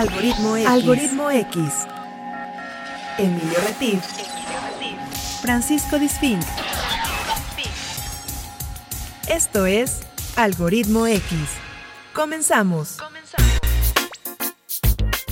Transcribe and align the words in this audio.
Algoritmo 0.00 0.56
X. 0.56 0.66
Algoritmo 0.66 1.30
X. 1.30 1.62
Emilio 3.18 3.58
Retif. 3.66 4.02
Francisco 5.42 5.98
Disfink. 5.98 6.40
Esto 9.28 9.66
es 9.66 10.00
Algoritmo 10.36 11.06
X. 11.06 11.38
Comenzamos. 12.14 12.96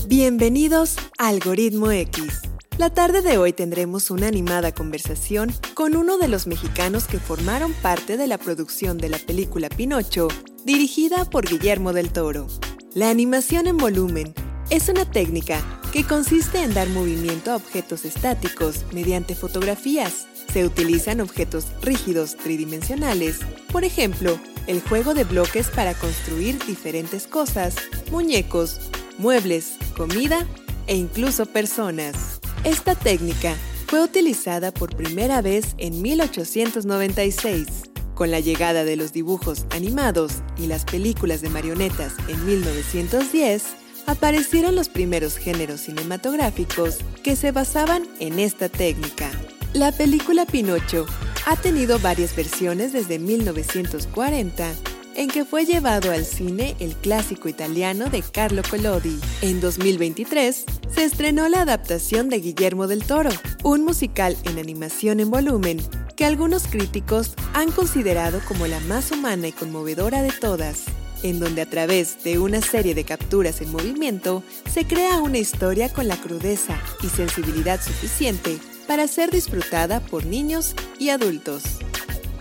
Bienvenidos 0.07 0.96
a 1.16 1.29
Algoritmo 1.29 1.91
X. 1.91 2.43
La 2.77 2.91
tarde 2.91 3.23
de 3.23 3.39
hoy 3.39 3.55
tendremos 3.55 4.11
una 4.11 4.27
animada 4.27 4.73
conversación 4.73 5.50
con 5.73 5.96
uno 5.96 6.19
de 6.19 6.29
los 6.29 6.46
mexicanos 6.46 7.07
que 7.07 7.19
formaron 7.19 7.73
parte 7.73 8.19
de 8.19 8.27
la 8.27 8.37
producción 8.37 8.98
de 8.98 9.09
la 9.09 9.19
película 9.19 9.71
Pinocho, 9.71 10.29
dirigida 10.66 11.25
por 11.25 11.48
Guillermo 11.48 11.95
del 11.95 12.11
Toro. 12.11 12.46
La 12.93 13.09
animación 13.09 13.66
en 13.66 13.79
volumen 13.79 14.35
es 14.71 14.89
una 14.89 15.11
técnica 15.11 15.63
que 15.93 16.04
consiste 16.04 16.63
en 16.63 16.75
dar 16.75 16.89
movimiento 16.90 17.53
a 17.53 17.57
objetos 17.57 18.04
estáticos 18.04 18.85
mediante 18.93 19.35
fotografías. 19.35 20.27
Se 20.53 20.64
utilizan 20.64 21.21
objetos 21.21 21.67
rígidos 21.81 22.36
tridimensionales, 22.36 23.39
por 23.72 23.85
ejemplo, 23.85 24.39
el 24.67 24.82
juego 24.82 25.14
de 25.14 25.25
bloques 25.25 25.68
para 25.68 25.94
construir 25.94 26.58
diferentes 26.67 27.27
cosas, 27.27 27.77
muñecos, 28.11 28.81
muebles, 29.17 29.77
comida 29.96 30.46
e 30.86 30.96
incluso 30.96 31.46
personas. 31.46 32.41
Esta 32.64 32.94
técnica 32.94 33.55
fue 33.86 34.03
utilizada 34.03 34.72
por 34.72 34.94
primera 34.94 35.41
vez 35.41 35.75
en 35.78 36.03
1896. 36.03 37.66
Con 38.14 38.30
la 38.30 38.41
llegada 38.41 38.84
de 38.84 38.97
los 38.97 39.12
dibujos 39.12 39.64
animados 39.70 40.42
y 40.58 40.66
las 40.66 40.84
películas 40.84 41.41
de 41.41 41.48
marionetas 41.50 42.12
en 42.28 42.44
1910, 42.44 43.62
aparecieron 44.08 44.75
los 44.75 44.89
primeros 44.89 45.36
géneros 45.36 45.83
cinematográficos 45.83 46.96
que 47.22 47.36
se 47.36 47.52
basaban 47.52 48.08
en 48.20 48.38
esta 48.38 48.70
técnica. 48.70 49.30
La 49.74 49.92
película 49.92 50.46
Pinocho 50.46 51.05
ha 51.44 51.56
tenido 51.56 51.98
varias 51.98 52.34
versiones 52.34 52.94
desde 52.94 53.18
1940 53.18 54.72
en 55.14 55.28
que 55.28 55.44
fue 55.44 55.66
llevado 55.66 56.10
al 56.10 56.24
cine 56.24 56.74
el 56.80 56.96
clásico 56.96 57.50
italiano 57.50 58.08
de 58.08 58.22
Carlo 58.22 58.62
Collodi. 58.68 59.20
En 59.42 59.60
2023 59.60 60.64
se 60.94 61.05
estrenó 61.05 61.46
la 61.50 61.61
adaptación 61.61 62.30
de 62.30 62.40
Guillermo 62.40 62.86
del 62.86 63.05
Toro, 63.05 63.30
un 63.62 63.84
musical 63.84 64.38
en 64.44 64.58
animación 64.58 65.20
en 65.20 65.30
volumen 65.30 65.83
que 66.16 66.24
algunos 66.24 66.66
críticos 66.66 67.34
han 67.52 67.70
considerado 67.72 68.40
como 68.48 68.66
la 68.68 68.80
más 68.80 69.12
humana 69.12 69.48
y 69.48 69.52
conmovedora 69.52 70.22
de 70.22 70.33
todas 70.33 70.86
en 71.22 71.41
donde 71.41 71.62
a 71.62 71.66
través 71.66 72.22
de 72.24 72.38
una 72.38 72.61
serie 72.61 72.94
de 72.94 73.05
capturas 73.05 73.61
en 73.61 73.72
movimiento 73.72 74.42
se 74.70 74.86
crea 74.86 75.19
una 75.19 75.38
historia 75.38 75.88
con 75.88 76.08
la 76.08 76.16
crudeza 76.16 76.80
y 77.02 77.08
sensibilidad 77.08 77.80
suficiente 77.83 78.58
para 78.86 79.06
ser 79.06 79.30
disfrutada 79.30 80.00
por 80.00 80.24
niños 80.24 80.74
y 80.98 81.11
adultos. 81.11 81.62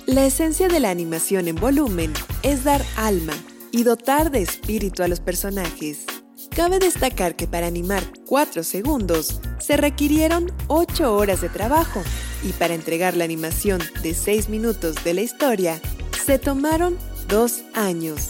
La 0.06 0.26
esencia 0.26 0.70
de 0.70 0.80
la 0.80 0.90
animación 0.90 1.48
en 1.48 1.56
volumen 1.56 2.14
es 2.42 2.64
dar 2.64 2.82
alma 2.96 3.34
y 3.72 3.84
dotar 3.84 4.32
de 4.32 4.42
espíritu 4.42 5.04
a 5.04 5.08
los 5.08 5.20
personajes. 5.20 6.06
Cabe 6.56 6.80
destacar 6.80 7.36
que 7.36 7.48
para 7.48 7.68
animar 7.68 8.02
4 8.26 8.64
segundos 8.64 9.42
se 9.60 9.78
requirieron 9.78 10.52
8 10.68 11.14
horas 11.14 11.42
de 11.42 11.50
trabajo 11.50 12.02
y 12.44 12.54
para 12.54 12.74
entregar 12.74 13.16
la 13.16 13.26
animación 13.26 13.82
de 14.02 14.14
6 14.14 14.50
minutos 14.50 15.04
de 15.04 15.14
la 15.14 15.22
historia 15.22 15.82
se 16.26 16.40
tomaron 16.40 16.98
2 17.28 17.62
años. 17.74 18.30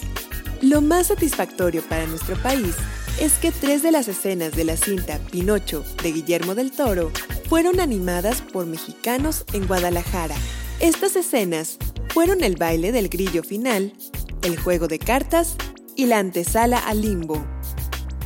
Lo 0.61 0.81
más 0.81 1.07
satisfactorio 1.07 1.83
para 1.83 2.07
nuestro 2.07 2.35
país 2.41 2.75
es 3.19 3.33
que 3.33 3.51
tres 3.51 3.83
de 3.83 3.91
las 3.91 4.07
escenas 4.07 4.53
de 4.53 4.63
la 4.63 4.75
cinta 4.75 5.19
Pinocho 5.31 5.85
de 6.01 6.11
Guillermo 6.11 6.55
del 6.55 6.71
Toro 6.71 7.11
fueron 7.47 7.79
animadas 7.79 8.41
por 8.41 8.65
mexicanos 8.65 9.45
en 9.53 9.67
Guadalajara. 9.67 10.35
Estas 10.79 11.15
escenas 11.15 11.77
fueron 12.09 12.43
el 12.43 12.55
baile 12.55 12.91
del 12.91 13.07
grillo 13.07 13.43
final, 13.43 13.93
el 14.41 14.57
juego 14.57 14.87
de 14.87 14.97
cartas 14.97 15.55
y 15.95 16.07
la 16.07 16.17
antesala 16.17 16.79
al 16.79 17.01
limbo. 17.01 17.45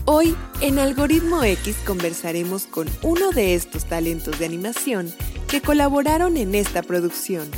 Hoy, 0.06 0.36
en 0.62 0.80
Algoritmo 0.80 1.44
X 1.44 1.76
conversaremos 1.86 2.66
con 2.66 2.88
uno 3.02 3.32
de 3.32 3.56
estos 3.56 3.86
talentos 3.86 4.40
de 4.40 4.46
animación 4.46 5.14
que 5.50 5.62
colaboraron 5.62 6.38
en 6.38 6.56
esta 6.56 6.82
producción. 6.82 7.50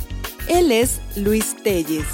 Él 0.47 0.71
es 0.71 0.99
Luis 1.15 1.55
Telles 1.63 2.05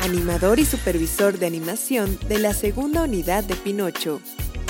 animador 0.00 0.58
y 0.58 0.64
supervisor 0.64 1.38
de 1.38 1.46
animación 1.46 2.18
de 2.28 2.38
la 2.38 2.54
segunda 2.54 3.02
unidad 3.02 3.44
de 3.44 3.54
Pinocho. 3.54 4.20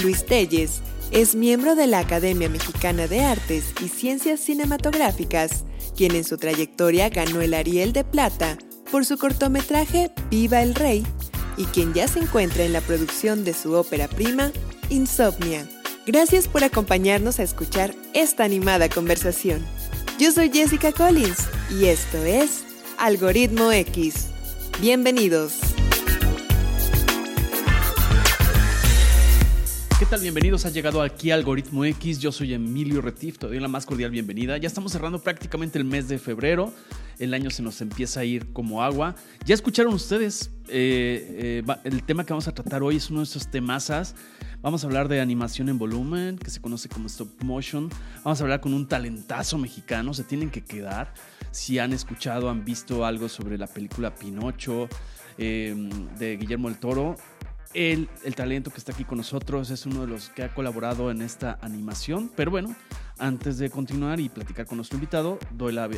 Luis 0.02 0.24
Telles 0.24 0.80
es 1.10 1.34
miembro 1.34 1.74
de 1.74 1.86
la 1.86 2.00
Academia 2.00 2.48
Mexicana 2.48 3.06
de 3.06 3.20
Artes 3.20 3.72
y 3.82 3.88
Ciencias 3.88 4.40
Cinematográficas, 4.40 5.64
quien 5.96 6.14
en 6.14 6.24
su 6.24 6.36
trayectoria 6.36 7.08
ganó 7.08 7.40
el 7.40 7.54
Ariel 7.54 7.92
de 7.92 8.04
Plata 8.04 8.58
por 8.90 9.04
su 9.04 9.18
cortometraje 9.18 10.10
Viva 10.30 10.62
el 10.62 10.74
Rey 10.74 11.04
y 11.56 11.64
quien 11.64 11.92
ya 11.92 12.06
se 12.08 12.20
encuentra 12.20 12.64
en 12.64 12.72
la 12.72 12.80
producción 12.80 13.44
de 13.44 13.52
su 13.52 13.72
ópera 13.72 14.08
prima, 14.08 14.52
Insomnia. 14.90 15.68
Gracias 16.06 16.48
por 16.48 16.64
acompañarnos 16.64 17.38
a 17.38 17.42
escuchar 17.42 17.94
esta 18.14 18.44
animada 18.44 18.88
conversación. 18.88 19.66
Yo 20.18 20.32
soy 20.32 20.50
Jessica 20.50 20.92
Collins 20.92 21.46
y 21.70 21.86
esto 21.86 22.18
es 22.24 22.64
Algoritmo 22.96 23.70
X. 23.72 24.27
Bienvenidos. 24.80 25.58
¿Qué 29.98 30.06
tal? 30.06 30.20
Bienvenidos. 30.20 30.66
Ha 30.66 30.70
llegado 30.70 31.02
aquí 31.02 31.32
Algoritmo 31.32 31.84
X. 31.84 32.20
Yo 32.20 32.30
soy 32.30 32.54
Emilio 32.54 33.00
Retif. 33.00 33.38
Te 33.38 33.48
doy 33.48 33.58
la 33.58 33.66
más 33.66 33.86
cordial 33.86 34.12
bienvenida. 34.12 34.56
Ya 34.56 34.68
estamos 34.68 34.92
cerrando 34.92 35.18
prácticamente 35.18 35.78
el 35.78 35.84
mes 35.84 36.06
de 36.06 36.20
febrero. 36.20 36.72
El 37.18 37.34
año 37.34 37.50
se 37.50 37.60
nos 37.60 37.80
empieza 37.80 38.20
a 38.20 38.24
ir 38.24 38.52
como 38.52 38.80
agua. 38.80 39.16
Ya 39.44 39.56
escucharon 39.56 39.92
ustedes. 39.92 40.52
Eh, 40.68 41.64
eh, 41.66 41.74
el 41.82 42.04
tema 42.04 42.24
que 42.24 42.32
vamos 42.32 42.46
a 42.46 42.54
tratar 42.54 42.84
hoy 42.84 42.98
es 42.98 43.10
uno 43.10 43.18
de 43.18 43.24
esos 43.24 43.50
temazas. 43.50 44.14
Vamos 44.62 44.84
a 44.84 44.86
hablar 44.86 45.08
de 45.08 45.20
animación 45.20 45.68
en 45.68 45.78
volumen, 45.78 46.38
que 46.38 46.50
se 46.50 46.60
conoce 46.60 46.88
como 46.88 47.08
stop 47.08 47.42
motion. 47.42 47.90
Vamos 48.22 48.40
a 48.40 48.44
hablar 48.44 48.60
con 48.60 48.74
un 48.74 48.86
talentazo 48.86 49.58
mexicano. 49.58 50.14
Se 50.14 50.22
tienen 50.22 50.50
que 50.50 50.62
quedar 50.62 51.12
si 51.58 51.80
han 51.80 51.92
escuchado, 51.92 52.48
han 52.48 52.64
visto 52.64 53.04
algo 53.04 53.28
sobre 53.28 53.58
la 53.58 53.66
película 53.66 54.14
Pinocho 54.14 54.88
em, 55.36 55.90
de 56.16 56.36
Guillermo 56.36 56.68
el 56.68 56.78
Toro. 56.78 57.16
El, 57.74 58.08
el 58.24 58.34
talento 58.36 58.70
que 58.70 58.78
está 58.78 58.92
aquí 58.92 59.04
con 59.04 59.18
nosotros 59.18 59.70
es 59.70 59.84
uno 59.84 60.02
de 60.02 60.06
los 60.06 60.28
que 60.30 60.44
ha 60.44 60.54
colaborado 60.54 61.10
en 61.10 61.20
esta 61.20 61.58
animación. 61.60 62.30
Pero 62.36 62.52
bueno, 62.52 62.76
antes 63.18 63.58
de 63.58 63.70
continuar 63.70 64.20
y 64.20 64.28
platicar 64.28 64.66
con 64.66 64.76
nuestro 64.76 64.96
invitado, 64.96 65.38
doy 65.52 65.72
la, 65.72 65.88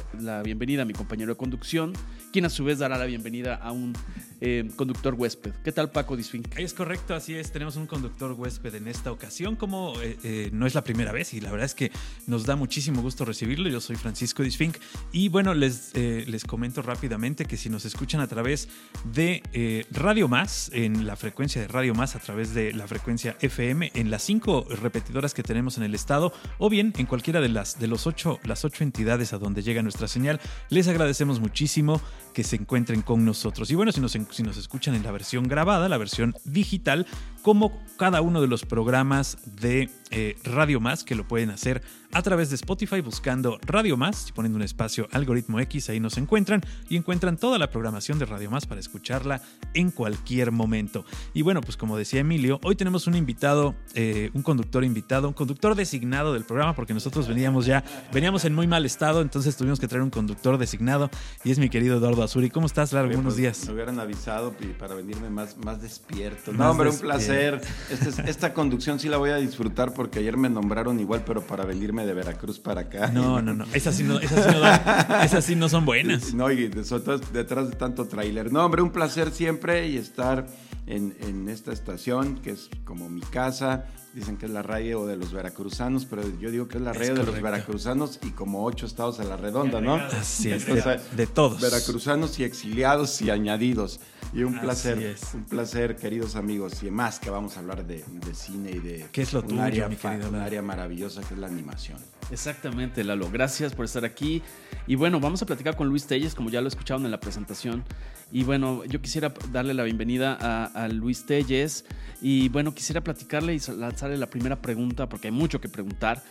bienvenida 0.42 0.82
a 0.82 0.84
mi 0.84 0.92
compañero 0.92 1.32
de 1.32 1.36
conducción, 1.36 1.92
quien 2.32 2.44
a 2.44 2.50
su 2.50 2.64
vez 2.64 2.78
dará 2.78 2.98
la 2.98 3.04
bienvenida 3.04 3.56
a 3.56 3.72
un 3.72 3.92
eh, 4.40 4.68
conductor 4.76 5.14
huésped. 5.14 5.52
¿Qué 5.62 5.72
tal, 5.72 5.90
Paco 5.90 6.16
Disfink? 6.16 6.58
Es 6.58 6.74
correcto, 6.74 7.14
así 7.14 7.34
es. 7.34 7.52
Tenemos 7.52 7.76
un 7.76 7.86
conductor 7.86 8.32
huésped 8.32 8.74
en 8.74 8.88
esta 8.88 9.12
ocasión, 9.12 9.56
como 9.56 9.94
eh, 10.00 10.16
eh, 10.24 10.50
no 10.52 10.66
es 10.66 10.74
la 10.74 10.82
primera 10.82 11.12
vez, 11.12 11.34
y 11.34 11.40
la 11.40 11.50
verdad 11.50 11.66
es 11.66 11.74
que 11.74 11.92
nos 12.26 12.46
da 12.46 12.56
muchísimo 12.56 13.02
gusto 13.02 13.24
recibirlo. 13.24 13.68
Yo 13.68 13.80
soy 13.80 13.96
Francisco 13.96 14.42
Disfink, 14.42 14.76
y 15.12 15.28
bueno, 15.28 15.54
les, 15.54 15.94
les 15.94 16.44
comento 16.44 16.82
rápidamente 16.82 17.44
que 17.44 17.56
si 17.56 17.68
nos 17.68 17.84
escuchan 17.84 18.20
a 18.20 18.26
través 18.26 18.68
de 19.12 19.86
Radio 19.90 20.28
Más, 20.28 20.70
en 20.72 21.06
la 21.06 21.16
frecuencia 21.16 21.60
de 21.60 21.68
Radio 21.68 21.94
Más, 21.94 22.16
a 22.16 22.20
través 22.20 22.54
de 22.54 22.72
la 22.72 22.86
frecuencia 22.86 23.36
FM, 23.40 23.92
en 23.94 24.10
las 24.10 24.22
cinco 24.22 24.66
repetidoras 24.68 25.34
que 25.34 25.42
tenemos 25.42 25.76
en 25.76 25.84
el 25.84 25.94
estado, 25.94 26.32
o 26.58 26.70
bien 26.70 26.92
en 26.96 27.06
cualquiera 27.10 27.40
de 27.40 27.48
las 27.48 27.78
de 27.80 27.88
los 27.88 28.06
ocho, 28.06 28.38
las 28.44 28.64
ocho 28.64 28.84
entidades 28.84 29.32
a 29.32 29.38
donde 29.38 29.62
llega 29.62 29.82
nuestra 29.82 30.06
señal, 30.06 30.40
les 30.68 30.86
agradecemos 30.86 31.40
muchísimo 31.40 32.00
que 32.32 32.44
se 32.44 32.56
encuentren 32.56 33.02
con 33.02 33.24
nosotros. 33.24 33.70
Y 33.70 33.74
bueno, 33.74 33.92
si 33.92 34.00
nos, 34.00 34.12
si 34.12 34.42
nos 34.42 34.56
escuchan 34.56 34.94
en 34.94 35.02
la 35.02 35.12
versión 35.12 35.48
grabada, 35.48 35.88
la 35.88 35.98
versión 35.98 36.34
digital, 36.44 37.06
como 37.42 37.72
cada 37.96 38.20
uno 38.20 38.40
de 38.40 38.48
los 38.48 38.64
programas 38.64 39.38
de 39.44 39.90
eh, 40.10 40.36
Radio 40.44 40.80
Más, 40.80 41.04
que 41.04 41.14
lo 41.14 41.26
pueden 41.26 41.50
hacer 41.50 41.82
a 42.12 42.22
través 42.22 42.50
de 42.50 42.56
Spotify 42.56 43.00
buscando 43.00 43.58
Radio 43.62 43.96
Más 43.96 44.28
y 44.28 44.32
poniendo 44.32 44.56
un 44.56 44.62
espacio 44.62 45.08
algoritmo 45.12 45.60
X, 45.60 45.90
ahí 45.90 46.00
nos 46.00 46.18
encuentran 46.18 46.60
y 46.88 46.96
encuentran 46.96 47.36
toda 47.36 47.58
la 47.58 47.70
programación 47.70 48.18
de 48.18 48.26
Radio 48.26 48.50
Más 48.50 48.66
para 48.66 48.80
escucharla 48.80 49.40
en 49.74 49.90
cualquier 49.90 50.50
momento. 50.50 51.04
Y 51.34 51.42
bueno, 51.42 51.60
pues 51.60 51.76
como 51.76 51.96
decía 51.96 52.20
Emilio, 52.20 52.58
hoy 52.64 52.74
tenemos 52.74 53.06
un 53.06 53.14
invitado, 53.14 53.76
eh, 53.94 54.30
un 54.34 54.42
conductor 54.42 54.82
invitado, 54.82 55.28
un 55.28 55.34
conductor 55.34 55.74
designado 55.74 56.32
del 56.32 56.44
programa, 56.44 56.74
porque 56.74 56.94
nosotros 56.94 57.28
veníamos 57.28 57.66
ya, 57.66 57.84
veníamos 58.12 58.44
en 58.44 58.54
muy 58.54 58.66
mal 58.66 58.84
estado, 58.84 59.20
entonces 59.22 59.56
tuvimos 59.56 59.78
que 59.78 59.86
traer 59.86 60.02
un 60.02 60.10
conductor 60.10 60.58
designado 60.58 61.10
y 61.44 61.52
es 61.52 61.58
mi 61.58 61.68
querido 61.68 61.98
Eduardo 61.98 62.19
Azuri. 62.22 62.50
¿Cómo 62.50 62.66
estás, 62.66 62.92
Largo? 62.92 63.08
Buenos 63.08 63.24
pues, 63.24 63.36
días. 63.36 63.66
Me 63.66 63.74
hubieran 63.74 64.00
avisado 64.00 64.54
para 64.78 64.94
venirme 64.94 65.30
más, 65.30 65.56
más 65.58 65.80
despierto. 65.80 66.52
No, 66.52 66.70
hombre, 66.70 66.90
un 66.90 66.98
placer. 66.98 67.60
Esta, 67.90 68.22
esta 68.22 68.54
conducción 68.54 68.98
sí 68.98 69.08
la 69.08 69.16
voy 69.16 69.30
a 69.30 69.36
disfrutar 69.36 69.92
porque 69.92 70.20
ayer 70.20 70.36
me 70.36 70.48
nombraron 70.48 71.00
igual, 71.00 71.22
pero 71.24 71.42
para 71.42 71.64
venirme 71.64 72.06
de 72.06 72.14
Veracruz 72.14 72.58
para 72.58 72.82
acá. 72.82 73.08
No, 73.08 73.40
no, 73.40 73.54
no. 73.54 73.64
Esas 73.72 73.94
sí 73.96 74.04
no, 74.04 74.18
esas 74.18 74.44
sí 74.44 74.50
no, 74.52 75.22
esas 75.22 75.44
sí 75.44 75.56
no 75.56 75.68
son 75.68 75.84
buenas. 75.84 76.34
No, 76.40 76.50
y 76.50 76.68
detrás 76.68 77.70
de 77.70 77.76
tanto 77.76 78.06
tráiler. 78.06 78.50
No, 78.50 78.64
hombre, 78.64 78.80
un 78.80 78.90
placer 78.90 79.30
siempre 79.30 79.88
y 79.88 79.96
estar 79.96 80.46
en, 80.90 81.16
en 81.20 81.48
esta 81.48 81.72
estación, 81.72 82.36
que 82.42 82.50
es 82.50 82.68
como 82.84 83.08
mi 83.08 83.20
casa. 83.20 83.86
Dicen 84.12 84.36
que 84.36 84.46
es 84.46 84.52
la 84.52 84.62
radio 84.62 85.06
de 85.06 85.16
los 85.16 85.32
veracruzanos, 85.32 86.04
pero 86.04 86.22
yo 86.40 86.50
digo 86.50 86.66
que 86.66 86.78
es 86.78 86.82
la 86.82 86.92
radio 86.92 87.14
de 87.14 87.22
los 87.22 87.40
veracruzanos 87.40 88.18
y 88.22 88.30
como 88.30 88.64
ocho 88.64 88.86
estados 88.86 89.20
a 89.20 89.24
la 89.24 89.36
redonda, 89.36 89.80
¿no? 89.80 89.94
Así 89.94 90.50
es, 90.50 90.66
de, 90.66 91.26
todos. 91.28 91.60
Veracruzanos 91.60 92.38
y 92.40 92.44
exiliados 92.44 93.22
y 93.22 93.30
añadidos. 93.30 94.00
Y 94.32 94.44
un 94.44 94.60
placer, 94.60 95.16
un 95.34 95.44
placer, 95.44 95.96
queridos 95.96 96.36
amigos, 96.36 96.82
y 96.84 96.90
más 96.90 97.18
que 97.18 97.30
vamos 97.30 97.56
a 97.56 97.60
hablar 97.60 97.84
de, 97.84 98.04
cine 98.32 98.70
y 98.70 98.78
de 98.78 99.06
¿Qué 99.10 99.22
es 99.22 99.32
lo 99.32 99.42
un, 99.42 99.58
área, 99.58 99.88
un 99.88 100.34
área 100.36 100.62
maravillosa 100.62 101.20
que 101.22 101.34
es 101.34 101.40
la 101.40 101.48
animación. 101.48 101.98
Exactamente, 102.30 103.02
Lalo. 103.02 103.28
Gracias 103.30 103.74
por 103.74 103.86
estar 103.86 104.04
aquí. 104.04 104.40
Y 104.86 104.94
bueno, 104.94 105.18
vamos 105.18 105.42
a 105.42 105.46
platicar 105.46 105.74
con 105.74 105.88
Luis 105.88 106.06
Telles, 106.06 106.36
como 106.36 106.48
ya 106.48 106.60
lo 106.60 106.68
escucharon 106.68 107.04
en 107.04 107.10
la 107.10 107.18
presentación. 107.18 107.82
Y 108.30 108.44
bueno, 108.44 108.84
yo 108.84 109.02
quisiera 109.02 109.34
darle 109.50 109.74
la 109.74 109.82
bienvenida 109.82 110.34
a, 110.34 110.86
Luis 110.88 111.26
Telles. 111.26 111.84
Y 112.22 112.48
bueno, 112.50 112.72
quisiera 112.72 113.02
platicarle 113.02 113.54
y 113.54 113.60
lanzarle 113.76 114.16
la 114.16 114.30
primera 114.30 114.62
pregunta, 114.62 115.08
porque 115.08 115.28
hay 115.28 115.32
mucho 115.32 115.60
que 115.60 115.68
preguntar, 115.68 116.22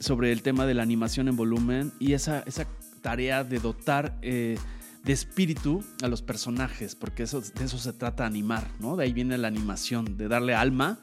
sobre 0.00 0.32
el 0.32 0.42
tema 0.42 0.66
de 0.66 0.74
la 0.74 0.82
animación 0.82 1.28
en 1.28 1.36
volumen 1.36 1.92
y 1.98 2.12
esa, 2.12 2.40
esa 2.40 2.66
tarea 3.00 3.44
de 3.44 3.58
dotar 3.60 4.14
eh, 4.20 4.58
de 5.06 5.12
espíritu 5.12 5.84
a 6.02 6.08
los 6.08 6.20
personajes, 6.20 6.96
porque 6.96 7.22
eso, 7.22 7.40
de 7.40 7.64
eso 7.64 7.78
se 7.78 7.92
trata 7.92 8.26
animar, 8.26 8.64
¿no? 8.80 8.96
De 8.96 9.04
ahí 9.04 9.12
viene 9.12 9.38
la 9.38 9.46
animación, 9.46 10.16
de 10.16 10.26
darle 10.26 10.54
alma. 10.54 10.98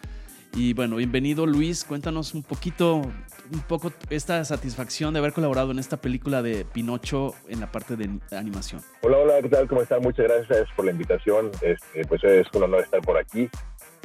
Y 0.56 0.74
bueno, 0.74 0.98
bienvenido 0.98 1.48
Luis, 1.48 1.86
cuéntanos 1.86 2.36
un 2.36 2.44
poquito, 2.44 2.98
un 2.98 3.62
poco 3.68 3.94
esta 4.10 4.44
satisfacción 4.44 5.14
de 5.14 5.20
haber 5.20 5.32
colaborado 5.32 5.72
en 5.72 5.80
esta 5.80 5.98
película 5.98 6.44
de 6.44 6.66
Pinocho 6.66 7.34
en 7.48 7.62
la 7.62 7.72
parte 7.72 7.96
de 7.96 8.20
animación. 8.32 8.82
Hola, 9.02 9.18
hola, 9.20 9.42
¿qué 9.42 9.50
tal? 9.50 9.68
¿Cómo 9.68 9.82
están? 9.82 10.02
Muchas 10.02 10.28
gracias 10.28 10.68
por 10.76 10.86
la 10.86 10.92
invitación. 10.92 11.50
Este, 11.62 12.06
pues 12.06 12.24
es 12.26 12.46
un 12.54 12.64
honor 12.64 12.82
estar 12.82 13.02
por 13.02 13.18
aquí. 13.18 13.50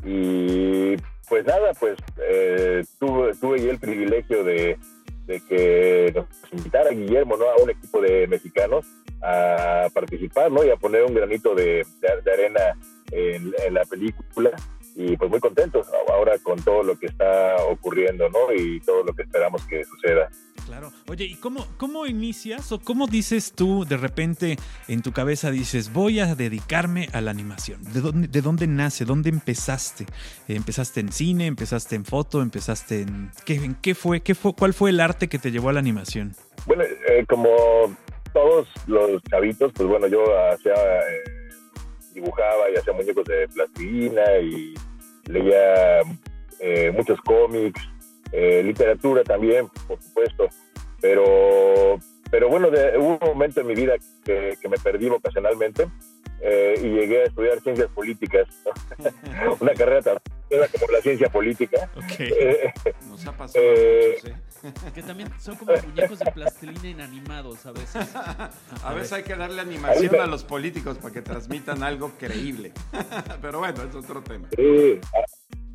Y 0.07 0.97
pues 1.29 1.45
nada, 1.45 1.73
pues 1.79 1.99
eh, 2.23 2.85
tuve, 3.01 3.35
tuve 3.35 3.69
el 3.69 3.79
privilegio 3.81 4.45
de, 4.45 4.79
de 5.29 5.41
que 5.41 6.13
nos 6.15 6.27
invitara 6.51 6.91
Guillermo 6.91 7.37
¿no? 7.37 7.45
a 7.51 7.57
un 7.63 7.71
equipo 7.71 8.01
de 8.01 8.27
mexicanos 8.27 8.87
a 9.23 9.89
participar 9.93 10.51
¿no? 10.51 10.65
y 10.65 10.71
a 10.71 10.77
poner 10.77 11.05
un 11.05 11.15
granito 11.15 11.55
de, 11.55 11.87
de, 12.01 12.33
arena 12.33 12.61
en, 13.13 13.53
en, 13.65 13.75
la 13.75 13.85
película 13.85 14.51
y 14.99 15.17
pues 15.17 15.31
muy 15.31 15.39
contentos 15.39 15.87
ahora 16.13 16.37
con 16.43 16.61
todo 16.61 16.83
lo 16.83 16.99
que 16.99 17.07
está 17.07 17.55
ocurriendo 17.71 18.29
¿no? 18.31 18.53
y 18.53 18.81
todo 18.81 19.05
lo 19.05 19.15
que 19.15 19.23
esperamos 19.23 19.65
que 19.67 19.85
suceda. 19.85 20.29
Claro. 20.67 20.91
Oye, 21.07 21.25
¿y 21.25 21.37
cómo, 21.37 21.65
cómo 21.77 22.05
inicias 22.05 22.73
o 22.73 22.81
cómo 22.81 23.07
dices 23.07 23.53
tú 23.53 23.85
de 23.85 23.97
repente 23.97 24.57
en 24.89 25.03
tu 25.03 25.13
cabeza 25.13 25.53
dices 25.53 25.93
voy 25.93 26.19
a 26.19 26.35
dedicarme 26.35 27.09
a 27.13 27.21
la 27.21 27.31
animación? 27.31 27.81
¿De 27.85 28.01
dónde, 28.01 28.27
de 28.27 28.43
dónde 28.43 28.67
nace? 28.67 29.05
¿Dónde 29.05 29.31
empezaste? 29.31 30.05
¿Empezaste 30.49 30.99
en 30.99 31.13
cine? 31.13 31.47
¿Empezaste 31.47 31.95
en 31.95 32.05
foto? 32.05 32.43
¿Empezaste 32.43 33.03
en 33.03 33.31
qué, 33.47 33.55
en 33.55 33.77
qué 33.77 33.95
fue? 33.95 34.21
¿Qué 34.21 34.35
fue? 34.35 34.53
¿Cuál 34.53 34.75
fue 34.75 34.91
el 34.91 34.99
arte 34.99 35.29
que 35.29 35.39
te 35.39 35.53
llevó 35.53 35.69
a 35.69 35.75
la 35.75 35.79
animación? 35.79 36.35
Bueno, 36.67 36.83
eh, 36.83 37.25
como 37.29 37.49
todos 38.33 38.69
los 38.89 39.23
chavitos, 39.31 39.73
pues 39.73 39.89
bueno, 39.89 40.09
yo 40.09 40.25
hacía, 40.51 40.75
eh, 40.75 41.51
dibujaba 42.13 42.69
y 42.75 42.77
hacía 42.77 42.93
muñecos 42.93 43.25
de 43.27 43.49
plastilina 43.49 44.39
y 44.41 44.75
leía 45.29 46.01
eh, 46.59 46.91
muchos 46.95 47.21
cómics, 47.21 47.81
eh, 48.33 48.63
literatura 48.65 49.23
también, 49.23 49.69
por 49.87 50.01
supuesto, 50.03 50.49
pero, 51.01 51.99
pero 52.31 52.49
bueno, 52.49 52.69
hubo 52.69 53.19
un 53.21 53.29
momento 53.29 53.61
en 53.61 53.67
mi 53.67 53.75
vida 53.75 53.95
que, 54.25 54.57
me 54.69 54.79
perdí 54.79 55.09
vocacionalmente 55.09 55.89
y 56.81 56.89
llegué 56.89 57.23
a 57.23 57.25
estudiar 57.27 57.61
ciencias 57.61 57.89
políticas, 57.91 58.49
una 59.61 59.75
carrera 59.75 60.03
tan 60.03 60.19
como 60.49 60.93
la 60.93 61.01
ciencia 61.01 61.29
política. 61.29 61.91
Nos 63.09 63.27
ha 63.27 63.33
pasado 63.33 63.65
mucho, 63.65 64.37
que 64.95 65.03
también 65.03 65.31
son 65.39 65.57
como 65.57 65.73
muñecos 65.73 66.19
de 66.19 66.33
plastilina 66.33 66.89
inanimados 66.89 67.65
a 67.67 67.73
veces. 67.73 68.15
A, 68.15 68.95
veces 68.95 69.13
hay 69.13 69.23
que 69.23 69.37
darle 69.37 69.61
animación 69.61 70.21
a 70.21 70.27
los 70.27 70.45
políticos 70.45 70.99
para 70.99 71.13
que 71.13 71.23
transmitan 71.23 71.83
algo 71.83 72.13
creíble. 72.19 72.73
Pero 73.43 73.61
bueno, 73.61 73.83
es 73.83 73.95
otro 73.95 74.23
tema. 74.23 74.49
Sí, 74.57 75.01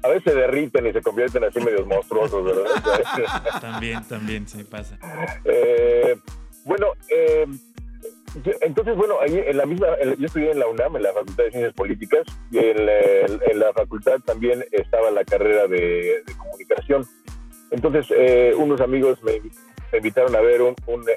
a, 0.03 0.07
veces 0.07 0.23
se 0.25 0.35
derriten 0.35 0.87
y 0.87 0.93
se 0.93 1.01
convierten 1.01 1.43
así 1.43 1.59
medios 1.59 1.87
monstruosos, 1.87 2.43
¿verdad? 2.43 3.61
también, 3.61 4.03
también, 4.07 4.47
sí 4.47 4.63
pasa. 4.63 4.97
Eh, 5.45 6.17
bueno, 6.65 6.87
eh, 7.09 7.45
entonces, 8.61 8.95
bueno, 8.95 9.15
ahí 9.21 9.41
en 9.45 9.57
la 9.57 9.65
misma, 9.65 9.87
yo 10.17 10.25
estudié 10.25 10.51
en 10.51 10.59
la 10.59 10.67
UNAM, 10.67 10.97
en 10.97 11.03
la 11.03 11.13
Facultad 11.13 11.43
de 11.43 11.51
Ciencias 11.51 11.73
Políticas, 11.73 12.25
y 12.51 12.57
en 12.57 12.85
la, 12.85 13.73
facultad 13.73 14.19
también 14.25 14.65
estaba 14.71 15.11
la 15.11 15.23
carrera 15.23 15.67
de 15.67 16.23
comunicación. 16.37 17.05
Entonces, 17.73 18.05
eh, 18.15 18.53
unos 18.55 18.79
amigos 18.81 19.21
me, 19.23 19.41
invitaron 19.97 20.35
a 20.35 20.41
ver 20.41 20.61
un, 20.61 20.75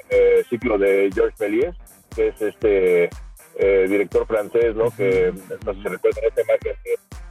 eh, 0.09 0.43
ciclo 0.49 0.77
de 0.79 1.09
Georges 1.13 1.39
Méliès, 1.39 1.75
que 2.15 2.29
es 2.29 2.41
este 2.41 3.09
eh, 3.55 3.85
director 3.87 4.25
francés, 4.25 4.75
¿no? 4.75 4.89
Que 4.89 5.31
no 5.65 5.73
sé 5.73 5.81
si 5.81 5.87
recuerdan 5.87 6.23
esta 6.27 6.41
imagen 6.41 6.73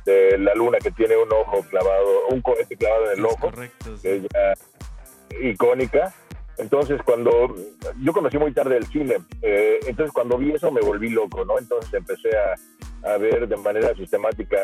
de, 0.05 0.39
la 0.39 0.55
luna 0.55 0.79
que 0.79 0.93
tiene 0.93 1.17
un 1.17 1.33
ojo 1.33 1.65
clavado, 1.69 2.29
un 2.31 2.41
cohete 2.41 2.77
clavado 2.77 3.11
en 3.11 3.19
el 3.19 3.25
ojo, 3.25 3.51
correcto, 3.51 3.91
que 4.01 4.17
es 4.17 4.23
ya 4.23 5.49
icónica. 5.49 6.15
Entonces, 6.59 7.01
cuando 7.05 7.53
yo 8.01 8.13
conocí 8.13 8.39
muy 8.39 8.53
tarde 8.53 8.77
el 8.77 8.87
cine, 8.87 9.17
entonces 9.43 10.13
cuando 10.15 10.39
vi 10.39 10.53
eso 10.53 10.71
me 10.71 10.81
volví 10.81 11.11
loco, 11.11 11.45
¿no? 11.45 11.59
Entonces 11.59 11.93
empecé 11.93 12.31
a, 12.39 13.13
a 13.13 13.19
ver 13.19 13.49
de 13.49 13.57
manera 13.57 13.93
sistemática 13.95 14.57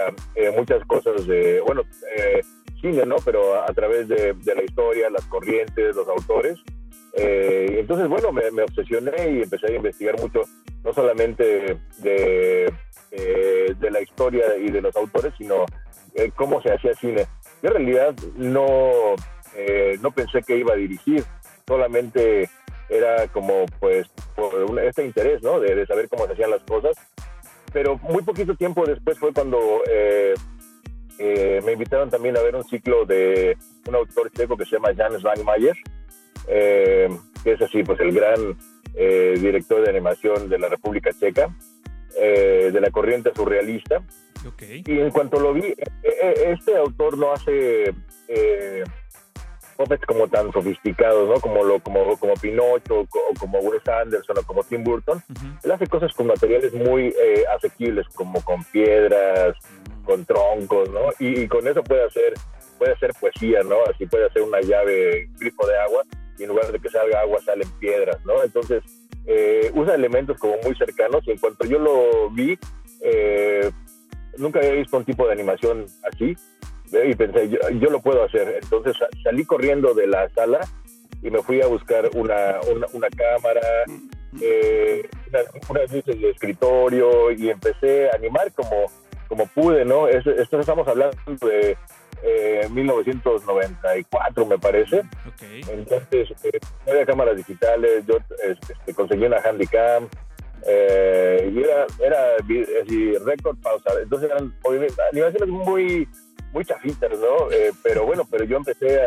muchas 0.56 0.84
cosas 0.86 1.26
de, 1.26 1.60
bueno, 1.60 1.82
cine, 2.82 3.06
¿no? 3.06 3.16
Pero 3.24 3.62
a, 3.62 3.72
través 3.72 4.08
de, 4.08 4.34
la 4.44 4.62
historia, 4.62 5.08
las 5.08 5.24
corrientes, 5.26 5.96
los 5.96 6.06
autores. 6.08 6.58
Eh, 7.14 7.76
entonces, 7.78 8.08
bueno, 8.08 8.32
me, 8.32 8.62
obsesioné 8.62 9.30
y 9.30 9.42
empecé 9.42 9.68
a 9.68 9.76
investigar 9.76 10.20
mucho, 10.20 10.42
no 10.84 10.92
solamente 10.92 11.78
de, 11.98 12.72
eh, 13.10 13.74
de 13.78 13.90
la 13.90 14.02
historia 14.02 14.56
y 14.58 14.70
de 14.70 14.82
los 14.82 14.94
autores, 14.96 15.32
sino 15.38 15.64
eh, 16.14 16.30
cómo 16.34 16.60
se 16.60 16.72
hacía 16.72 16.92
cine. 16.94 17.26
Yo 17.62 17.70
en 17.70 17.74
realidad 17.74 18.14
no, 18.36 19.14
no 20.02 20.10
pensé 20.10 20.42
que 20.42 20.58
iba 20.58 20.74
a 20.74 20.76
dirigir, 20.76 21.24
solamente 21.66 22.50
era 22.88 23.28
como 23.28 23.64
pues 23.80 24.08
por 24.34 24.78
este 24.82 25.04
interés, 25.04 25.42
¿no? 25.42 25.60
De, 25.60 25.74
de, 25.74 25.86
saber 25.86 26.08
cómo 26.08 26.26
se 26.26 26.32
hacían 26.32 26.50
las 26.50 26.62
cosas. 26.62 26.96
Pero 27.72 27.98
muy 27.98 28.22
poquito 28.22 28.54
tiempo 28.54 28.84
después 28.86 29.18
fue 29.18 29.32
cuando 29.32 29.82
eh, 29.88 30.34
me 31.64 31.72
invitaron 31.72 32.10
también 32.10 32.36
a 32.36 32.42
ver 32.42 32.56
un 32.56 32.64
ciclo 32.64 33.04
de 33.04 33.56
un 33.86 33.94
autor 33.94 34.30
checo 34.30 34.56
que 34.56 34.64
se 34.64 34.76
llama 34.76 34.94
Jan 34.96 35.18
Svankmajer, 35.18 35.76
eh, 36.48 37.08
que 37.42 37.52
es 37.52 37.62
así, 37.62 37.82
pues 37.82 38.00
el 38.00 38.12
gran 38.12 38.56
eh, 38.94 39.34
director 39.40 39.82
de 39.82 39.90
animación 39.90 40.48
de 40.48 40.58
la 40.58 40.68
República 40.68 41.10
Checa, 41.18 41.54
de 42.14 42.80
la 42.80 42.90
corriente 42.90 43.32
surrealista. 43.34 44.02
Y 44.60 44.98
en 44.98 45.10
cuanto 45.10 45.40
lo 45.40 45.54
vi, 45.54 45.74
este 46.02 46.76
autor 46.76 47.16
no 47.16 47.32
hace 47.32 47.94
puppets 49.72 50.04
como 50.06 50.28
tan 50.28 50.52
sofisticados, 50.52 51.28
¿no? 51.28 51.40
Como, 51.40 51.64
lo, 51.64 51.80
como, 51.80 52.16
como 52.18 52.34
Pinocho, 52.34 53.00
o 53.00 53.06
como 53.38 53.58
Wes 53.58 53.86
Anderson, 53.86 54.38
o 54.38 54.42
como 54.42 54.62
Tim 54.64 54.84
Burton. 54.84 55.22
Él 55.62 55.70
hace 55.70 55.86
cosas 55.86 56.12
con 56.12 56.26
materiales 56.26 56.72
muy 56.72 57.14
asequibles, 57.54 58.06
como 58.14 58.42
con 58.44 58.62
piedras, 58.64 59.56
con 60.04 60.24
troncos, 60.24 60.90
¿no? 60.90 61.10
Y, 61.18 61.46
con 61.48 61.66
eso 61.66 61.82
puede 61.82 62.04
hacer, 62.04 62.34
puede 62.78 62.92
hacer 62.92 63.12
poesía, 63.18 63.62
¿no? 63.62 63.76
Así 63.92 64.06
puede 64.06 64.26
hacer 64.26 64.42
una 64.42 64.60
llave, 64.60 65.28
grifo 65.38 65.66
de 65.66 65.78
agua, 65.78 66.02
y 66.38 66.42
en 66.42 66.48
lugar 66.48 66.72
de 66.72 66.78
que 66.78 66.88
salga 66.88 67.20
agua 67.20 67.40
salen 67.40 67.68
piedras, 67.78 68.24
¿no? 68.24 68.42
Entonces, 68.42 68.82
eh, 69.26 69.70
usa 69.74 69.94
elementos 69.94 70.38
como 70.38 70.56
muy 70.62 70.74
cercanos, 70.76 71.22
y 71.26 71.32
en 71.32 71.38
cuanto 71.38 71.64
yo 71.64 71.78
lo 71.78 72.30
vi, 72.30 72.58
eh, 73.00 73.70
nunca 74.38 74.58
había 74.58 74.72
visto 74.72 74.96
un 74.96 75.04
tipo 75.04 75.26
de 75.26 75.32
animación 75.32 75.86
así, 76.10 76.36
y 76.92 77.14
pensé, 77.14 77.48
yo, 77.48 77.90
lo 77.90 78.00
puedo 78.00 78.24
hacer. 78.24 78.58
Entonces 78.62 78.96
salí 79.22 79.44
corriendo 79.44 79.94
de 79.94 80.06
la 80.06 80.28
sala 80.30 80.60
y 81.22 81.30
me 81.30 81.42
fui 81.42 81.62
a 81.62 81.66
buscar 81.66 82.10
una, 82.14 82.60
una, 82.92 83.08
cámara, 83.08 83.60
eh, 84.40 85.08
unas 85.68 85.92
luces 85.92 86.20
de 86.20 86.30
escritorio 86.30 87.30
y 87.30 87.50
empecé 87.50 88.10
a 88.10 88.16
animar 88.16 88.52
como 88.52 88.86
como 89.32 89.46
pude, 89.46 89.86
¿no? 89.86 90.08
esto 90.08 90.60
estamos 90.60 90.86
hablando 90.86 91.16
de 91.40 91.74
1994, 92.68 94.42
eh, 94.42 94.46
me 94.46 94.58
parece. 94.58 95.02
Entonces, 95.70 96.28
eh, 96.44 96.60
había 96.86 97.06
cámaras 97.06 97.38
digitales, 97.38 98.04
yo 98.06 98.18
este, 98.44 98.92
conseguí 98.92 99.24
una 99.24 99.38
Handycam, 99.38 100.06
eh, 100.66 101.50
y 101.50 101.60
era, 101.60 101.86
era 101.98 102.36
así, 102.82 103.16
récord 103.24 103.56
pausa. 103.62 103.90
Entonces 104.02 104.30
eran 104.30 104.54
animaciones 105.10 105.48
muy, 105.48 106.06
muy 106.52 106.64
chafitas, 106.64 107.10
¿no? 107.18 107.48
pero 107.82 108.04
bueno, 108.06 108.26
pero 108.30 108.44
yo 108.44 108.56
empecé 108.56 109.00
a, 109.00 109.06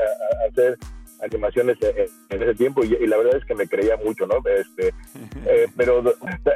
hacer 0.49 0.77
animaciones 1.21 1.77
en, 1.81 2.41
ese 2.41 2.55
tiempo 2.55 2.83
y, 2.83 2.89
la 3.07 3.17
verdad 3.17 3.37
es 3.37 3.45
que 3.45 3.55
me 3.55 3.67
creía 3.67 3.97
mucho, 3.97 4.27
¿no? 4.27 4.37
Este, 4.49 4.93
eh, 5.47 5.67
pero, 5.75 6.03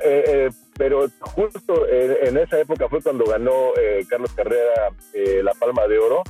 eh, 0.04 0.50
pero 0.78 1.08
justo 1.20 1.88
en, 1.88 2.38
esa 2.38 2.60
época 2.60 2.90
fue 2.90 3.02
cuando 3.02 3.26
ganó 3.26 3.72
Carlos 4.10 4.34
Carrera 4.34 4.92
la 5.44 5.54
Palma 5.54 5.88
de 5.88 6.00
Oro 6.00 6.24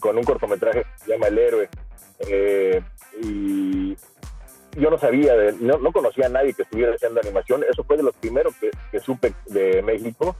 con 0.00 0.16
un 0.16 0.24
cortometraje 0.24 0.82
que 0.82 1.04
se 1.04 1.10
llama 1.12 1.28
El 1.28 1.38
Héroe. 1.38 1.68
y 3.22 3.96
yo 4.78 4.90
no 4.90 4.98
sabía, 4.98 5.34
no, 5.58 5.78
no, 5.78 5.90
conocía 5.90 6.26
a 6.26 6.28
nadie 6.28 6.52
que 6.52 6.62
estuviera 6.62 6.94
haciendo 6.94 7.20
animación. 7.20 7.64
Eso 7.68 7.82
fue 7.82 7.96
de 7.96 8.02
los 8.02 8.14
primeros 8.16 8.54
que, 8.56 8.70
que 8.90 9.00
supe 9.00 9.32
de 9.46 9.80
México 9.82 10.36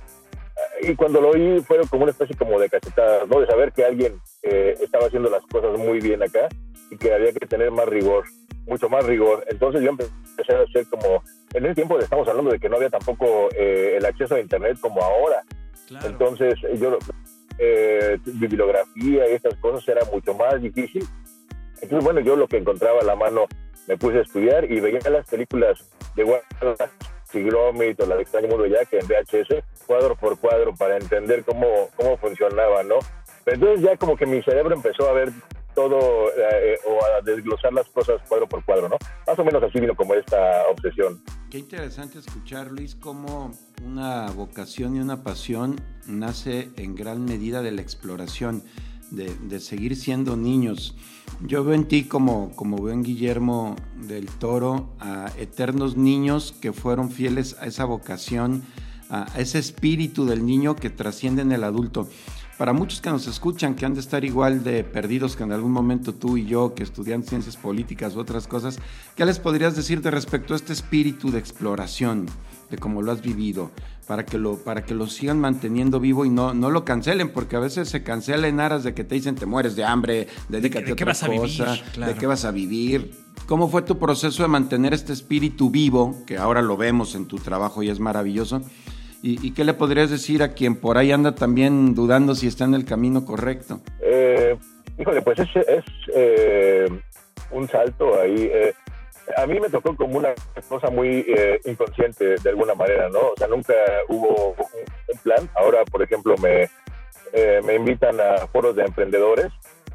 y 0.86 0.94
cuando 0.94 1.20
lo 1.20 1.30
oí 1.30 1.60
fue 1.60 1.80
como 1.88 2.04
una 2.04 2.12
especie 2.12 2.36
como 2.36 2.58
de 2.58 2.68
cachetada, 2.68 3.24
¿no? 3.26 3.40
De 3.40 3.46
saber 3.46 3.72
que 3.72 3.84
alguien 3.84 4.20
eh, 4.42 4.76
estaba 4.80 5.06
haciendo 5.06 5.28
las 5.28 5.42
cosas 5.46 5.78
muy 5.78 6.00
bien 6.00 6.22
acá 6.22 6.48
y 6.90 6.96
que 6.96 7.12
había 7.12 7.32
que 7.32 7.46
tener 7.46 7.70
más 7.70 7.86
rigor, 7.86 8.24
mucho 8.66 8.88
más 8.88 9.04
rigor. 9.04 9.44
Entonces 9.48 9.82
yo 9.82 9.90
empecé 9.90 10.54
a 10.54 10.62
hacer 10.62 10.86
como, 10.88 11.22
en 11.54 11.66
ese 11.66 11.74
tiempo 11.74 11.98
estamos 11.98 12.28
hablando 12.28 12.52
de 12.52 12.58
que 12.58 12.68
no 12.68 12.76
había 12.76 12.90
tampoco 12.90 13.48
eh, 13.56 13.94
el 13.96 14.06
acceso 14.06 14.34
a 14.34 14.40
Internet 14.40 14.78
como 14.80 15.02
ahora. 15.02 15.42
Entonces 16.04 16.54
yo, 16.78 16.98
eh, 17.58 18.18
bibliografía 18.24 19.28
y 19.28 19.34
estas 19.34 19.56
cosas 19.56 19.86
era 19.88 20.04
mucho 20.12 20.34
más 20.34 20.60
difícil. 20.60 21.06
Entonces, 21.80 22.04
bueno, 22.04 22.20
yo 22.20 22.36
lo 22.36 22.48
que 22.48 22.56
encontraba 22.56 23.00
a 23.00 23.04
la 23.04 23.16
mano 23.16 23.46
me 23.86 23.96
puse 23.96 24.18
a 24.18 24.22
estudiar 24.22 24.70
y 24.70 24.80
veía 24.80 24.98
las 25.10 25.28
películas 25.28 25.90
de 26.14 26.24
Warner 26.24 26.90
Gromit 27.33 28.00
o 28.00 28.06
la 28.06 28.16
de 28.16 28.23
Extraño 28.23 28.49
Mundo 28.49 28.64
que 28.90 28.99
en 28.99 29.06
VHS, 29.06 29.64
cuadro 29.87 30.16
por 30.16 30.38
cuadro, 30.38 30.75
para 30.75 30.97
entender 30.97 31.45
cómo, 31.45 31.88
cómo 31.97 32.16
funcionaba, 32.18 32.83
¿no? 32.83 32.97
Pero 33.45 33.56
entonces 33.56 33.83
ya 33.83 33.97
como 33.97 34.16
que 34.16 34.26
mi 34.26 34.42
cerebro 34.42 34.75
empezó 34.75 35.09
a 35.09 35.12
ver 35.12 35.33
todo 35.75 36.30
eh, 36.30 36.78
o 36.87 36.99
a 37.04 37.21
desglosar 37.23 37.73
las 37.73 37.87
cosas 37.88 38.21
cuadro 38.28 38.49
por 38.49 38.64
cuadro, 38.64 38.88
¿no? 38.88 38.97
Más 39.26 39.38
o 39.38 39.45
menos 39.45 39.62
así 39.62 39.78
vino 39.78 39.95
como 39.95 40.14
esta 40.14 40.62
obsesión. 40.71 41.23
Qué 41.50 41.59
interesante 41.59 42.18
escuchar, 42.18 42.73
Luis, 42.73 42.95
cómo 42.95 43.52
una 43.85 44.30
vocación 44.30 44.97
y 44.97 45.00
una 45.00 45.23
pasión 45.23 45.76
nace 46.06 46.71
en 46.76 46.95
gran 46.95 47.25
medida 47.25 47.61
de 47.62 47.73
la 47.73 47.83
exploración, 47.83 48.64
de, 49.11 49.33
de 49.35 49.61
seguir 49.61 49.97
siendo 49.97 50.37
niños. 50.37 50.97
Yo 51.47 51.64
veo 51.64 51.75
en 51.75 51.87
ti 51.87 52.04
como, 52.04 52.50
como 52.56 52.83
veo 52.83 52.95
en 52.95 53.02
Guillermo 53.02 53.76
del 54.09 54.26
Toro 54.26 54.88
a 55.00 55.30
eternos 55.38 55.97
niños 55.97 56.54
que 56.61 56.73
fueron 56.73 57.11
fieles 57.11 57.56
a 57.61 57.66
esa 57.66 57.85
vocación, 57.85 58.62
a 59.11 59.26
ese 59.37 59.59
espíritu 59.59 60.25
del 60.25 60.47
niño 60.47 60.76
que 60.76 60.90
trasciende 60.90 61.42
en 61.42 61.52
el 61.52 61.64
adulto. 61.64 62.09
Para 62.59 62.73
muchos 62.73 63.02
que 63.02 63.11
nos 63.11 63.26
escuchan, 63.26 63.75
que 63.75 63.85
han 63.85 63.92
de 63.92 64.00
estar 64.00 64.25
igual 64.25 64.64
de 64.64 64.83
perdidos 64.83 65.37
que 65.37 65.42
en 65.42 65.52
algún 65.52 65.73
momento 65.73 66.14
tú 66.14 66.38
y 66.38 66.47
yo, 66.47 66.75
que 66.75 66.85
estudian 66.85 67.23
ciencias 67.23 67.59
políticas 67.59 68.16
u 68.16 68.21
otras 68.21 68.49
cosas, 68.49 68.78
¿qué 69.14 69.26
les 69.26 69.38
podrías 69.38 69.76
decir 69.76 70.00
de 70.00 70.11
respecto 70.11 70.54
a 70.54 70.56
este 70.56 70.73
espíritu 70.73 71.30
de 71.30 71.38
exploración, 71.38 72.26
de 72.70 72.78
cómo 72.78 73.02
lo 73.02 73.12
has 73.12 73.23
vivido? 73.23 73.70
para 74.06 74.25
que 74.25 74.38
lo, 74.38 74.56
para 74.56 74.85
que 74.85 74.94
lo 74.94 75.06
sigan 75.06 75.40
manteniendo 75.40 75.99
vivo 76.00 76.25
y 76.25 76.30
no, 76.30 76.54
no 76.54 76.70
lo 76.70 76.85
cancelen, 76.85 77.30
porque 77.30 77.56
a 77.56 77.61
veces 77.61 77.88
se 77.88 78.02
cancela 78.02 78.46
en 78.46 78.61
aras 78.61 78.85
de 78.85 78.94
que 78.94 79.04
te 79.04 79.16
dicen 79.16 79.35
te 79.35 79.46
mueres 79.46 79.75
de 79.76 79.85
hambre, 79.85 80.28
dedícate 80.49 80.90
a 80.90 80.92
otra 80.92 81.14
cosa, 81.37 81.76
de 82.06 82.14
qué 82.14 82.26
vas 82.26 82.44
a 82.44 82.52
vivir. 82.52 83.11
¿Cómo 83.46 83.68
fue 83.68 83.82
tu 83.82 83.99
proceso 83.99 84.42
de 84.42 84.49
mantener 84.49 84.94
este 84.94 85.12
espíritu 85.12 85.70
vivo, 85.70 86.25
que 86.26 86.37
ahora 86.37 86.62
lo 86.62 86.76
vemos 86.76 87.14
en 87.14 87.26
tu 87.26 87.38
trabajo 87.38 87.82
y 87.82 87.90
es 87.90 88.00
maravilloso? 88.00 88.62
¿Y, 89.23 89.52
qué 89.52 89.64
le 89.64 89.75
podrías 89.75 90.08
decir 90.08 90.40
a 90.44 90.52
quien 90.52 90.76
por 90.76 90.99
ahí 90.99 91.11
anda 91.11 91.35
también 91.35 91.96
dudando 91.96 92.37
si 92.37 92.46
está 92.46 92.64
en 92.64 92.75
el 92.75 92.85
camino 92.85 93.25
correcto? 93.25 93.80
Eh, 94.00 94.56
híjole, 94.96 95.20
pues 95.23 95.40
es, 95.40 95.49
es 95.56 95.85
eh, 96.14 96.87
un 97.50 97.66
salto 97.66 98.20
ahí. 98.20 98.49
Eh, 98.52 98.73
a 99.37 99.47
mí 99.47 99.59
me 99.59 99.68
tocó 99.68 99.97
como 99.97 100.18
una 100.18 100.35
cosa 100.68 100.90
muy 100.90 101.25
eh, 101.26 101.61
inconsciente 101.64 102.37
de 102.37 102.50
alguna 102.50 102.75
manera, 102.75 103.09
¿no? 103.09 103.18
O 103.18 103.35
sea, 103.37 103.49
nunca 103.49 103.75
hubo 104.09 104.52
un, 104.52 105.18
plan. 105.23 105.49
Ahora, 105.56 105.85
por 105.85 106.02
ejemplo, 106.02 106.37
me, 106.38 106.68
eh, 107.33 107.61
me 107.64 107.75
invitan 107.75 108.21
a 108.21 108.47
foros 108.47 108.76
de 108.76 108.85
emprendedores 108.85 109.52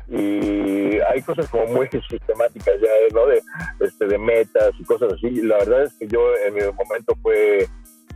y 0.08 1.00
hay 1.00 1.22
cosas 1.22 1.50
como 1.50 1.68
muy 1.68 1.88
sistemáticas 2.10 2.76
ya, 2.82 2.90
¿no? 3.14 3.28
De, 3.28 3.42
este, 3.80 4.08
de 4.08 4.18
metas 4.18 4.72
y 4.80 4.84
cosas 4.84 5.14
así. 5.14 5.30
La 5.42 5.58
verdad 5.58 5.84
es 5.84 5.94
que 5.94 6.08
yo 6.08 6.36
en 6.46 6.54
mi 6.54 6.62
momento 6.62 7.16
fue, 7.22 7.68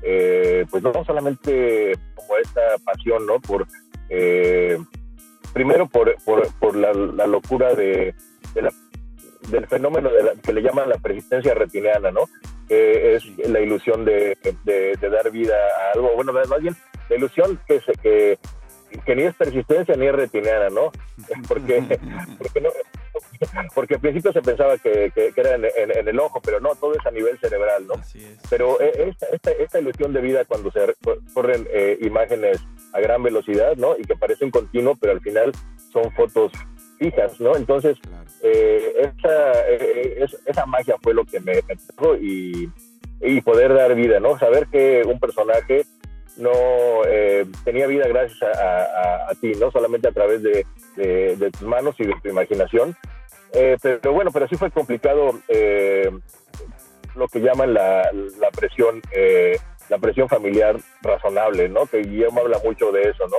eh, 0.02 0.66
pues 0.70 0.84
no 0.84 0.92
solamente 1.06 1.94
como 2.16 2.38
esta 2.38 2.62
pasión, 2.84 3.26
¿no? 3.26 3.40
Por, 3.40 3.68
primero 5.54 5.88
por, 5.88 6.14
por, 6.24 6.48
por 6.60 6.76
la, 6.76 6.94
la, 6.94 7.26
locura 7.28 7.74
de, 7.74 8.14
de 8.54 8.62
la 8.62 8.72
del 9.50 9.68
fenómeno 9.68 10.10
de 10.10 10.34
que 10.42 10.54
le 10.54 10.62
llaman 10.62 10.90
la 10.90 10.98
persistencia 10.98 11.54
retiniana, 11.54 12.12
¿no? 12.12 12.22
Que 12.68 13.16
es 13.16 13.26
la 13.50 13.60
ilusión 13.60 14.06
de, 14.06 14.38
dar 15.02 15.32
vida 15.32 15.56
a 15.56 15.92
algo, 15.94 16.14
bueno, 16.16 16.34
más 16.34 16.62
bien 16.62 16.76
la 17.10 17.16
ilusión 17.16 17.60
que, 17.68 17.80
se, 17.82 17.94
que, 17.94 18.40
que 19.06 19.16
ni 19.16 19.24
es 19.24 19.36
persistencia 19.36 19.96
ni 19.96 20.08
es 20.08 20.16
retiniana, 20.16 20.70
¿no? 20.70 20.92
Porque, 21.48 21.82
porque, 22.38 22.62
no, 22.62 22.70
porque 23.74 23.96
al 23.96 24.02
principio 24.02 24.34
se 24.34 24.42
pensaba 24.42 24.78
que, 24.78 25.12
era 25.36 25.56
en, 25.56 26.08
el 26.08 26.20
ojo, 26.20 26.42
pero 26.42 26.60
no, 26.60 26.76
todo 26.76 26.94
es 26.94 27.06
a 27.06 27.12
nivel 27.12 27.38
cerebral, 27.40 27.88
¿no? 27.88 27.96
Pero 28.50 28.80
e, 28.82 29.14
esta, 29.32 29.52
esta, 29.52 29.80
ilusión 29.80 30.14
de 30.14 30.22
vida 30.22 30.46
cuando 30.46 30.72
se 30.72 30.96
corren 31.34 31.68
eh, 31.72 31.98
imágenes 32.02 32.60
a 32.94 33.00
gran 33.00 33.24
velocidad, 33.24 33.76
¿no? 33.76 33.98
Y 33.98 34.04
que 34.04 34.16
parecen 34.16 34.52
continuo, 34.52 34.96
pero 34.96 35.14
al 35.14 35.22
final 35.22 35.52
son 35.92 36.12
fotos 36.12 36.52
fijas, 36.98 37.40
¿no? 37.40 37.56
Entonces, 37.56 37.98
eh, 38.42 38.94
esa, 38.98 39.68
eh, 39.70 40.26
esa 40.46 40.66
magia 40.66 40.96
fue 41.02 41.14
lo 41.14 41.26
que 41.26 41.40
me, 41.40 41.54
me 41.54 41.78
y, 42.22 42.70
y, 43.22 43.42
poder 43.42 43.74
dar 43.74 43.96
vida, 43.96 44.20
¿no? 44.20 44.38
Saber 44.38 44.68
que 44.68 45.04
un 45.06 45.20
personaje 45.20 45.86
no 46.38 46.52
eh, 47.08 47.46
tenía 47.64 47.88
vida 47.88 48.08
gracias 48.08 48.42
a, 48.44 49.32
ti, 49.40 49.54
no 49.60 49.72
solamente 49.72 50.10
a 50.10 50.12
través 50.12 50.44
de, 50.44 50.66
de, 50.96 51.52
tus 51.52 51.64
manos 51.64 51.96
y 52.00 52.06
de 52.06 52.14
tu 52.22 52.30
imaginación. 52.30 52.96
pero, 53.82 54.12
bueno, 54.12 54.32
pero 54.32 54.48
sí 54.48 54.56
fue 54.56 54.70
complicado 54.70 55.40
lo 57.16 57.28
que 57.30 57.40
llaman 57.40 57.74
la, 57.74 58.12
la 58.12 58.50
presión, 58.52 59.02
la 59.90 59.98
presión 59.98 60.28
familiar 60.28 60.76
razonable, 61.02 61.70
¿no? 61.70 61.86
Que 61.86 62.00
Guillermo 62.00 62.42
habla 62.42 62.60
mucho 62.64 62.92
de 62.92 63.04
eso, 63.04 63.28
¿no? 63.30 63.38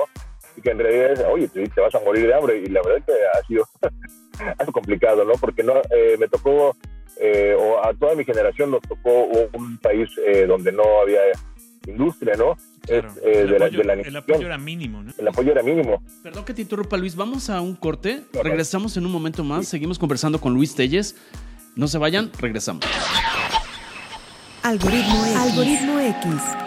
Y 0.57 0.61
que 0.61 0.71
en 0.71 0.79
realidad 0.79 1.11
es, 1.11 1.19
oye, 1.31 1.47
te 1.47 1.81
vas 1.81 1.95
a 1.95 1.99
morir 1.99 2.27
de 2.27 2.33
hambre. 2.33 2.57
Y 2.57 2.67
la 2.67 2.81
verdad 2.81 2.97
es 2.97 3.05
que 3.05 3.13
ha 3.13 3.47
sido, 3.47 3.63
ha 4.39 4.63
sido 4.63 4.73
complicado, 4.73 5.23
¿no? 5.23 5.33
Porque 5.33 5.63
no 5.63 5.73
eh, 5.91 6.17
me 6.19 6.27
tocó, 6.27 6.75
eh, 7.19 7.55
o 7.57 7.83
a 7.85 7.93
toda 7.93 8.15
mi 8.15 8.25
generación 8.25 8.71
nos 8.71 8.81
tocó 8.81 9.25
un 9.53 9.77
país 9.77 10.09
eh, 10.25 10.45
donde 10.45 10.71
no 10.71 11.01
había 11.01 11.19
industria, 11.87 12.35
¿no? 12.35 12.57
el, 12.87 14.15
apoyo, 14.15 14.45
era 14.45 14.57
mínimo, 14.57 15.03
¿no? 15.03 15.11
El 15.17 15.27
apoyo 15.27 15.51
era 15.51 15.61
mínimo. 15.61 16.01
Perdón 16.23 16.45
que 16.45 16.53
te 16.53 16.61
interrumpa, 16.61 16.97
Luis. 16.97 17.15
Vamos 17.15 17.49
a 17.49 17.61
un 17.61 17.75
corte. 17.75 18.23
Regresamos 18.31 18.95
en 18.97 19.05
un 19.05 19.11
momento 19.11 19.43
más. 19.43 19.67
Seguimos 19.67 19.99
conversando 19.99 20.39
con 20.39 20.53
Luis 20.53 20.75
Telles. 20.75 21.15
No 21.75 21.87
se 21.87 21.97
vayan, 21.97 22.31
regresamos. 22.39 22.85
Algoritmo 24.63 25.23
Algoritmo 25.37 25.99
X. 25.99 26.66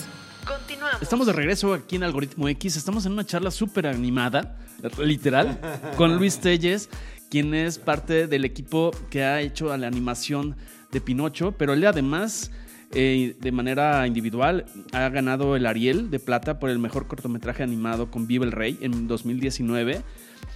Estamos 1.01 1.25
de 1.25 1.33
regreso 1.33 1.73
aquí 1.73 1.95
en 1.95 2.03
Algoritmo 2.03 2.47
X. 2.47 2.77
Estamos 2.77 3.07
en 3.07 3.13
una 3.13 3.25
charla 3.25 3.49
súper 3.49 3.87
animada 3.87 4.55
literal, 4.99 5.59
con 5.97 6.15
Luis 6.17 6.39
Telles, 6.39 6.89
quien 7.31 7.55
es 7.55 7.79
parte 7.79 8.27
del 8.27 8.45
equipo 8.45 8.91
que 9.09 9.23
ha 9.23 9.41
hecho 9.41 9.75
la 9.75 9.87
animación 9.87 10.55
de 10.91 11.01
Pinocho, 11.01 11.53
pero 11.53 11.73
él 11.73 11.83
además, 11.87 12.51
eh, 12.93 13.35
de 13.39 13.51
manera 13.51 14.05
individual, 14.05 14.67
ha 14.93 15.09
ganado 15.09 15.55
el 15.55 15.65
Ariel 15.65 16.11
de 16.11 16.19
Plata 16.19 16.59
por 16.59 16.69
el 16.69 16.77
mejor 16.77 17.07
cortometraje 17.07 17.63
animado 17.63 18.11
con 18.11 18.27
Viva 18.27 18.45
el 18.45 18.51
Rey 18.51 18.77
en 18.81 19.07
2019. 19.07 20.03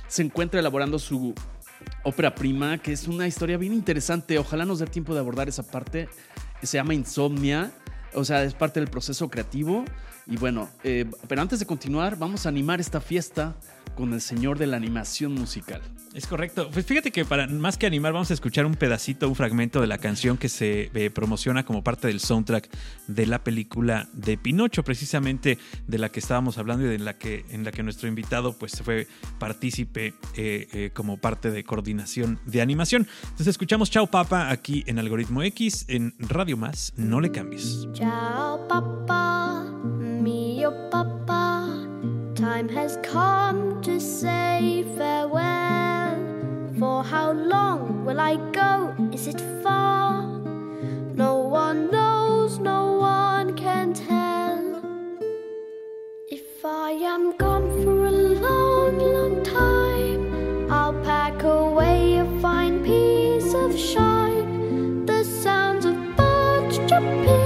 Se 0.07 0.21
encuentra 0.21 0.59
elaborando 0.59 0.99
su 0.99 1.33
ópera 2.03 2.35
prima, 2.35 2.77
que 2.77 2.93
es 2.93 3.07
una 3.07 3.27
historia 3.27 3.57
bien 3.57 3.73
interesante. 3.73 4.37
Ojalá 4.37 4.63
nos 4.63 4.77
dé 4.77 4.85
tiempo 4.85 5.15
de 5.15 5.21
abordar 5.21 5.49
esa 5.49 5.63
parte. 5.63 6.07
Se 6.61 6.77
llama 6.77 6.93
Insomnia. 6.93 7.71
O 8.15 8.25
sea, 8.25 8.43
es 8.43 8.53
parte 8.53 8.79
del 8.79 8.89
proceso 8.89 9.29
creativo. 9.29 9.85
Y 10.25 10.37
bueno, 10.37 10.69
eh, 10.83 11.05
pero 11.27 11.41
antes 11.41 11.59
de 11.59 11.65
continuar, 11.65 12.17
vamos 12.17 12.45
a 12.45 12.49
animar 12.49 12.79
esta 12.79 12.99
fiesta 12.99 13.55
con 13.95 14.13
el 14.13 14.21
señor 14.21 14.57
de 14.57 14.67
la 14.67 14.77
animación 14.77 15.33
musical. 15.33 15.81
Es 16.15 16.27
correcto. 16.27 16.69
Pues 16.71 16.85
fíjate 16.85 17.11
que 17.11 17.25
para 17.25 17.45
más 17.47 17.77
que 17.77 17.85
animar, 17.85 18.13
vamos 18.13 18.31
a 18.31 18.33
escuchar 18.33 18.65
un 18.65 18.75
pedacito, 18.75 19.27
un 19.27 19.35
fragmento 19.35 19.81
de 19.81 19.87
la 19.87 19.97
canción 19.97 20.37
que 20.37 20.47
se 20.47 20.89
eh, 20.93 21.09
promociona 21.09 21.65
como 21.65 21.83
parte 21.83 22.07
del 22.07 22.21
soundtrack 22.21 22.69
de 23.07 23.25
la 23.25 23.43
película 23.43 24.07
de 24.13 24.37
Pinocho, 24.37 24.83
precisamente 24.83 25.57
de 25.87 25.97
la 25.97 26.07
que 26.07 26.21
estábamos 26.21 26.57
hablando 26.57 26.85
y 26.85 26.89
de 26.89 26.99
la 26.99 27.17
que, 27.17 27.45
en 27.49 27.65
la 27.65 27.71
que 27.73 27.83
nuestro 27.83 28.07
invitado 28.07 28.53
pues 28.53 28.81
fue 28.81 29.07
partícipe 29.39 30.13
eh, 30.35 30.67
eh, 30.71 30.91
como 30.93 31.17
parte 31.17 31.51
de 31.51 31.65
coordinación 31.65 32.39
de 32.45 32.61
animación. 32.61 33.07
Entonces 33.23 33.47
escuchamos 33.47 33.91
Chao 33.91 34.07
Papa 34.07 34.51
aquí 34.51 34.85
en 34.87 34.99
Algoritmo 34.99 35.43
X, 35.43 35.83
en 35.89 36.13
Radio 36.17 36.55
Más, 36.55 36.93
no 36.95 37.19
le 37.19 37.31
cambies. 37.31 37.89
Ciao, 37.93 38.65
Papa, 38.69 39.65
mio 39.99 40.71
Papa. 40.89 41.34
Time 42.55 42.69
has 42.69 42.97
come 43.03 43.81
to 43.81 43.99
say 43.99 44.85
farewell. 44.95 46.15
For 46.79 47.03
how 47.03 47.33
long 47.33 48.05
will 48.05 48.21
I 48.21 48.37
go? 48.53 48.95
Is 49.11 49.27
it 49.27 49.41
far? 49.61 50.21
No 51.15 51.39
one 51.39 51.91
knows, 51.91 52.59
no 52.59 52.93
one 52.93 53.57
can 53.57 53.93
tell. 53.93 54.57
If 56.31 56.63
I 56.63 56.91
am 56.91 57.35
gone 57.35 57.67
for 57.83 58.05
a 58.05 58.11
long, 58.45 58.99
long 58.99 59.43
time, 59.43 60.71
I'll 60.71 60.97
pack 61.03 61.43
away 61.43 62.19
a 62.19 62.39
fine 62.39 62.81
piece 62.85 63.53
of 63.53 63.77
shine. 63.77 65.05
The 65.05 65.25
sounds 65.25 65.83
of 65.83 65.97
birds 66.15 66.77
jumping 66.89 67.44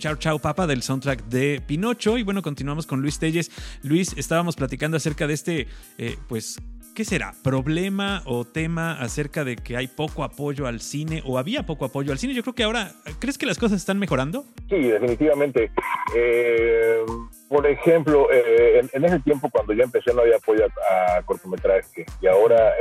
Escuchar 0.00 0.18
Chao 0.18 0.38
Papa 0.38 0.66
del 0.66 0.80
soundtrack 0.80 1.24
de 1.24 1.60
Pinocho 1.66 2.16
y 2.16 2.22
bueno, 2.22 2.40
continuamos 2.40 2.86
con 2.86 3.02
Luis 3.02 3.18
Telles. 3.18 3.50
Luis, 3.82 4.14
estábamos 4.16 4.56
platicando 4.56 4.96
acerca 4.96 5.26
de 5.26 5.34
este, 5.34 5.66
eh, 5.98 6.16
pues, 6.26 6.58
¿qué 6.94 7.04
será? 7.04 7.34
¿Problema 7.44 8.22
o 8.24 8.46
tema 8.46 8.98
acerca 8.98 9.44
de 9.44 9.56
que 9.56 9.76
hay 9.76 9.88
poco 9.88 10.24
apoyo 10.24 10.66
al 10.66 10.80
cine 10.80 11.22
o 11.26 11.36
había 11.36 11.66
poco 11.66 11.84
apoyo 11.84 12.12
al 12.12 12.18
cine? 12.18 12.32
Yo 12.32 12.40
creo 12.40 12.54
que 12.54 12.62
ahora, 12.62 12.92
¿crees 13.18 13.36
que 13.36 13.44
las 13.44 13.58
cosas 13.58 13.76
están 13.76 13.98
mejorando? 13.98 14.46
Sí, 14.70 14.78
definitivamente. 14.78 15.70
Eh, 16.16 17.04
por 17.50 17.66
ejemplo, 17.66 18.32
eh, 18.32 18.80
en, 18.90 19.04
ese 19.04 19.18
tiempo 19.20 19.50
cuando 19.50 19.74
yo 19.74 19.82
empecé 19.82 20.14
no 20.14 20.22
había 20.22 20.36
apoyo 20.36 20.64
a, 20.64 21.18
a 21.18 21.22
cortometraje 21.24 22.06
y 22.22 22.26
ahora, 22.26 22.72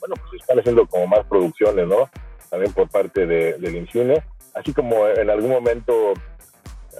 bueno, 0.00 0.16
pues 0.16 0.40
están 0.40 0.58
haciendo 0.58 0.84
como 0.88 1.06
más 1.06 1.24
producciones, 1.26 1.86
¿no? 1.86 2.10
También 2.50 2.72
por 2.72 2.88
parte 2.88 3.26
de, 3.26 3.52
del 3.58 3.76
INCINE, 3.76 4.24
así 4.54 4.72
como 4.72 5.06
en 5.06 5.30
algún 5.30 5.50
momento, 5.50 6.14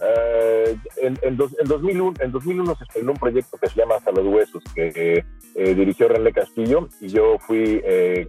eh, 0.02 0.76
en, 0.96 1.18
en, 1.22 1.36
dos, 1.36 1.54
en, 1.58 1.68
2001, 1.68 2.14
en 2.20 2.32
2001 2.32 2.76
se 2.76 2.84
estrenó 2.84 3.12
un 3.12 3.18
proyecto 3.18 3.58
que 3.58 3.68
se 3.68 3.80
llama 3.80 3.96
Hasta 3.96 4.12
los 4.12 4.26
Huesos, 4.26 4.62
que 4.74 5.24
eh, 5.54 5.74
dirigió 5.74 6.08
René 6.08 6.32
Castillo 6.32 6.88
y 7.00 7.08
yo 7.08 7.38
fui, 7.38 7.80
eh, 7.84 8.28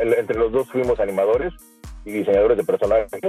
el, 0.00 0.14
entre 0.14 0.38
los 0.38 0.52
dos 0.52 0.70
fuimos 0.70 1.00
animadores 1.00 1.54
y 2.04 2.12
diseñadores 2.12 2.56
de 2.56 2.64
personajes. 2.64 3.20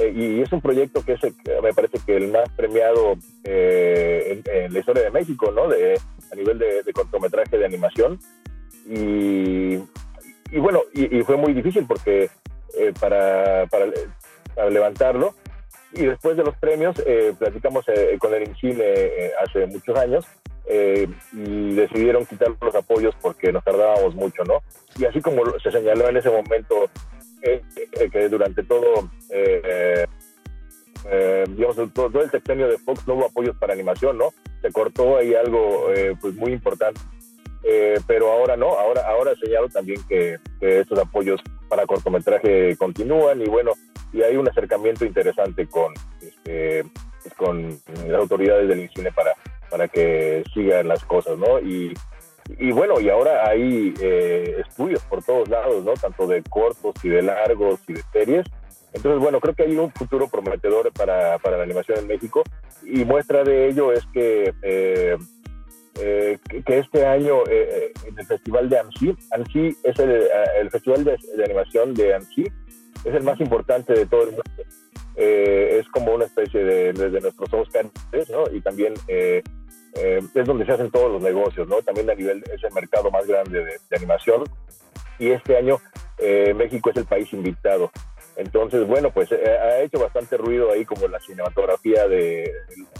Eh, 0.00 0.12
y 0.14 0.40
es 0.40 0.52
un 0.52 0.60
proyecto 0.60 1.04
que 1.04 1.14
es, 1.14 1.20
me 1.62 1.74
parece 1.74 1.98
que 2.06 2.16
el 2.16 2.30
más 2.30 2.48
premiado 2.50 3.16
eh, 3.44 4.42
en, 4.44 4.64
en, 4.64 4.72
la 4.72 4.78
historia 4.78 5.02
de 5.02 5.10
México, 5.10 5.50
¿no? 5.50 5.68
De, 5.68 5.98
a 6.32 6.34
nivel 6.34 6.58
de, 6.58 6.82
de 6.82 6.92
cortometraje 6.92 7.58
de 7.58 7.66
animación. 7.66 8.18
Y, 8.86 9.74
y 10.50 10.58
bueno, 10.58 10.80
y, 10.94 11.18
y, 11.18 11.22
fue 11.24 11.36
muy 11.36 11.52
difícil 11.52 11.84
porque 11.86 12.30
para, 13.00 13.66
para, 13.66 13.86
para, 14.54 14.70
levantarlo. 14.70 15.34
Y 15.92 16.06
después 16.06 16.36
de 16.36 16.44
los 16.44 16.56
premios, 16.56 16.96
eh, 17.06 17.34
platicamos 17.38 17.86
con 18.18 18.34
el 18.34 18.48
INCINE 18.48 19.32
hace 19.42 19.66
muchos 19.66 19.96
años 19.96 20.26
y 21.32 21.74
decidieron 21.74 22.26
quitar 22.26 22.50
los 22.60 22.74
apoyos 22.74 23.14
porque 23.22 23.50
nos 23.52 23.64
tardábamos 23.64 24.14
mucho, 24.14 24.44
¿no? 24.44 24.62
Y 24.98 25.06
así 25.06 25.20
como 25.20 25.42
se 25.60 25.70
señaló 25.70 26.08
en 26.08 26.18
ese 26.18 26.28
momento 26.28 26.90
eh, 27.42 27.62
eh, 27.76 28.10
que 28.10 28.28
durante 28.28 28.64
todo, 28.64 29.08
eh, 29.30 30.06
digamos, 31.50 31.76
todo, 31.76 32.10
todo, 32.10 32.22
el 32.22 32.30
sexenio 32.30 32.68
de 32.68 32.78
Fox 32.78 33.06
no 33.06 33.14
hubo 33.14 33.26
apoyos 33.26 33.56
para 33.56 33.72
animación, 33.72 34.18
¿no? 34.18 34.30
Se 34.60 34.72
cortó 34.72 35.18
ahí 35.18 35.34
algo 35.34 35.88
pues 36.20 36.34
muy 36.34 36.52
importante. 36.52 37.00
pero 38.06 38.32
ahora 38.32 38.56
no, 38.56 38.70
ahora, 38.78 39.02
ahora 39.08 39.34
señalo 39.36 39.68
también 39.68 40.00
que, 40.08 40.38
que, 40.58 40.80
estos 40.80 40.98
apoyos 40.98 41.40
para 41.68 41.86
cortometraje 41.86 42.76
continúan 42.76 43.40
y 43.40 43.46
bueno, 43.46 43.72
y 44.12 44.22
hay 44.22 44.36
un 44.36 44.48
acercamiento 44.48 45.04
interesante 45.04 45.66
con, 45.66 45.92
este, 46.20 46.84
con 47.36 47.78
las 48.06 48.20
autoridades 48.20 48.68
del 48.68 48.80
INCINE 48.80 49.12
para, 49.12 49.32
para 49.70 49.88
que 49.88 50.44
sigan 50.54 50.88
las 50.88 51.04
cosas, 51.04 51.38
¿no? 51.38 51.60
Y, 51.60 51.94
y 52.58 52.72
bueno, 52.72 52.98
y 53.00 53.10
ahora 53.10 53.48
hay 53.48 53.92
eh, 54.00 54.62
estudios 54.66 55.02
por 55.02 55.22
todos 55.22 55.48
lados, 55.48 55.84
¿no? 55.84 55.92
Tanto 55.94 56.26
de 56.26 56.42
cortos 56.42 56.94
y 57.02 57.08
de 57.08 57.22
largos 57.22 57.80
y 57.88 57.94
de 57.94 58.02
series. 58.12 58.46
Entonces, 58.94 59.20
bueno, 59.20 59.38
creo 59.38 59.54
que 59.54 59.64
hay 59.64 59.76
un 59.76 59.92
futuro 59.92 60.28
prometedor 60.28 60.90
para, 60.92 61.38
para 61.38 61.58
la 61.58 61.64
animación 61.64 61.98
en 61.98 62.06
México 62.06 62.42
y 62.82 63.04
muestra 63.04 63.44
de 63.44 63.68
ello 63.68 63.92
es 63.92 64.06
que, 64.14 64.54
eh, 64.62 65.18
eh, 66.00 66.38
que, 66.64 66.78
este 66.78 67.04
año 67.04 67.46
en 67.46 68.18
el 68.18 68.26
Festival 68.26 68.70
de 68.70 68.78
ANSI, 68.78 69.14
ANSI 69.32 69.76
es 69.82 69.98
el, 69.98 70.28
el 70.58 70.70
Festival 70.70 71.04
de, 71.04 71.18
de, 71.36 71.44
Animación 71.44 71.92
de 71.92 72.14
ANSI, 72.14 72.46
es 73.04 73.14
el 73.14 73.22
más 73.22 73.40
importante 73.40 73.92
de 73.92 74.06
todo 74.06 74.22
el 74.22 74.30
mundo. 74.30 74.42
es 75.16 75.88
como 75.88 76.14
una 76.14 76.26
especie 76.26 76.62
de, 76.62 76.92
de, 76.92 77.10
de 77.10 77.20
nuestros 77.20 77.52
Oscars, 77.52 77.90
¿no? 78.30 78.44
Y 78.52 78.60
también 78.60 78.94
eh, 79.08 79.42
es 79.94 80.46
donde 80.46 80.64
se 80.64 80.72
hacen 80.72 80.90
todos 80.90 81.10
los 81.10 81.22
negocios, 81.22 81.68
¿no? 81.68 81.82
También 81.82 82.08
a 82.10 82.14
nivel, 82.14 82.44
es 82.52 82.62
el 82.62 82.72
mercado 82.72 83.10
más 83.10 83.26
grande 83.26 83.64
de, 83.64 83.78
de 83.90 83.96
animación. 83.96 84.44
Y 85.18 85.30
este 85.30 85.56
año 85.56 85.78
eh, 86.18 86.52
México 86.54 86.90
es 86.90 86.96
el 86.96 87.04
país 87.04 87.32
invitado. 87.32 87.90
Entonces, 88.36 88.86
bueno, 88.86 89.10
pues 89.10 89.30
eh, 89.32 89.58
ha 89.58 89.80
hecho 89.80 89.98
bastante 89.98 90.36
ruido 90.36 90.70
ahí 90.70 90.84
como 90.84 91.08
la 91.08 91.18
cinematografía 91.20 92.06
de 92.06 92.52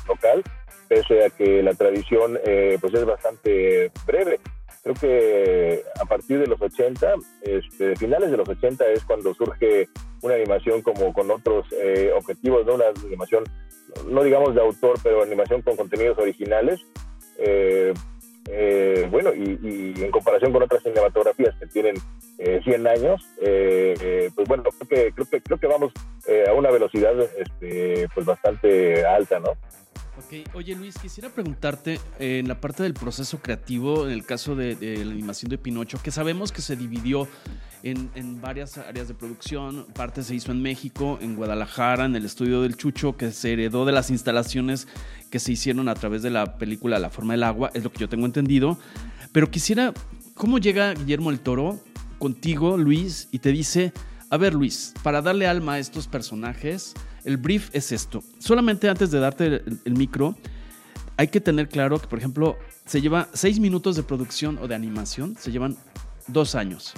local, 0.06 0.42
pese 0.88 1.24
a 1.24 1.30
que 1.30 1.62
la 1.62 1.74
tradición 1.74 2.38
eh, 2.44 2.76
pues 2.80 2.94
es 2.94 3.04
bastante 3.04 3.90
breve. 4.06 4.40
Creo 4.82 4.94
que 4.94 5.82
a 6.00 6.04
partir 6.04 6.38
de 6.38 6.46
los 6.46 6.60
80, 6.60 7.14
este, 7.42 7.96
finales 7.96 8.30
de 8.30 8.36
los 8.36 8.48
80 8.48 8.86
es 8.88 9.04
cuando 9.04 9.34
surge 9.34 9.88
una 10.22 10.34
animación 10.34 10.82
como 10.82 11.12
con 11.12 11.30
otros 11.30 11.66
eh, 11.72 12.12
objetivos, 12.16 12.64
¿no? 12.66 12.74
Una 12.74 12.86
animación, 13.04 13.44
no 14.06 14.22
digamos 14.22 14.54
de 14.54 14.60
autor, 14.60 14.98
pero 15.02 15.22
animación 15.22 15.62
con 15.62 15.76
contenidos 15.76 16.18
originales. 16.18 16.80
Eh, 17.38 17.92
eh, 18.50 19.06
bueno, 19.10 19.34
y, 19.34 19.58
y, 19.62 20.02
en 20.02 20.10
comparación 20.10 20.52
con 20.52 20.62
otras 20.62 20.82
cinematografías 20.82 21.54
que 21.58 21.66
tienen 21.66 21.96
100 22.38 22.86
años, 22.86 23.22
pues 23.36 24.48
bueno, 24.48 24.62
creo 24.62 24.88
que, 24.88 25.12
creo 25.12 25.26
que, 25.26 25.40
creo 25.42 25.58
que 25.58 25.66
vamos 25.66 25.92
a 26.48 26.52
una 26.52 26.70
velocidad 26.70 27.14
este, 27.20 28.08
pues 28.14 28.24
bastante 28.24 29.04
alta, 29.04 29.40
¿no? 29.40 29.54
Ok, 30.18 30.48
oye 30.54 30.74
Luis, 30.74 30.96
quisiera 30.98 31.28
preguntarte 31.30 32.00
eh, 32.18 32.40
en 32.40 32.48
la 32.48 32.60
parte 32.60 32.82
del 32.82 32.92
proceso 32.92 33.38
creativo, 33.38 34.04
en 34.04 34.12
el 34.12 34.26
caso 34.26 34.56
de, 34.56 34.76
la 35.04 35.12
animación 35.12 35.48
de 35.48 35.58
Pinocho, 35.58 36.02
que 36.02 36.10
sabemos 36.10 36.50
que 36.50 36.60
se 36.60 36.74
dividió 36.74 37.28
en, 37.84 38.10
en, 38.16 38.40
varias 38.40 38.78
áreas 38.78 39.06
de 39.06 39.14
producción, 39.14 39.86
parte 39.94 40.24
se 40.24 40.34
hizo 40.34 40.50
en 40.50 40.60
México, 40.60 41.20
en 41.22 41.36
Guadalajara, 41.36 42.04
en 42.04 42.16
el 42.16 42.24
estudio 42.24 42.62
del 42.62 42.76
Chucho, 42.76 43.16
que 43.16 43.30
se 43.30 43.52
heredó 43.52 43.84
de 43.84 43.92
las 43.92 44.10
instalaciones 44.10 44.88
que 45.30 45.38
se 45.38 45.52
hicieron 45.52 45.88
a 45.88 45.94
través 45.94 46.22
de 46.22 46.30
la 46.30 46.58
película 46.58 46.98
La 46.98 47.10
forma 47.10 47.34
del 47.34 47.44
agua, 47.44 47.70
es 47.72 47.84
lo 47.84 47.92
que 47.92 48.00
yo 48.00 48.08
tengo 48.08 48.26
entendido, 48.26 48.76
pero 49.30 49.52
quisiera, 49.52 49.94
¿cómo 50.34 50.58
llega 50.58 50.94
Guillermo 50.94 51.30
el 51.30 51.38
Toro 51.38 51.78
contigo, 52.18 52.76
Luis, 52.76 53.28
y 53.30 53.38
te 53.38 53.52
dice, 53.52 53.92
a 54.30 54.36
ver 54.36 54.52
Luis, 54.52 54.94
para 55.04 55.22
darle 55.22 55.46
alma 55.46 55.74
a 55.74 55.78
estos 55.78 56.08
personajes, 56.08 56.94
el 57.28 57.36
brief 57.36 57.68
es 57.74 57.92
esto. 57.92 58.22
Solamente 58.38 58.88
antes 58.88 59.10
de 59.10 59.20
darte 59.20 59.62
el, 59.84 59.94
micro, 59.94 60.34
hay 61.18 61.28
que 61.28 61.42
tener 61.42 61.68
claro 61.68 62.00
que, 62.00 62.06
por 62.06 62.18
ejemplo, 62.18 62.56
se 62.86 63.02
lleva 63.02 63.28
seis 63.34 63.60
minutos 63.60 63.96
de 63.96 64.02
producción 64.02 64.58
o 64.62 64.66
de 64.66 64.74
animación, 64.74 65.36
se 65.38 65.52
llevan 65.52 65.76
dos 66.26 66.54
años. 66.54 66.94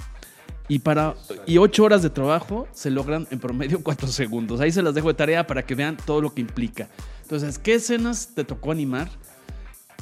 Y, 0.69 0.79
para, 0.79 1.15
y 1.45 1.57
ocho 1.57 1.83
horas 1.83 2.01
de 2.01 2.09
trabajo 2.09 2.65
se 2.71 2.89
logran 2.89 3.27
en 3.29 3.39
promedio 3.39 3.81
cuatro 3.83 4.07
segundos. 4.07 4.61
Ahí 4.61 4.71
se 4.71 4.81
las 4.81 4.95
dejo 4.95 5.09
de 5.09 5.15
tarea 5.15 5.45
para 5.45 5.65
que 5.65 5.75
vean 5.75 5.97
todo 5.97 6.21
lo 6.21 6.33
que 6.33 6.39
implica. 6.39 6.87
Entonces, 7.23 7.59
¿qué 7.59 7.73
escenas 7.73 8.29
te 8.33 8.45
tocó 8.45 8.71
animar? 8.71 9.09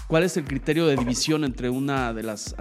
¿Cuál 0.07 0.23
es 0.23 0.37
el 0.37 0.43
criterio 0.43 0.85
de 0.85 0.95
división 0.95 1.43
entre 1.43 1.71
una 1.71 2.13
de 2.13 2.21
las 2.21 2.55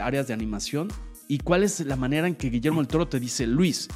áreas 0.00 0.26
de 0.26 0.34
animación? 0.34 0.88
¿Y 1.28 1.38
cuál 1.38 1.62
es 1.62 1.78
la 1.86 1.94
manera 1.94 2.26
en 2.26 2.34
que 2.34 2.50
Guillermo 2.50 2.80
el 2.80 2.88
Toro 2.88 3.06
te 3.06 3.20
dice, 3.20 3.46
Luis, 3.46 3.88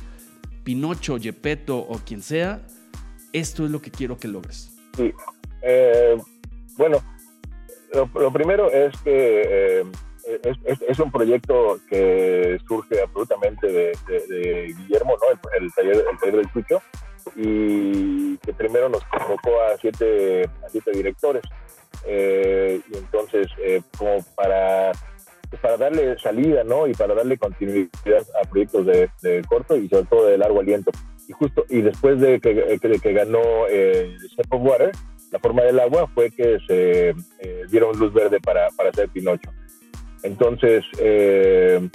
Pinocho, 0.66 1.16
Gepetto 1.20 1.78
o 1.78 1.98
quien 1.98 2.22
sea, 2.22 2.66
esto 3.38 3.64
es 3.64 3.70
lo 3.70 3.80
que 3.80 3.90
quiero 3.90 4.16
que 4.18 4.28
logres? 4.28 4.70
Sí. 4.96 5.12
Eh, 5.62 6.16
bueno, 6.76 7.02
lo, 7.92 8.32
primero 8.32 8.70
es 8.70 8.96
que 9.02 9.80
eh, 9.80 9.84
es, 10.88 10.98
un 10.98 11.10
proyecto 11.10 11.78
que 11.88 12.58
surge 12.66 13.02
absolutamente 13.02 13.66
de, 13.66 14.74
Guillermo, 14.76 15.16
¿no? 15.20 15.30
El, 15.30 15.64
el, 15.64 15.72
taller, 15.72 16.04
el 16.10 16.18
taller 16.18 16.36
del 16.36 16.52
Chucho, 16.52 16.82
y 17.34 18.36
que 18.38 18.52
primero 18.52 18.88
nos 18.88 19.04
convocó 19.04 19.60
a 19.62 19.76
siete, 19.78 20.48
siete 20.70 20.90
directores. 20.92 21.42
Eh, 22.06 22.80
y 22.90 22.96
entonces, 22.96 23.48
como 23.98 24.22
para, 24.34 24.92
para 25.60 25.76
darle 25.76 26.18
salida, 26.18 26.64
¿no? 26.64 26.86
Y 26.86 26.94
para 26.94 27.14
darle 27.14 27.38
continuidad 27.38 27.90
a 28.42 28.48
proyectos 28.48 28.86
de, 28.86 29.10
de, 29.22 29.42
corto 29.48 29.76
y 29.76 29.88
sobre 29.88 30.06
todo 30.06 30.26
de 30.26 30.38
largo 30.38 30.60
aliento. 30.60 30.90
Y 31.28 31.32
justo, 31.32 31.64
y 31.68 31.82
después 31.82 32.20
de 32.20 32.40
que, 32.40 32.78
que, 32.80 32.98
que 33.00 33.12
ganó 33.12 33.40
eh, 33.68 34.16
Step 34.32 34.46
of 34.50 34.62
Water, 34.62 34.92
la 35.32 35.38
forma 35.38 35.62
del 35.62 35.80
agua, 35.80 36.08
fue 36.14 36.30
que 36.30 36.58
se 36.66 37.10
eh, 37.10 37.64
dieron 37.70 37.98
luz 37.98 38.12
verde 38.12 38.38
para, 38.40 38.68
para 38.76 38.90
hacer 38.90 39.08
Pinocho. 39.08 39.50
Entonces, 40.22 40.84
eh, 40.98 41.88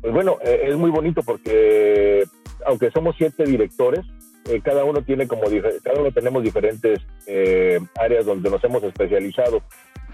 pues 0.00 0.12
bueno, 0.12 0.38
eh, 0.44 0.62
es 0.64 0.76
muy 0.76 0.90
bonito 0.90 1.22
porque 1.22 2.24
aunque 2.66 2.90
somos 2.90 3.16
siete 3.16 3.44
directores, 3.44 4.04
eh, 4.48 4.60
cada 4.62 4.84
uno 4.84 5.02
tiene 5.02 5.26
como 5.26 5.42
cada 5.82 6.00
uno 6.00 6.12
tenemos 6.12 6.42
diferentes 6.42 7.00
eh, 7.26 7.78
áreas 8.00 8.24
donde 8.24 8.50
nos 8.50 8.62
hemos 8.64 8.82
especializado. 8.82 9.62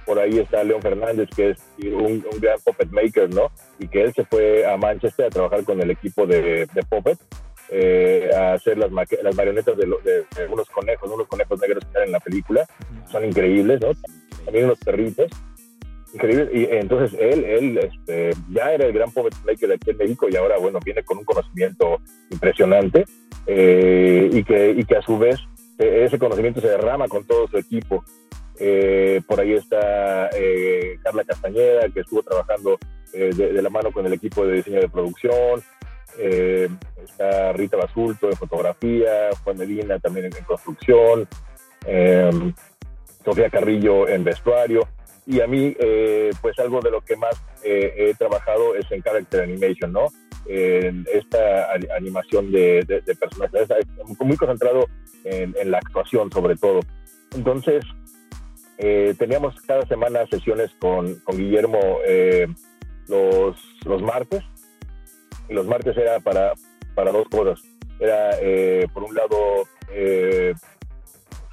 Por 0.06 0.18
ahí 0.18 0.38
está 0.38 0.62
León 0.62 0.82
Fernández, 0.82 1.28
que 1.34 1.50
es 1.50 1.58
un, 1.78 2.24
un, 2.30 2.40
gran 2.40 2.58
puppet 2.62 2.90
maker, 2.90 3.32
¿no? 3.32 3.50
Y 3.78 3.88
que 3.88 4.02
él 4.02 4.12
se 4.12 4.24
fue 4.24 4.66
a 4.66 4.76
Manchester 4.76 5.26
a 5.26 5.30
trabajar 5.30 5.64
con 5.64 5.80
el 5.80 5.90
equipo 5.90 6.26
de, 6.26 6.66
de 6.66 6.82
puppet, 6.82 7.18
eh, 7.70 8.30
a 8.36 8.54
hacer 8.54 8.78
las, 8.78 8.90
las 8.90 9.36
marionetas 9.36 9.76
de, 9.76 9.86
lo, 9.86 9.98
de, 9.98 10.24
de, 10.36 10.46
unos 10.50 10.68
conejos, 10.68 11.10
unos 11.10 11.26
conejos 11.26 11.60
negros 11.60 11.84
que 11.84 11.88
están 11.88 12.04
en 12.04 12.12
la 12.12 12.20
película. 12.20 12.66
Son 13.10 13.24
increíbles, 13.24 13.80
¿no? 13.80 13.92
También 14.44 14.66
unos 14.66 14.78
perritos 14.78 15.30
increíble. 16.14 16.48
Y 16.52 16.64
entonces 16.76 17.18
él, 17.20 17.44
él 17.44 17.78
este, 17.78 18.30
ya 18.50 18.72
era 18.72 18.86
el 18.86 18.92
gran 18.92 19.10
puppet 19.10 19.34
maker 19.44 19.68
de 19.68 19.74
aquí 19.74 19.90
en 19.90 19.96
México 19.98 20.26
y 20.30 20.36
ahora, 20.36 20.58
bueno, 20.58 20.78
viene 20.84 21.02
con 21.02 21.18
un 21.18 21.24
conocimiento 21.24 22.00
impresionante 22.30 23.04
eh, 23.46 24.30
y, 24.32 24.44
que, 24.44 24.70
y 24.70 24.84
que 24.84 24.96
a 24.96 25.02
su 25.02 25.18
vez 25.18 25.40
eh, 25.78 26.04
ese 26.06 26.18
conocimiento 26.18 26.60
se 26.60 26.68
derrama 26.68 27.08
con 27.08 27.24
todo 27.24 27.48
su 27.48 27.58
equipo. 27.58 28.04
Eh, 28.58 29.20
por 29.26 29.40
ahí 29.40 29.54
está 29.54 30.30
eh, 30.32 30.98
Carla 31.02 31.24
Castañeda, 31.24 31.88
que 31.88 32.00
estuvo 32.00 32.22
trabajando 32.22 32.78
de, 33.12 33.32
de, 33.32 33.62
la 33.62 33.70
mano 33.70 33.92
con 33.92 34.06
el 34.06 34.12
equipo 34.12 34.46
de 34.46 34.56
diseño 34.56 34.80
de 34.80 34.88
producción. 34.88 35.62
Está 36.18 37.52
Rita 37.52 37.76
Basulto 37.76 38.30
en 38.30 38.36
fotografía, 38.36 39.30
Juan 39.42 39.58
Medina 39.58 39.98
también 39.98 40.26
en, 40.26 40.44
construcción, 40.44 41.28
Sofía 43.24 43.50
Carrillo 43.50 44.08
en 44.08 44.24
vestuario 44.24 44.88
y 45.26 45.40
a 45.40 45.46
mí, 45.46 45.74
eh, 45.78 46.30
pues 46.42 46.58
algo 46.58 46.80
de 46.80 46.90
lo 46.90 47.00
que 47.00 47.16
más 47.16 47.34
eh, 47.62 47.94
he 47.96 48.14
trabajado 48.14 48.74
es 48.74 48.90
en 48.90 49.02
character 49.02 49.42
animation, 49.42 49.92
¿no? 49.92 50.08
En 50.46 51.06
esta 51.10 51.72
animación 51.96 52.52
de, 52.52 52.84
de, 52.84 53.14
personajes, 53.14 53.66
muy 54.20 54.36
concentrado 54.36 54.86
en, 55.24 55.70
la 55.70 55.78
actuación 55.78 56.30
sobre 56.30 56.56
todo. 56.56 56.80
Entonces, 57.34 57.82
eh, 58.76 59.14
teníamos 59.18 59.58
cada 59.62 59.86
semana 59.86 60.26
sesiones 60.26 60.70
con, 60.78 61.14
con 61.20 61.38
Guillermo 61.38 61.78
eh, 62.06 62.46
los, 63.08 63.56
los 63.86 64.02
martes, 64.02 64.44
los 65.48 65.66
martes 65.66 65.96
era 65.96 66.20
para, 66.20 66.52
para 66.94 67.12
dos 67.12 67.28
cosas. 67.28 67.60
Era, 67.98 68.30
eh, 68.40 68.86
por 68.92 69.04
un 69.04 69.14
lado, 69.14 69.36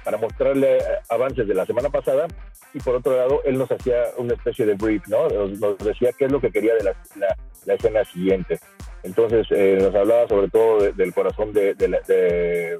para 0.04 0.18
mostrarle 0.18 0.78
avances 1.08 1.46
de 1.46 1.54
la 1.54 1.64
semana 1.64 1.88
pasada 1.88 2.26
y 2.74 2.80
por 2.80 2.96
otro 2.96 3.16
lado 3.16 3.40
él 3.44 3.58
nos 3.58 3.70
hacía 3.70 4.02
una 4.16 4.34
especie 4.34 4.66
de 4.66 4.74
brief, 4.74 5.06
¿no? 5.08 5.28
Nos, 5.28 5.60
nos 5.60 5.78
decía 5.78 6.10
qué 6.18 6.24
es 6.24 6.32
lo 6.32 6.40
que 6.40 6.50
quería 6.50 6.74
de 6.74 6.84
la, 6.84 6.96
la, 7.16 7.36
la 7.66 7.74
escena 7.74 8.04
siguiente. 8.04 8.58
Entonces 9.02 9.46
eh, 9.50 9.78
nos 9.80 9.94
hablaba 9.94 10.28
sobre 10.28 10.48
todo 10.48 10.82
de, 10.82 10.92
del 10.92 11.12
corazón 11.12 11.52
de, 11.52 11.74
de, 11.74 11.88
la, 11.88 12.00
de, 12.06 12.78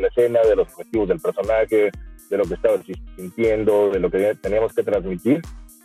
la, 0.00 0.08
escena, 0.08 0.40
de 0.42 0.56
los 0.56 0.68
objetivos 0.68 1.08
del 1.08 1.20
personaje, 1.20 1.90
de 2.30 2.36
lo 2.36 2.44
que 2.44 2.54
estaba 2.54 2.76
sintiendo, 3.16 3.90
de 3.90 3.98
lo 3.98 4.10
que 4.10 4.36
teníamos 4.40 4.72
que 4.72 4.82
transmitir. 4.82 5.42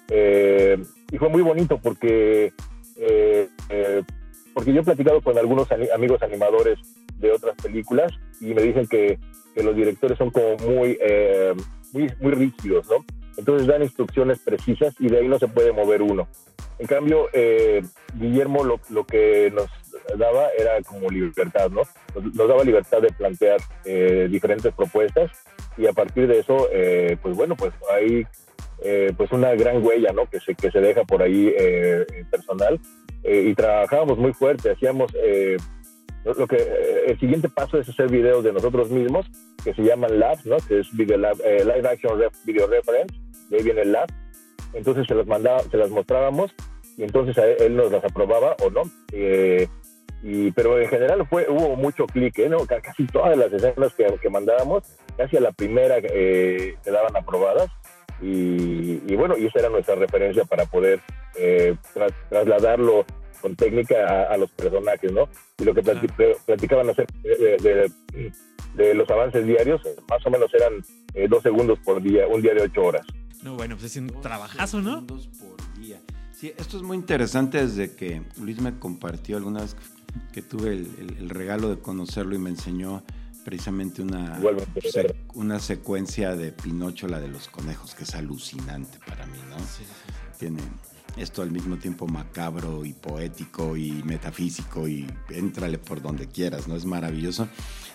Eh, 0.10 0.78
y 1.12 1.18
fue 1.18 1.30
muy 1.30 1.42
bonito 1.42 1.80
porque, 1.80 2.54
eh, 2.98 3.50
eh 3.70 4.04
porque 4.54 4.74
yo 4.74 4.82
he 4.82 4.84
platicado 4.84 5.22
con 5.22 5.38
algunos 5.38 5.68
amigos 5.72 6.22
animadores 6.22 6.80
de 7.18 7.32
otras 7.32 7.56
películas 7.62 8.12
y 8.40 8.54
me 8.54 8.64
dicen 8.64 8.88
que, 8.88 9.20
que 9.54 9.64
los 9.64 9.76
directores 9.76 10.18
son 10.18 10.32
como 10.32 10.58
muy, 10.58 10.98
eh, 11.02 11.54
muy, 11.94 12.12
muy 12.20 12.32
rígidos, 12.32 12.88
¿no? 12.90 13.06
Entonces 13.38 13.68
dan 13.68 13.82
instrucciones 13.82 14.40
precisas 14.40 14.94
y 15.00 15.08
de 15.08 15.20
ahí 15.20 15.28
no 15.28 15.40
se 15.40 15.48
puede 15.48 15.72
mover 15.72 16.02
uno. 16.02 16.28
En 16.80 16.88
cambio, 16.88 17.28
eh, 17.34 17.84
Guillermo 18.16 18.64
lo, 18.64 18.80
lo, 18.90 19.06
que 19.06 19.52
nos 19.54 19.70
daba 20.18 20.50
era 20.58 20.82
como 20.82 21.10
libertad, 21.10 21.70
¿no? 21.70 21.82
Nos, 22.16 22.36
nos 22.36 22.48
daba 22.48 22.64
libertad 22.64 23.02
de 23.02 23.12
plantear 23.12 23.60
eh, 23.86 24.28
diferentes 24.30 24.74
propuestas 24.74 25.32
y 25.78 25.88
a 25.88 25.94
partir 25.94 26.28
de 26.28 26.40
eso, 26.40 26.68
eh, 26.72 27.18
pues 27.22 27.36
bueno, 27.36 27.56
pues 27.56 27.72
hay 27.94 28.26
eh, 28.84 29.14
pues 29.16 29.32
una 29.32 29.54
gran 29.54 29.86
huella, 29.86 30.12
¿no? 30.12 30.28
Que 30.28 30.40
se, 30.40 30.56
que 30.56 30.72
se 30.72 30.80
deja 30.80 31.04
por 31.04 31.22
ahí 31.22 31.54
eh, 33.24 33.44
y 33.48 33.56
trabajábamos 33.56 34.18
muy 34.18 34.34
fuerte, 34.34 34.72
hacíamos 34.72 35.12
lo 36.24 36.48
que 36.48 36.58
el 37.08 37.20
siguiente 37.20 37.50
paso 37.50 37.80
es 37.80 37.90
hacer 37.90 38.10
videos 38.10 38.44
de 38.44 38.54
nosotros 38.54 38.90
mismos 38.92 39.26
que 39.64 39.74
se 39.74 39.84
llaman 39.84 40.20
labs, 40.20 40.46
¿no? 40.46 40.58
Que 40.58 40.80
es 40.80 40.96
video 40.96 41.18
lab, 41.18 41.38
eh, 41.44 41.64
live 41.64 41.88
action 41.88 42.20
ref, 42.20 42.34
video 42.46 42.68
reference, 42.68 43.16
de 43.50 43.58
ahí 43.58 43.64
viene 43.64 43.82
el 43.82 43.92
lab. 43.92 44.08
Entonces 44.74 45.06
se 45.08 45.16
las 45.16 45.28
mandaba, 45.28 45.60
se 45.62 45.78
las 45.78 45.90
mostrábamos 45.90 46.54
y 46.98 47.04
entonces 47.04 47.36
él, 47.60 47.76
nos 47.76 47.92
las 47.92 48.04
aprobaba 48.04 48.56
o 48.64 48.70
no. 48.70 48.84
Eh, 49.12 49.68
y, 50.24 50.52
pero 50.52 50.80
en 50.80 50.88
general 50.88 51.26
fue, 51.28 51.48
hubo 51.50 51.76
mucho 51.76 52.06
clic, 52.06 52.38
¿eh? 52.40 52.50
¿no? 52.50 52.60
Casi 52.66 53.08
todas 53.08 53.36
las 53.38 53.52
escenas 53.52 53.94
que, 53.96 54.06
que 54.22 54.30
mandábamos, 54.30 54.84
casi 55.18 55.38
a 55.38 55.42
la 55.42 55.52
primera 55.52 55.98
eh, 55.98 56.76
quedaban 56.84 57.16
aprobadas. 57.16 57.70
Y, 58.22 59.02
y, 59.08 59.16
bueno, 59.16 59.36
y 59.38 59.48
esa 59.48 59.60
era 59.60 59.70
nuestra 59.70 59.96
referencia 59.96 60.46
para 60.46 60.66
poder 60.66 61.02
eh, 61.36 61.76
tras, 61.94 62.12
trasladarlo 62.30 63.06
con 63.42 63.56
técnica 63.56 63.96
a, 64.08 64.34
a, 64.34 64.38
los 64.38 64.52
personajes, 64.52 65.12
¿no? 65.12 65.28
Y 65.58 65.64
lo 65.64 65.74
que 65.74 65.82
platic, 65.82 66.14
platicaban 66.46 66.90
hacer 66.90 67.08
de, 67.24 67.58
de, 67.58 68.32
de, 68.76 68.94
los 68.94 69.10
avances 69.10 69.46
diarios, 69.46 69.82
más 70.08 70.26
o 70.26 70.30
menos 70.30 70.54
eran 70.54 70.74
eh, 71.16 71.28
dos 71.28 71.42
segundos 71.42 71.80
por 71.80 72.02
día, 72.02 72.28
un 72.28 72.42
día 72.42 72.54
de 72.54 72.62
ocho 72.62 72.84
horas. 72.84 73.06
No, 73.42 73.56
bueno, 73.56 73.76
pues 73.76 73.92
es 73.92 73.98
un 73.98 74.08
dos 74.08 74.22
trabajazo, 74.22 74.82
¿no? 74.82 75.02
Segundos 75.02 75.30
por 75.40 75.80
día. 75.80 76.00
Sí, 76.32 76.54
esto 76.58 76.78
es 76.78 76.84
muy 76.84 76.98
interesante 76.98 77.60
desde 77.60 77.96
que 77.96 78.22
Luis 78.40 78.62
me 78.62 78.78
compartió 78.78 79.38
alguna 79.38 79.62
vez 79.62 79.76
que 80.32 80.44
tuve 80.44 80.70
el, 80.70 80.88
el, 81.00 81.18
el 81.18 81.30
regalo 81.30 81.70
de 81.70 81.80
conocerlo 81.80 82.36
y 82.36 82.40
me 82.40 82.50
enseñó 82.52 83.04
precisamente 83.44 84.02
una, 84.02 84.40
sec, 84.92 85.16
una 85.36 85.60
secuencia 85.60 86.36
de 86.36 86.52
Pinocho, 86.52 87.08
la 87.08 87.20
de 87.20 87.28
los 87.28 87.48
conejos, 87.48 87.96
que 87.96 88.04
es 88.04 88.16
alucinante 88.16 89.00
para 89.06 89.26
mí, 89.26 89.38
¿no? 89.50 89.58
Sí, 89.60 89.84
sí, 89.84 89.86
sí. 89.86 90.40
Tiene 90.40 90.62
esto 91.18 91.42
al 91.42 91.52
mismo 91.52 91.78
tiempo 91.78 92.08
macabro 92.08 92.86
y 92.86 92.94
poético 92.94 93.76
y 93.76 93.92
metafísico 94.04 94.88
y 94.88 95.08
éntrale 95.30 95.78
por 95.78 96.02
donde 96.02 96.28
quieras, 96.28 96.68
¿no? 96.68 96.76
Es 96.76 96.86
maravilloso. 96.86 97.48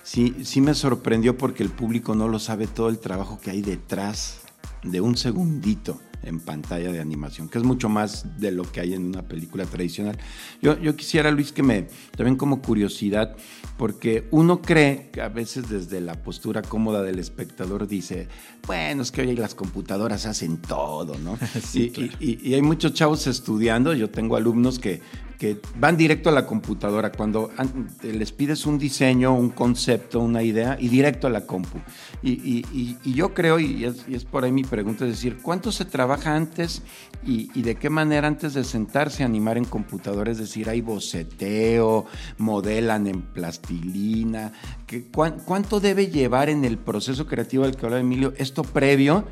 Sí, 0.02 0.36
sí 0.44 0.60
me 0.60 0.74
sorprendió 0.74 1.36
porque 1.36 1.62
el 1.62 1.70
público 1.70 2.14
no 2.14 2.28
lo 2.28 2.38
sabe 2.38 2.66
todo 2.66 2.88
el 2.88 2.98
trabajo 2.98 3.40
que 3.40 3.50
hay 3.50 3.62
detrás 3.62 4.45
de 4.82 5.00
un 5.00 5.16
segundito 5.16 6.00
en 6.22 6.40
pantalla 6.40 6.90
de 6.90 6.98
animación, 7.00 7.48
que 7.48 7.58
es 7.58 7.62
mucho 7.64 7.88
más 7.88 8.40
de 8.40 8.50
lo 8.50 8.64
que 8.64 8.80
hay 8.80 8.94
en 8.94 9.04
una 9.06 9.22
película 9.22 9.64
tradicional. 9.64 10.18
Yo, 10.60 10.76
yo 10.80 10.96
quisiera, 10.96 11.30
Luis, 11.30 11.52
que 11.52 11.62
me, 11.62 11.86
también 12.16 12.36
como 12.36 12.60
curiosidad, 12.62 13.36
porque 13.76 14.26
uno 14.32 14.60
cree 14.60 15.10
que 15.12 15.20
a 15.20 15.28
veces 15.28 15.68
desde 15.68 16.00
la 16.00 16.14
postura 16.24 16.62
cómoda 16.62 17.02
del 17.02 17.20
espectador 17.20 17.86
dice, 17.86 18.26
bueno, 18.66 19.02
es 19.02 19.12
que 19.12 19.20
hoy 19.20 19.36
las 19.36 19.54
computadoras 19.54 20.26
hacen 20.26 20.56
todo, 20.56 21.16
¿no? 21.18 21.38
Sí, 21.62 21.84
y, 21.84 21.90
claro. 21.90 22.12
y- 22.18 22.48
y 22.50 22.54
hay 22.54 22.62
muchos 22.62 22.92
chavos 22.94 23.26
estudiando, 23.28 23.94
yo 23.94 24.10
tengo 24.10 24.34
alumnos 24.36 24.80
que, 24.80 25.00
que 25.38 25.60
van 25.78 25.96
directo 25.96 26.30
a 26.30 26.32
la 26.32 26.46
computadora 26.46 27.12
cuando 27.12 27.50
an- 27.58 27.88
les 28.02 28.32
pides 28.32 28.64
un 28.64 28.78
diseño, 28.78 29.34
un 29.34 29.50
concepto, 29.50 30.20
una 30.20 30.42
idea 30.42 30.76
y 30.80 30.88
directo 30.88 31.26
a 31.26 31.30
la 31.30 31.42
compu. 31.46 31.78
Y, 32.22 32.32
y- 32.32 32.64
y- 32.72 32.96
y 33.04 33.12
yo 33.14 33.34
creo, 33.34 33.58
y 33.58 33.84
es, 33.84 34.24
por 34.24 34.44
ahí 34.44 34.52
mi 34.52 34.64
pregunta, 34.64 35.04
es 35.04 35.10
decir, 35.10 35.38
¿cuánto 35.42 35.72
se 35.72 35.84
trabaja 35.84 36.34
antes 36.34 36.82
y, 37.24 37.62
de 37.62 37.74
qué 37.74 37.90
manera 37.90 38.26
antes 38.28 38.54
de 38.54 38.64
sentarse 38.64 39.22
a 39.22 39.26
animar 39.26 39.58
en 39.58 39.64
computadora? 39.66 40.30
Es 40.32 40.38
decir, 40.38 40.68
hay 40.70 40.80
boceteo, 40.80 42.06
modelan 42.38 43.06
en 43.06 43.22
plastilina. 43.22 44.52
¿Qué- 44.86 45.04
cuán- 45.12 45.38
¿Cuánto 45.44 45.80
debe 45.80 46.06
llevar 46.08 46.48
en 46.48 46.64
el 46.64 46.78
proceso 46.78 47.26
creativo 47.26 47.64
del 47.64 47.76
que 47.76 47.84
hablaba 47.86 48.00
Emilio 48.00 48.32
esto 48.38 48.62
previo? 48.62 49.26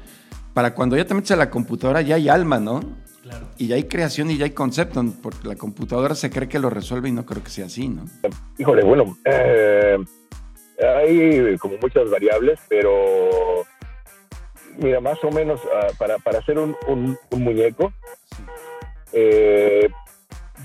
Para 0.53 0.75
cuando 0.75 0.97
ya 0.97 1.05
te 1.07 1.15
metes 1.15 1.31
a 1.33 1.37
la 1.37 1.51
computadora 1.51 2.01
ya 2.03 2.15
hay 2.17 2.29
alma, 2.29 2.61
¿no? 2.61 2.81
Claro. 3.25 3.47
Y 3.57 3.69
ya 3.69 3.77
hay 3.77 3.85
creación 3.85 4.31
y 4.31 4.37
ya 4.37 4.45
hay 4.45 4.51
concepto, 4.51 5.03
porque 5.23 5.49
la 5.49 5.57
computadora 5.57 6.15
se 6.15 6.29
cree 6.31 6.47
que 6.47 6.59
lo 6.59 6.69
resuelve 6.69 7.09
y 7.09 7.13
no 7.13 7.25
creo 7.25 7.43
que 7.43 7.49
sea 7.51 7.65
así, 7.67 7.89
¿no? 7.89 8.05
Híjole, 8.59 8.85
bueno, 8.85 9.17
eh, 9.25 9.97
hay 10.79 11.57
como 11.57 11.77
muchas 11.81 12.11
variables, 12.11 12.61
pero 12.69 13.65
mira, 14.79 15.01
más 15.01 15.17
o 15.25 15.31
menos 15.31 15.59
ah, 15.75 15.87
para, 15.99 16.19
para 16.19 16.41
hacer 16.41 16.59
un, 16.59 16.77
un- 16.87 17.17
un 17.31 17.43
muñeco, 17.43 17.95
eh, 19.15 19.89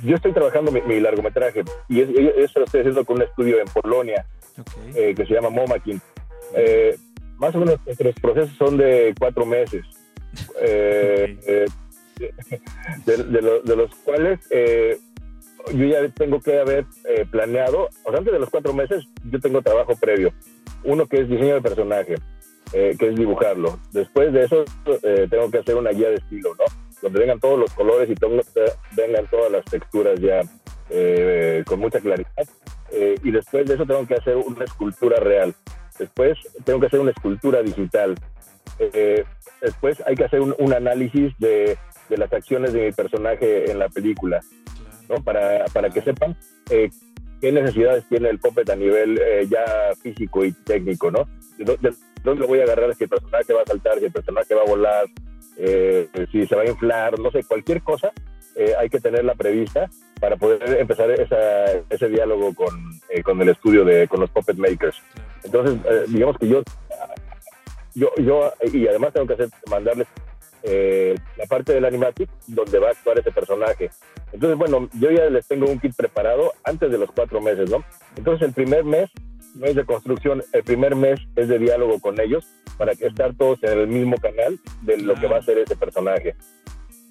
yo 0.03 0.15
estoy 0.15 0.33
trabajando 0.33 0.71
mi, 0.71 0.81
mi 0.81 0.99
largometraje 0.99 1.63
y 1.87 2.01
es- 2.01 2.09
eso 2.09 2.59
lo 2.59 2.65
estoy 2.65 2.81
haciendo 2.81 3.05
con 3.05 3.17
un 3.17 3.23
estudio 3.23 3.59
en 3.59 3.67
Polonia 3.67 4.25
Ok. 4.59 4.95
eh, 4.95 5.13
que 5.15 5.25
se 5.25 5.33
llama 5.33 5.49
Momakin. 5.49 6.01
Eh, 6.55 6.97
más 7.37 7.55
o 7.55 7.59
menos 7.59 7.79
nuestros 7.85 8.15
procesos 8.15 8.57
son 8.57 8.75
de 8.77 9.13
cuatro 9.17 9.45
meses, 9.45 9.85
eh, 10.61 11.37
Ok. 11.37 11.43
eh, 11.47 11.65
de, 13.05 13.17
de 13.23 13.41
lo- 13.41 13.61
de 13.61 13.75
los 13.75 13.93
cuales 13.95 14.39
eh, 14.51 14.97
yo 15.73 15.85
ya 15.85 16.07
tengo 16.09 16.39
que 16.39 16.59
haber 16.59 16.85
eh, 17.05 17.25
planeado, 17.29 17.89
o 18.05 18.09
sea, 18.09 18.19
antes 18.19 18.33
de 18.33 18.39
los 18.39 18.49
cuatro 18.49 18.73
meses 18.73 19.05
yo 19.29 19.39
tengo 19.39 19.61
trabajo 19.61 19.95
previo. 19.99 20.31
Uno 20.83 21.05
que 21.07 21.21
es 21.21 21.29
diseño 21.29 21.55
de 21.55 21.61
personaje, 21.61 22.15
eh, 22.73 22.95
que 22.97 23.09
es 23.09 23.15
dibujarlo. 23.15 23.79
Después 23.91 24.31
de 24.33 24.43
eso 24.45 24.63
eh, 25.03 25.27
tengo 25.29 25.51
que 25.51 25.57
hacer 25.59 25.75
una 25.75 25.91
guía 25.91 26.09
de 26.09 26.15
estilo, 26.15 26.51
¿no? 26.55 26.63
Donde 27.01 27.19
vengan 27.19 27.39
todos 27.39 27.59
los 27.59 27.73
colores 27.73 28.09
y 28.09 28.15
todo- 28.15 28.39
vengan 28.95 29.27
todas 29.29 29.51
las 29.51 29.65
texturas 29.65 30.19
ya 30.19 30.41
eh, 30.89 31.63
con 31.67 31.79
mucha 31.79 31.99
claridad. 31.99 32.29
Eh, 32.91 33.15
y 33.23 33.31
después 33.31 33.67
de 33.67 33.75
eso 33.75 33.85
tengo 33.85 34.07
que 34.07 34.15
hacer 34.15 34.35
una 34.37 34.63
escultura 34.65 35.19
real. 35.19 35.53
Después 35.99 36.37
tengo 36.63 36.79
que 36.79 36.87
hacer 36.87 36.99
una 37.01 37.11
escultura 37.11 37.61
digital. 37.61 38.15
Eh, 38.77 39.23
después 39.61 40.01
hay 40.05 40.15
que 40.15 40.25
hacer 40.25 40.41
un, 40.41 40.55
un 40.59 40.73
análisis 40.73 41.33
de, 41.39 41.77
de 42.09 42.17
las 42.17 42.31
acciones 42.31 42.73
de 42.73 42.85
mi 42.85 42.91
personaje 42.91 43.71
en 43.71 43.79
la 43.79 43.89
película, 43.89 44.41
¿no? 45.09 45.23
Para, 45.23 45.65
para 45.65 45.89
que 45.89 46.01
sepan 46.01 46.37
eh, 46.69 46.89
qué 47.41 47.51
necesidades 47.51 48.07
tiene 48.09 48.29
el 48.29 48.39
puppet 48.39 48.69
a 48.69 48.75
nivel 48.75 49.19
eh, 49.19 49.47
ya 49.49 49.93
físico 50.01 50.45
y 50.45 50.51
técnico, 50.51 51.11
¿no? 51.11 51.27
De, 51.57 51.65
de 51.65 51.93
dónde 52.23 52.41
lo 52.41 52.47
voy 52.47 52.59
a 52.59 52.63
agarrar 52.63 52.95
si 52.95 53.05
el 53.05 53.09
personaje 53.09 53.53
va 53.53 53.61
a 53.61 53.65
saltar, 53.65 53.99
si 53.99 54.05
el 54.05 54.11
personaje 54.11 54.55
va 54.55 54.61
a 54.61 54.69
volar, 54.69 55.05
eh, 55.57 56.07
si 56.31 56.45
se 56.45 56.55
va 56.55 56.61
a 56.63 56.69
inflar, 56.69 57.19
no 57.19 57.31
sé, 57.31 57.43
cualquier 57.43 57.81
cosa 57.81 58.11
eh, 58.55 58.73
hay 58.77 58.89
que 58.89 58.99
tenerla 58.99 59.35
prevista 59.35 59.89
para 60.19 60.35
poder 60.35 60.79
empezar 60.79 61.09
esa, 61.11 61.65
ese 61.89 62.09
diálogo 62.09 62.53
con, 62.53 62.75
eh, 63.09 63.23
con 63.23 63.41
el 63.41 63.49
estudio 63.49 63.85
de 63.85 64.07
con 64.07 64.19
los 64.19 64.29
puppet 64.31 64.57
makers. 64.57 64.97
Entonces, 65.43 65.77
eh, 65.89 66.05
digamos 66.09 66.37
que 66.37 66.47
yo, 66.47 66.61
yo, 67.95 68.09
yo, 68.17 68.53
y 68.71 68.87
además 68.87 69.13
tengo 69.13 69.27
que 69.27 69.33
hacer, 69.33 69.49
mandarles 69.69 70.07
eh, 70.63 71.15
la 71.37 71.45
parte 71.45 71.73
del 71.73 71.85
animatic 71.85 72.29
donde 72.47 72.79
va 72.79 72.89
a 72.89 72.91
actuar 72.91 73.17
ese 73.19 73.31
personaje. 73.31 73.89
Entonces, 74.33 74.57
bueno, 74.57 74.89
yo 74.99 75.09
ya 75.11 75.29
les 75.29 75.47
tengo 75.47 75.67
un 75.67 75.79
kit 75.79 75.95
preparado 75.95 76.53
antes 76.63 76.91
de 76.91 76.97
los 76.97 77.11
cuatro 77.11 77.41
meses, 77.41 77.69
¿no? 77.69 77.83
Entonces, 78.15 78.47
el 78.47 78.53
primer 78.53 78.83
mes 78.83 79.09
no 79.55 79.65
es 79.65 79.75
de 79.75 79.85
construcción, 79.85 80.43
el 80.51 80.63
primer 80.63 80.95
mes 80.95 81.19
es 81.35 81.47
de 81.47 81.59
diálogo 81.59 81.99
con 81.99 82.19
ellos 82.19 82.45
para 82.77 82.95
que 82.95 83.07
estar 83.07 83.35
todos 83.35 83.63
en 83.63 83.77
el 83.77 83.87
mismo 83.87 84.17
canal 84.17 84.59
de 84.81 84.97
lo 84.97 85.15
que 85.15 85.27
va 85.27 85.37
a 85.37 85.41
ser 85.41 85.57
ese 85.57 85.75
personaje. 85.75 86.35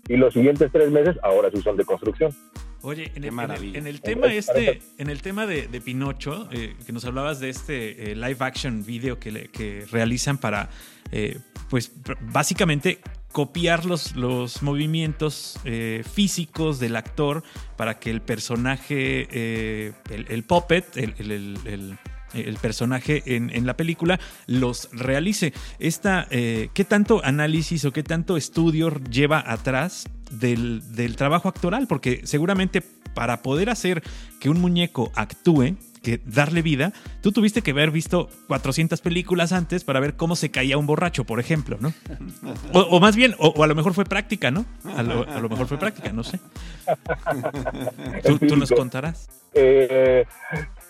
Y 0.09 0.17
los 0.17 0.33
siguientes 0.33 0.71
tres 0.73 0.91
meses 0.91 1.17
ahora 1.23 1.51
sí 1.53 1.61
son 1.63 1.77
de 1.77 1.85
construcción. 1.85 2.35
Oye, 2.83 3.05
en 3.07 3.11
el, 3.11 3.17
en 3.17 3.25
el- 3.25 3.33
maravilla. 3.33 3.79
en 3.79 3.87
el 3.87 4.01
tema 4.01 4.33
este, 4.33 4.81
en 4.99 5.11
el 5.11 5.21
tema 5.21 5.47
de, 5.47 5.67
de 5.69 5.81
Pinocho, 5.81 6.49
eh, 6.53 6.77
que 6.87 6.93
nos 6.93 7.05
hablabas 7.05 7.41
de 7.41 7.49
este 7.51 8.13
eh, 8.13 8.15
live 8.17 8.37
action 8.41 8.85
video 8.85 9.19
que, 9.19 9.33
le- 9.33 9.49
que 9.49 9.85
realizan 9.91 10.39
para, 10.39 10.71
eh, 11.11 11.39
pues 11.69 11.93
básicamente 12.21 13.01
copiar 13.33 13.85
los, 13.85 14.15
los 14.17 14.63
movimientos 14.63 15.59
eh, 15.65 16.03
físicos 16.11 16.79
del 16.79 16.97
actor 16.97 17.43
para 17.77 17.99
que 17.99 18.11
el 18.11 18.23
personaje, 18.23 19.29
eh, 19.31 19.93
el, 20.11 20.27
el 20.31 20.45
puppet, 20.45 20.97
el, 20.97 21.99
el- 22.35 22.49
el- 22.49 22.57
personaje 22.57 23.23
en, 23.37 23.51
en 23.51 23.67
la 23.67 23.77
película 23.77 24.19
los 24.47 24.89
realice. 24.93 25.53
Esta, 25.79 26.27
eh, 26.31 26.69
¿Qué 26.75 26.85
tanto 26.85 27.25
análisis 27.25 27.85
o 27.85 27.93
qué 27.93 28.03
tanto 28.03 28.37
estudio 28.37 28.91
lleva 29.11 29.43
atrás 29.47 30.07
del, 30.31 30.83
del 30.95 31.17
trabajo 31.17 31.49
actoral? 31.49 31.87
Porque 31.87 32.23
seguramente 32.25 32.83
para 33.15 33.43
poder 33.43 33.71
hacer 33.71 34.03
que 34.41 34.49
un 34.51 34.61
muñeco 34.61 35.11
actúe, 35.17 35.77
que 36.03 36.21
darle 36.25 36.63
vida, 36.63 36.93
tú 37.23 37.33
tuviste 37.33 37.63
que 37.63 37.73
haber 37.73 37.91
visto 37.91 38.29
400 38.47 39.01
películas 39.01 39.51
antes 39.51 39.83
para 39.83 39.99
ver 39.99 40.15
cómo 40.15 40.37
se 40.37 40.51
caía 40.53 40.79
un 40.79 40.87
borracho, 40.87 41.25
por 41.25 41.41
ejemplo, 41.41 41.79
¿no? 41.81 41.93
O, 42.73 42.81
o 42.81 43.01
más 43.01 43.17
bien, 43.17 43.35
o, 43.39 43.49
o 43.49 43.65
a 43.65 43.67
lo 43.67 43.75
mejor 43.75 43.95
fue 43.95 44.05
práctica, 44.05 44.51
¿no? 44.53 44.65
A 44.97 45.03
lo, 45.03 45.29
a 45.29 45.41
lo 45.41 45.49
mejor 45.49 45.67
fue 45.67 45.79
práctica, 45.79 46.13
no 46.13 46.23
sé. 46.23 46.39
Tú, 48.25 48.39
tú 48.39 48.57
nos 48.57 48.71
contarás. 48.71 49.29
Eh, 49.55 50.25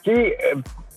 sí, 0.04 0.12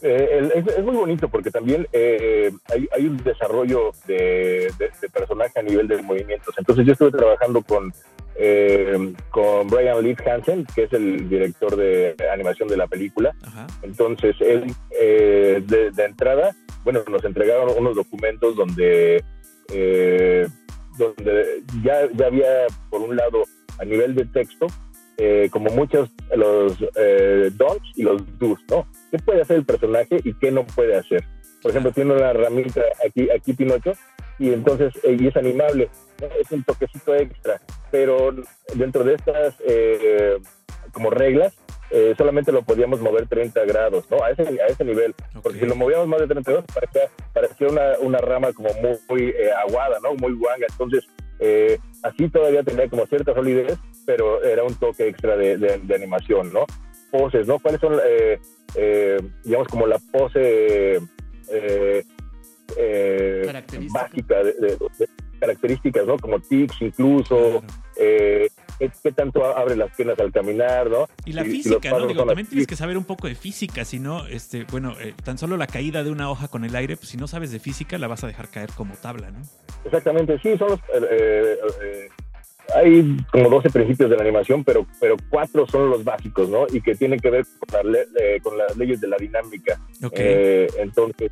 eh, 0.04 0.30
el- 0.40 0.52
es, 0.56 0.68
es 0.78 0.84
muy 0.84 0.96
bonito 0.96 1.30
porque 1.30 1.52
también 1.52 1.88
eh, 1.94 2.52
hay, 2.74 2.88
hay 2.92 3.06
un 3.08 3.18
desarrollo 3.18 3.92
de, 4.08 4.72
de- 4.78 4.92
de 5.02 5.10
personaje 5.10 5.60
a 5.60 5.64
nivel 5.64 5.88
de 5.88 6.02
movimientos. 6.02 6.54
Entonces 6.58 6.86
yo 6.86 6.94
estuve 6.94 7.12
trabajando 7.12 7.62
con, 7.62 7.92
eh, 8.36 9.14
con 9.30 9.68
Brian 9.68 10.02
Lee 10.04 10.16
Hansen, 10.26 10.66
que 10.76 10.84
es 10.84 10.94
el 10.94 11.30
director 11.30 11.76
de 11.76 12.16
animación 12.34 12.68
de 12.68 12.78
la 12.78 12.88
película. 12.88 13.34
Ajá. 13.44 13.68
Entonces 13.84 14.36
él, 14.40 14.66
eh, 15.00 15.62
de, 15.66 15.92
de 15.92 16.04
entrada, 16.06 16.56
bueno, 16.84 17.04
nos 17.10 17.24
entregaron 17.24 17.70
unos 17.78 17.96
documentos 17.96 18.56
donde, 18.56 19.24
eh, 19.72 20.48
donde 20.98 21.62
ya, 21.84 22.08
ya 22.14 22.26
había, 22.28 22.66
por 22.90 23.02
un 23.02 23.16
lado, 23.16 23.44
a 23.80 23.86
nivel 23.86 24.16
de 24.16 24.26
texto, 24.26 24.68
eh, 25.18 25.50
como 25.52 25.70
muchos 25.72 26.10
los 26.36 26.76
eh, 26.96 27.52
don'ts 27.54 27.92
y 27.96 28.04
los 28.04 28.22
do's, 28.40 28.60
¿no? 28.70 28.88
¿Qué 29.12 29.18
puede 29.20 29.42
hacer 29.42 29.58
el 29.58 29.66
personaje 29.66 30.20
y 30.24 30.34
qué 30.36 30.52
no 30.52 30.66
puede 30.66 30.96
hacer? 30.96 31.24
Por 31.62 31.72
ejemplo, 31.72 31.92
tiene 31.92 32.14
una 32.16 32.34
ramita 32.34 32.82
aquí, 33.06 33.30
aquí 33.30 33.54
Pinocho, 33.54 33.92
y 34.40 34.52
entonces, 34.54 34.94
eh, 35.04 35.16
y 35.20 35.28
es 35.28 35.36
animable, 35.38 35.90
es 36.42 36.52
un 36.52 36.64
toquecito 36.64 37.14
extra, 37.14 37.62
pero 37.92 38.34
dentro 38.74 39.04
de 39.04 39.14
estas 39.16 39.56
eh, 39.68 40.38
como 40.94 41.10
reglas, 41.12 41.54
eh, 41.92 42.16
solamente 42.18 42.52
lo 42.54 42.64
podíamos 42.64 43.02
mover 43.02 43.28
30 43.28 43.66
grados, 43.66 44.10
¿no? 44.10 44.24
A 44.24 44.32
ese, 44.32 44.44
a 44.44 44.68
ese 44.68 44.84
nivel, 44.86 45.14
porque 45.44 45.58
Ok. 45.60 45.64
si 45.64 45.66
lo 45.70 45.76
movíamos 45.76 46.08
más 46.08 46.22
de 46.22 46.28
30 46.28 46.50
grados, 46.52 46.66
parecía, 46.74 47.02
parecía 47.34 47.68
una, 47.68 48.00
una 48.00 48.18
rama 48.20 48.54
como 48.54 48.74
muy, 48.76 48.98
muy, 49.10 49.30
eh, 49.30 49.52
aguada, 49.68 49.98
¿no? 50.02 50.16
Muy 50.16 50.32
guanga, 50.34 50.66
entonces, 50.72 51.06
eh, 51.40 51.78
así 52.04 52.30
todavía 52.30 52.64
tenía 52.64 52.88
como 52.90 53.06
cierta 53.08 53.34
solidez, 53.34 53.78
pero 54.06 54.42
era 54.42 54.64
un 54.64 54.74
toque 54.76 55.08
extra 55.10 55.36
de, 55.36 55.58
de- 55.58 55.80
de 55.80 55.96
animación, 55.96 56.52
¿no? 56.54 56.66
Poses, 57.12 57.46
¿no? 57.48 57.60
¿Cuáles 57.60 57.82
son, 57.82 57.94
eh, 58.06 58.40
eh, 58.76 59.18
digamos, 59.44 59.68
como 59.68 59.86
la 59.86 60.00
pose 60.12 60.96
eh, 61.52 62.04
eh, 62.78 63.64
básica 63.92 64.44
de, 64.44 64.54
de- 64.54 64.78
de 64.98 65.08
características, 65.40 66.06
¿no? 66.06 66.18
Como 66.18 66.40
tics 66.40 66.76
incluso, 66.82 67.36
Claro. 67.36 67.62
¿qué, 67.98 68.92
qué 69.04 69.12
tanto 69.12 69.44
abre 69.46 69.76
las 69.76 69.94
piernas 69.96 70.20
al 70.20 70.32
caminar, 70.32 70.90
¿no? 70.90 71.08
Y 71.26 71.34
la 71.34 71.44
física, 71.44 71.90
¿no? 71.90 72.06
Digo, 72.08 72.20
son 72.20 72.28
también 72.30 72.48
tienes 72.48 72.68
que 72.68 72.76
saber 72.76 72.96
un 72.98 73.04
poco 73.06 73.28
de 73.28 73.36
física, 73.36 73.84
si 73.84 74.00
no, 74.00 74.26
este, 74.28 74.66
bueno, 74.72 74.96
tan 75.24 75.38
solo 75.38 75.58
la 75.58 75.68
caída 75.68 76.04
de 76.04 76.12
una 76.12 76.30
hoja 76.30 76.48
con 76.48 76.64
el 76.64 76.76
aire, 76.76 76.96
pues 76.96 77.10
si 77.10 77.18
no 77.18 77.28
sabes 77.28 77.52
de 77.52 77.60
física, 77.60 77.98
la 77.98 78.08
vas 78.08 78.24
a 78.24 78.28
dejar 78.28 78.50
caer 78.50 78.70
como 78.76 78.94
tabla, 78.96 79.32
¿no? 79.32 79.42
Exactamente, 79.84 80.38
sí, 80.44 80.56
son 80.58 80.70
los... 80.70 80.80
hay 82.76 83.18
como 83.32 83.50
12 83.50 83.70
principios 83.70 84.10
de 84.10 84.16
la 84.16 84.22
animación, 84.24 84.64
pero, 84.64 84.86
pero 85.00 85.16
cuatro 85.30 85.68
son 85.68 85.90
los 85.90 86.04
básicos, 86.04 86.50
¿no? 86.50 86.66
Y 86.72 86.82
que 86.82 86.96
tienen 86.96 87.20
que 87.20 87.30
ver 87.30 87.46
con, 87.60 87.84
la 87.84 87.92
le- 87.92 88.08
eh, 88.36 88.40
con 88.42 88.58
las 88.58 88.76
leyes 88.78 89.02
de 89.02 89.08
la 89.08 89.18
dinámica. 89.18 89.80
Eh, 90.24 90.68
entonces, 90.78 91.32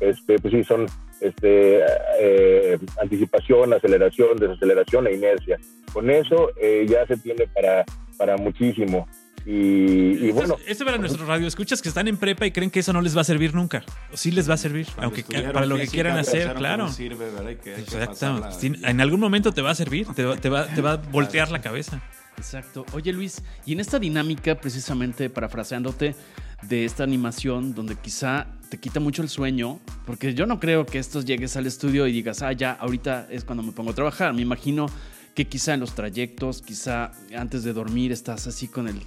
este, 0.00 0.38
pues 0.38 0.52
sí, 0.52 0.64
son 0.64 0.86
este, 1.20 1.80
eh, 2.18 2.78
anticipación, 3.00 3.72
aceleración, 3.72 4.36
desaceleración 4.38 5.06
e 5.06 5.12
inercia. 5.14 5.58
Con 5.92 6.10
eso 6.10 6.50
eh, 6.60 6.86
ya 6.88 7.06
se 7.06 7.16
tiene 7.18 7.46
para, 7.48 7.84
para 8.16 8.36
muchísimo. 8.36 9.06
Y, 9.46 10.26
y 10.26 10.30
bueno. 10.32 10.56
Este 10.66 10.84
para 10.84 10.98
nuestros 10.98 11.26
radioescuchas 11.26 11.80
que 11.80 11.88
están 11.88 12.08
en 12.08 12.16
prepa 12.16 12.46
y 12.46 12.52
creen 12.52 12.70
que 12.70 12.80
eso 12.80 12.92
no 12.92 13.00
les 13.00 13.16
va 13.16 13.22
a 13.22 13.24
servir 13.24 13.54
nunca. 13.54 13.84
O 14.12 14.16
sí 14.16 14.30
les 14.30 14.48
va 14.48 14.54
a 14.54 14.58
servir, 14.58 14.86
aunque 14.98 15.24
para 15.24 15.66
lo 15.66 15.76
que 15.76 15.86
quieran 15.86 16.18
hacer, 16.18 16.54
claro. 16.54 16.88
Exacto. 16.88 18.50
En 18.62 19.00
algún 19.00 19.20
momento 19.20 19.52
te 19.52 19.62
va 19.62 19.70
a 19.70 19.74
servir, 19.74 20.06
te, 20.14 20.24
va, 20.24 20.36
te 20.36 20.80
va 20.80 20.92
a 20.92 20.96
voltear 21.10 21.50
la 21.50 21.60
cabeza. 21.60 22.00
Exacto. 22.36 22.86
Oye 22.92 23.12
Luis, 23.12 23.42
y 23.66 23.72
en 23.72 23.80
esta 23.80 23.98
dinámica, 23.98 24.54
precisamente 24.54 25.28
parafraseándote, 25.28 26.14
de 26.62 26.84
esta 26.84 27.04
animación 27.04 27.74
donde 27.74 27.96
quizá 27.96 28.46
te 28.68 28.78
quita 28.78 29.00
mucho 29.00 29.22
el 29.22 29.28
sueño, 29.28 29.80
porque 30.06 30.34
yo 30.34 30.46
no 30.46 30.60
creo 30.60 30.86
que 30.86 30.98
estos 30.98 31.24
llegues 31.24 31.56
al 31.56 31.66
estudio 31.66 32.06
y 32.06 32.12
digas, 32.12 32.42
ah, 32.42 32.52
ya, 32.52 32.72
ahorita 32.72 33.26
es 33.30 33.44
cuando 33.44 33.62
me 33.62 33.72
pongo 33.72 33.90
a 33.90 33.94
trabajar. 33.94 34.32
Me 34.32 34.42
imagino 34.42 34.86
que 35.40 35.48
quizá 35.48 35.72
en 35.72 35.80
los 35.80 35.94
trayectos, 35.94 36.60
quizá 36.60 37.12
antes 37.34 37.64
de 37.64 37.72
dormir 37.72 38.12
estás 38.12 38.46
así 38.46 38.68
con 38.68 38.88
el 38.88 39.00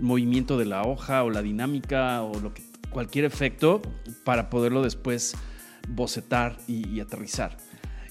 movimiento 0.00 0.58
de 0.58 0.64
la 0.64 0.82
hoja 0.82 1.22
o 1.22 1.30
la 1.30 1.42
dinámica 1.42 2.22
o 2.22 2.40
lo 2.40 2.52
que, 2.52 2.64
cualquier 2.90 3.24
efecto 3.24 3.80
para 4.24 4.50
poderlo 4.50 4.82
después 4.82 5.36
bocetar 5.88 6.56
y, 6.66 6.98
aterrizar. 6.98 7.56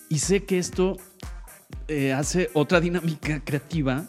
Y 0.08 0.20
sé 0.20 0.46
que 0.46 0.58
esto 0.58 0.96
eh, 1.90 2.14
hace 2.14 2.50
otra 2.54 2.80
dinámica 2.80 3.42
creativa 3.44 4.08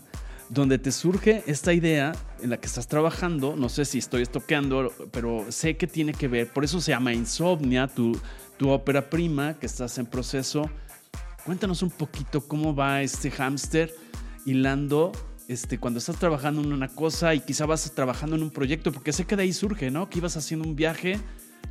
donde 0.49 0.79
te 0.79 0.93
surge 0.93 1.43
esta 1.49 1.73
idea 1.73 2.13
en 2.41 2.51
la 2.51 2.59
que 2.59 2.69
estás 2.69 2.87
trabajando, 2.87 3.57
no 3.57 3.69
sé 3.69 3.85
si 3.85 3.99
estoy 3.99 4.23
estoqueando, 4.23 4.93
pero 5.11 5.45
sé 5.49 5.77
que 5.77 5.89
tiene 5.89 6.13
que 6.13 6.29
ver, 6.29 6.53
por 6.53 6.63
eso 6.63 6.81
se 6.81 6.93
llama 6.93 7.13
Insomnia, 7.13 7.89
tu, 7.89 8.17
tu 8.59 8.69
ópera 8.69 9.11
prima, 9.11 9.59
que 9.59 9.67
estás 9.67 9.99
en 9.99 10.07
proceso. 10.07 10.71
Cuéntanos 11.47 11.83
un 11.83 11.91
poquito 11.91 12.41
cómo 12.41 12.75
va 12.75 13.03
este 13.03 13.31
hámster 13.31 13.95
hilando 14.45 15.13
este, 15.47 15.79
cuando 15.79 15.99
estás 15.99 16.19
trabajando 16.19 16.61
en 16.61 16.73
una 16.73 16.89
cosa 16.89 17.37
y 17.37 17.41
quizá 17.41 17.67
vas 17.67 17.89
trabajando 17.95 18.35
en 18.35 18.43
un 18.43 18.51
proyecto, 18.51 18.91
porque 18.91 19.13
sé 19.13 19.27
que 19.27 19.37
de 19.37 19.45
ahí 19.45 19.53
surge, 19.53 19.93
¿no? 19.93 20.11
Que 20.11 20.19
ibas 20.19 20.37
haciendo 20.37 20.69
un 20.69 20.75
viaje, 20.75 21.21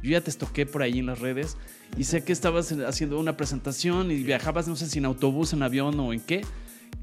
yo 0.01 0.11
ya 0.11 0.21
te 0.21 0.29
estoqué 0.29 0.65
por 0.65 0.81
ahí 0.81 0.99
en 0.99 1.07
las 1.07 1.19
redes 1.19 1.57
y 1.97 2.05
sé 2.05 2.23
que 2.23 2.31
estabas 2.31 2.71
haciendo 2.71 3.19
una 3.19 3.35
presentación 3.35 4.11
y 4.11 4.23
viajabas, 4.23 4.69
no 4.69 4.77
sé 4.77 4.87
si 4.87 4.99
en 4.99 5.05
autobús, 5.05 5.51
en 5.51 5.61
avión 5.61 5.99
o 5.99 6.13
en 6.13 6.21
qué, 6.21 6.41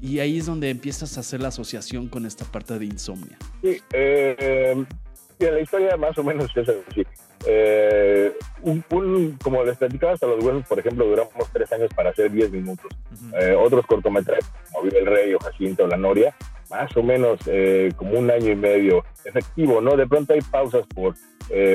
y 0.01 0.17
ahí 0.17 0.39
es 0.39 0.47
donde 0.47 0.71
empiezas 0.71 1.15
a 1.17 1.19
hacer 1.19 1.41
la 1.41 1.49
asociación 1.49 2.07
con 2.07 2.25
esta 2.25 2.43
parte 2.43 2.79
de 2.79 2.85
insomnia. 2.85 3.37
Sí, 3.61 3.79
eh, 3.93 4.83
la 5.37 5.59
historia 5.59 5.95
más 5.95 6.17
o 6.17 6.23
menos 6.23 6.49
es 6.55 6.67
así. 6.67 7.05
Eh, 7.45 8.33
un, 8.61 9.37
como 9.43 9.63
les 9.63 9.77
platicaba 9.77 10.13
hasta 10.13 10.27
los 10.27 10.43
huesos, 10.43 10.65
por 10.67 10.79
ejemplo, 10.79 11.05
duramos 11.05 11.33
tres 11.51 11.71
años 11.73 11.89
para 11.93 12.11
hacer 12.11 12.31
10 12.31 12.51
minutos. 12.51 12.91
Eh, 13.39 13.55
otros 13.55 13.85
cortometrajes, 13.85 14.49
como 14.71 14.85
Vive 14.85 14.99
el 14.99 15.05
Rey 15.05 15.33
o 15.33 15.39
Jacinto 15.39 15.83
o 15.83 15.87
La 15.87 15.97
Noria, 15.97 16.33
más 16.69 16.95
o 16.95 17.03
menos 17.03 17.39
eh, 17.47 17.91
como 17.95 18.17
un 18.17 18.31
año 18.31 18.51
y 18.51 18.55
medio 18.55 19.03
efectivo, 19.25 19.81
¿no? 19.81 19.97
De 19.97 20.07
pronto 20.07 20.33
hay 20.33 20.41
pausas 20.41 20.85
por, 20.87 21.15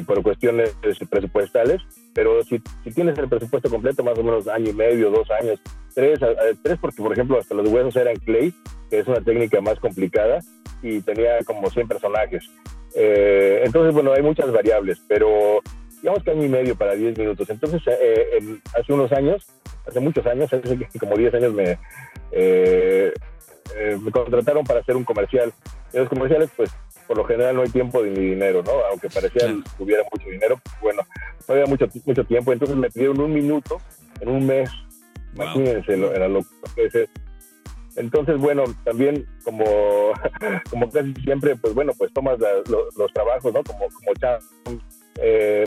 por 0.07 0.22
cuestiones 0.22 0.74
presupuestales, 1.11 1.83
pero 2.14 2.42
si, 2.42 2.61
si, 2.83 2.90
tienes 2.90 3.18
el 3.18 3.28
presupuesto 3.28 3.68
completo, 3.68 4.02
más 4.02 4.18
o 4.18 4.24
menos 4.24 4.48
año 4.48 4.70
y 4.70 4.74
medio, 4.74 5.11
dos 5.11 5.31
años, 5.31 5.61
tres, 5.94 6.18
tres 6.62 6.78
porque 6.81 7.02
por 7.02 7.12
ejemplo 7.12 7.38
hasta 7.38 7.54
los 7.54 7.68
huesos 7.68 7.94
eran 7.96 8.16
clay, 8.16 8.52
que 8.90 9.00
es 9.00 9.07
una 9.07 9.20
técnica 9.20 9.61
más 9.61 9.78
complicada 9.78 10.40
y 10.82 11.00
tenía 11.00 11.38
como 11.44 11.70
100 11.70 11.88
personajes. 11.88 12.44
Eh, 12.94 13.62
entonces, 13.64 13.92
bueno, 13.94 14.12
hay 14.12 14.22
muchas 14.22 14.50
variables, 14.52 15.00
pero 15.06 15.60
digamos 16.00 16.22
que 16.22 16.30
año 16.30 16.44
y 16.44 16.48
medio 16.48 16.76
para 16.76 16.94
10 16.94 17.18
minutos. 17.18 17.48
Entonces, 17.50 17.82
eh, 17.86 18.58
hace 18.78 18.92
unos 18.92 19.12
años, 19.12 19.46
hace 19.86 20.00
muchos 20.00 20.26
años, 20.26 20.52
hace 20.52 20.98
como 20.98 21.16
10 21.16 21.34
años 21.34 21.52
me, 21.52 21.78
eh, 22.32 23.12
me 24.00 24.10
contrataron 24.10 24.64
para 24.64 24.80
hacer 24.80 24.96
un 24.96 25.04
comercial. 25.04 25.52
En 25.92 26.00
los 26.00 26.08
comerciales, 26.08 26.50
pues, 26.56 26.70
por 27.06 27.16
lo 27.16 27.24
general 27.24 27.56
no 27.56 27.62
hay 27.62 27.70
tiempo 27.70 28.02
ni 28.02 28.10
dinero, 28.10 28.62
¿no? 28.62 28.72
Aunque 28.90 29.08
parecía 29.08 29.46
que 29.46 29.82
hubiera 29.82 30.02
mucho 30.12 30.28
dinero, 30.28 30.60
bueno, 30.82 31.02
no 31.46 31.54
había 31.54 31.66
mucho, 31.66 31.86
mucho 32.04 32.24
tiempo. 32.24 32.52
Entonces 32.52 32.76
me 32.76 32.90
pidieron 32.90 33.20
un 33.20 33.32
minuto 33.32 33.80
en 34.20 34.28
un 34.28 34.46
mes 34.46 34.70
Imagínense, 35.34 35.94
era 35.94 36.28
lo 36.28 36.44
que 36.74 37.08
Entonces, 37.98 38.38
bueno, 38.38 38.64
también 38.84 39.26
como, 39.44 39.64
como 40.70 40.90
casi 40.90 41.12
siempre, 41.14 41.56
pues 41.56 41.74
bueno, 41.74 41.92
pues 41.98 42.12
tomas 42.12 42.38
los 42.68 43.12
trabajos, 43.12 43.52
¿no? 43.52 43.64
Como, 43.64 43.88
como 43.88 44.12
eh, 45.20 45.64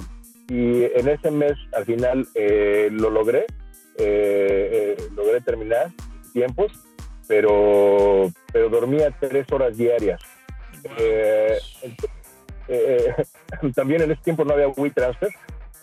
y 0.47 0.83
en 0.83 1.09
ese 1.09 1.29
mes, 1.31 1.57
al 1.73 1.83
final, 1.85 2.25
eh, 2.35 2.89
lo 2.91 3.09
logré, 3.09 3.45
eh, 3.97 4.95
logré 5.15 5.41
terminar 5.41 5.91
tiempos, 6.33 6.71
pero, 7.27 8.31
pero 8.51 8.69
dormía 8.69 9.15
tres 9.19 9.51
horas 9.51 9.75
diarias. 9.77 10.21
también 13.75 14.01
en 14.01 14.11
ese 14.11 14.21
tiempo 14.23 14.45
no 14.45 14.53
había 14.53 14.69
WeTransfer. 14.69 15.29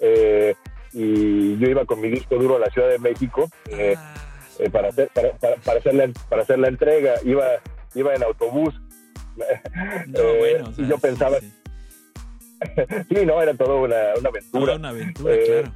Eh, 0.00 0.54
y 0.92 1.58
yo 1.58 1.68
iba 1.68 1.84
con 1.84 2.00
mi 2.00 2.08
disco 2.08 2.36
duro 2.36 2.56
a 2.56 2.58
la 2.58 2.70
Ciudad 2.70 2.88
de 2.88 2.98
México 2.98 3.48
eh, 3.70 3.94
ah, 3.96 4.14
eh, 4.58 4.70
para, 4.70 4.88
hacer, 4.88 5.10
para, 5.14 5.32
para, 5.56 5.78
hacer 5.78 5.94
la, 5.94 6.08
para 6.28 6.42
hacer 6.42 6.58
la 6.58 6.68
entrega. 6.68 7.14
Iba, 7.24 7.46
iba 7.94 8.14
en 8.14 8.22
autobús. 8.22 8.74
Eh, 10.14 10.64
y 10.76 10.88
yo 10.88 10.98
pensaba... 10.98 11.38
Sí. 13.08 13.24
no, 13.24 13.40
era 13.40 13.54
todo 13.54 13.82
una, 13.82 14.14
una 14.18 14.30
aventura. 14.30 14.74
una 14.74 14.88
aventura, 14.88 15.36
claro. 15.46 15.72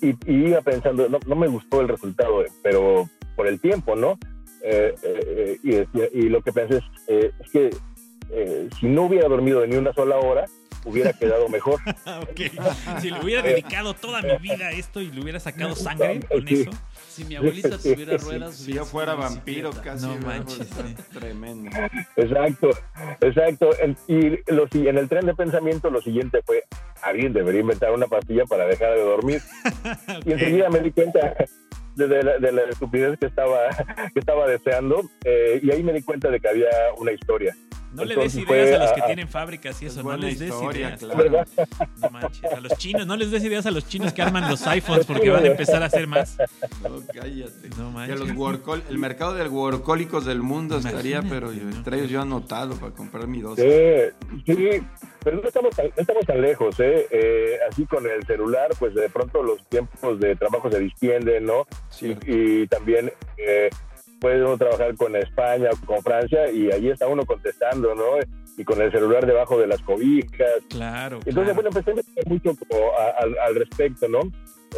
Y, 0.00 0.10
y, 0.10 0.16
iba 0.26 0.60
pensando, 0.60 1.08
no, 1.08 1.18
no 1.26 1.34
me 1.34 1.48
gustó 1.48 1.80
el 1.80 1.88
resultado, 1.88 2.44
pero 2.62 3.10
por 3.34 3.48
el 3.48 3.58
tiempo, 3.58 3.96
¿no? 3.96 4.16
y, 5.64 5.74
y, 6.12 6.28
lo 6.28 6.40
que 6.40 6.52
pensé 6.52 6.76
es, 7.08 7.32
es 7.40 7.50
que 7.50 7.70
si 8.78 8.86
no 8.86 9.06
hubiera 9.06 9.26
dormido 9.26 9.66
ni 9.66 9.74
una 9.74 9.92
sola 9.92 10.16
hora, 10.18 10.46
hubiera 10.84 11.12
quedado 11.12 11.48
mejor. 11.48 11.80
Si 13.00 13.10
le 13.10 13.20
hubiera 13.20 13.42
dedicado 13.42 13.94
toda 13.94 14.22
mi 14.22 14.36
vida 14.38 14.68
a 14.68 14.70
esto 14.72 15.00
y 15.00 15.10
le 15.10 15.20
hubiera 15.20 15.40
sacado 15.40 15.74
sangre 15.74 16.20
con 16.20 16.46
eso. 16.48 16.70
Si 17.14 17.24
mi 17.24 17.36
abuelita 17.36 17.78
tuviera 17.78 18.16
ruedas. 18.16 18.56
Si 18.56 18.72
yo 18.72 18.84
fuera 18.84 19.14
vampiro 19.14 19.70
casi. 19.70 20.04
No 20.04 20.16
manches. 20.16 20.68
Tremendo. 21.12 21.70
Exacto, 22.16 22.70
exacto. 23.20 23.70
Y 24.08 24.30
lo, 24.52 24.66
en 24.72 24.98
el 24.98 25.08
tren 25.08 25.24
de 25.24 25.34
pensamiento 25.34 25.90
lo 25.90 26.02
siguiente 26.02 26.42
fue, 26.44 26.64
alguien 27.02 27.32
debería 27.32 27.60
inventar 27.60 27.92
una 27.92 28.08
pastilla 28.08 28.46
para 28.46 28.66
dejar 28.66 28.94
de 28.94 29.02
dormir. 29.02 29.40
Y 30.26 30.32
enseguida 30.32 30.68
me 30.70 30.80
di 30.80 30.90
cuenta 30.90 31.36
de, 31.94 32.52
la, 32.52 32.62
estupidez 32.64 33.16
que 33.18 33.26
estaba, 33.26 33.68
que 34.12 34.18
estaba 34.18 34.48
deseando 34.48 35.08
eh, 35.24 35.60
y 35.62 35.70
ahí 35.70 35.84
me 35.84 35.92
di 35.92 36.02
cuenta 36.02 36.30
de 36.30 36.40
que 36.40 36.48
había 36.48 36.70
una 36.98 37.12
historia. 37.12 37.54
No 37.94 38.04
le 38.04 38.16
des 38.16 38.34
ideas 38.34 38.80
a 38.80 38.84
los 38.84 38.92
que 38.92 39.02
tienen 39.02 39.28
fábricas 39.28 39.80
y 39.82 39.86
eso, 39.86 40.02
no 40.02 40.16
les 40.16 40.38
des 40.38 40.52
ideas. 40.72 41.02
No 41.02 42.10
manches, 42.10 42.52
a 42.52 42.60
los 42.60 42.76
chinos, 42.76 43.06
no 43.06 43.16
les 43.16 43.30
des 43.30 43.44
ideas 43.44 43.66
a 43.66 43.70
los 43.70 43.86
chinos 43.86 44.12
que 44.12 44.22
arman 44.22 44.50
los 44.50 44.66
iPhones 44.66 45.06
porque 45.06 45.30
van 45.30 45.44
a 45.44 45.48
empezar 45.48 45.82
a 45.82 45.86
hacer 45.86 46.06
más. 46.06 46.36
No, 46.82 47.00
cállate. 47.12 47.70
No 47.78 47.90
manches. 47.90 48.20
el 48.90 48.98
mercado 48.98 49.34
de 49.34 49.48
workólicos 49.48 50.24
del 50.24 50.42
mundo 50.42 50.78
estaría, 50.78 51.22
pero 51.22 51.52
entre 51.52 51.98
ellos 51.98 52.10
yo 52.10 52.20
anotado 52.20 52.74
para 52.74 52.92
comprar 52.92 53.26
mi 53.26 53.40
dosis. 53.40 53.64
Sí, 54.44 54.82
pero 55.22 55.40
no 55.40 55.48
estamos 55.48 55.74
tan, 55.74 55.86
estamos 55.96 56.26
tan 56.26 56.40
lejos, 56.40 56.78
¿eh? 56.80 57.06
¿eh? 57.10 57.58
Así 57.70 57.86
con 57.86 58.06
el 58.06 58.24
celular, 58.26 58.70
pues 58.78 58.94
de 58.94 59.08
pronto 59.08 59.42
los 59.42 59.64
tiempos 59.68 60.20
de 60.20 60.36
trabajo 60.36 60.70
se 60.70 60.80
distienden, 60.80 61.46
¿no? 61.46 61.66
Sí. 61.90 62.16
Y, 62.26 62.66
también... 62.66 63.12
Eh, 63.38 63.70
puede 64.24 64.42
uno 64.42 64.56
trabajar 64.56 64.96
con 64.96 65.14
España 65.16 65.68
o 65.70 65.86
con 65.86 66.02
Francia 66.02 66.50
y 66.50 66.70
ahí 66.70 66.88
está 66.88 67.06
uno 67.06 67.26
contestando, 67.26 67.94
¿no? 67.94 68.04
Y 68.56 68.64
con 68.64 68.80
el 68.80 68.90
celular 68.90 69.26
debajo 69.26 69.58
de 69.58 69.66
las 69.66 69.82
cobijas. 69.82 70.48
Claro. 70.70 71.20
Entonces, 71.26 71.54
bueno, 71.54 71.68
empecé 71.68 71.90
a 71.90 71.92
investigar 71.92 72.26
mucho 72.28 72.56
al, 73.44 73.54
respecto, 73.54 74.08
¿no? 74.08 74.20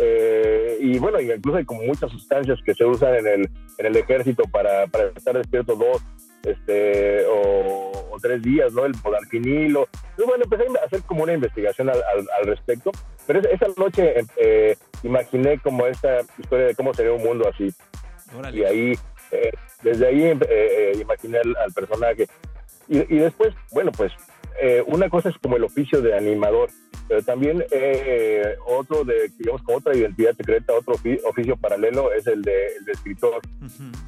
Eh, 0.01 0.79
y 0.81 0.99
bueno, 0.99 1.21
incluso 1.21 1.59
hay 1.59 1.65
como 1.65 1.83
muchas 1.83 2.11
sustancias 2.11 2.59
que 2.67 2.75
se 2.75 2.85
usan 2.85 3.15
en 3.15 3.27
el, 3.29 3.51
en 3.79 3.87
el 3.87 3.97
ejército 3.97 4.43
para, 4.51 4.89
para 4.89 5.11
estar 5.11 5.37
despierto 5.39 5.77
dos 5.77 6.03
este, 6.43 7.25
o, 7.27 8.17
tres 8.21 8.43
días, 8.43 8.73
¿no? 8.73 8.85
El 8.85 8.95
podarfinilo. 8.95 9.87
Entonces, 9.93 10.27
bueno, 10.27 10.43
empecé 10.43 10.65
a 10.77 10.87
hacer 10.87 11.03
como 11.03 11.23
una 11.23 11.35
investigación 11.35 11.89
al, 11.89 11.99
al, 12.01 12.47
respecto. 12.47 12.91
Pero 13.29 13.39
esa, 13.49 13.67
noche 13.77 14.25
eh, 14.39 14.77
imaginé 15.05 15.61
como 15.61 15.87
esta 15.87 16.23
historia 16.37 16.67
de 16.67 16.75
cómo 16.75 16.93
sería 16.95 17.13
un 17.13 17.23
mundo 17.23 17.49
así. 17.49 17.73
Y 18.53 18.65
ahí 18.65 18.99
eh, 19.31 19.51
desde 19.83 20.07
ahí 20.07 20.23
eh, 20.23 20.39
eh, 20.49 20.93
imaginé 21.01 21.39
al, 21.39 21.73
personaje. 21.75 22.27
Y, 22.89 23.19
después, 23.19 23.53
bueno, 23.73 23.91
pues 23.91 24.13
una 24.87 25.11
cosa 25.11 25.29
es 25.29 25.37
como 25.39 25.57
el 25.57 25.65
oficio 25.65 26.01
de 26.01 26.17
animador, 26.17 26.71
pero 27.09 27.21
también 27.23 27.65
otro 28.65 29.03
de, 29.03 29.29
digamos, 29.37 29.61
como 29.63 29.79
otra 29.79 29.97
identidad 29.97 30.37
secreta, 30.37 30.73
otro 30.73 30.95
oficio 30.95 31.57
paralelo 31.57 32.13
es 32.13 32.29
el 32.29 32.43
de, 32.43 32.69
escritor. 32.87 33.41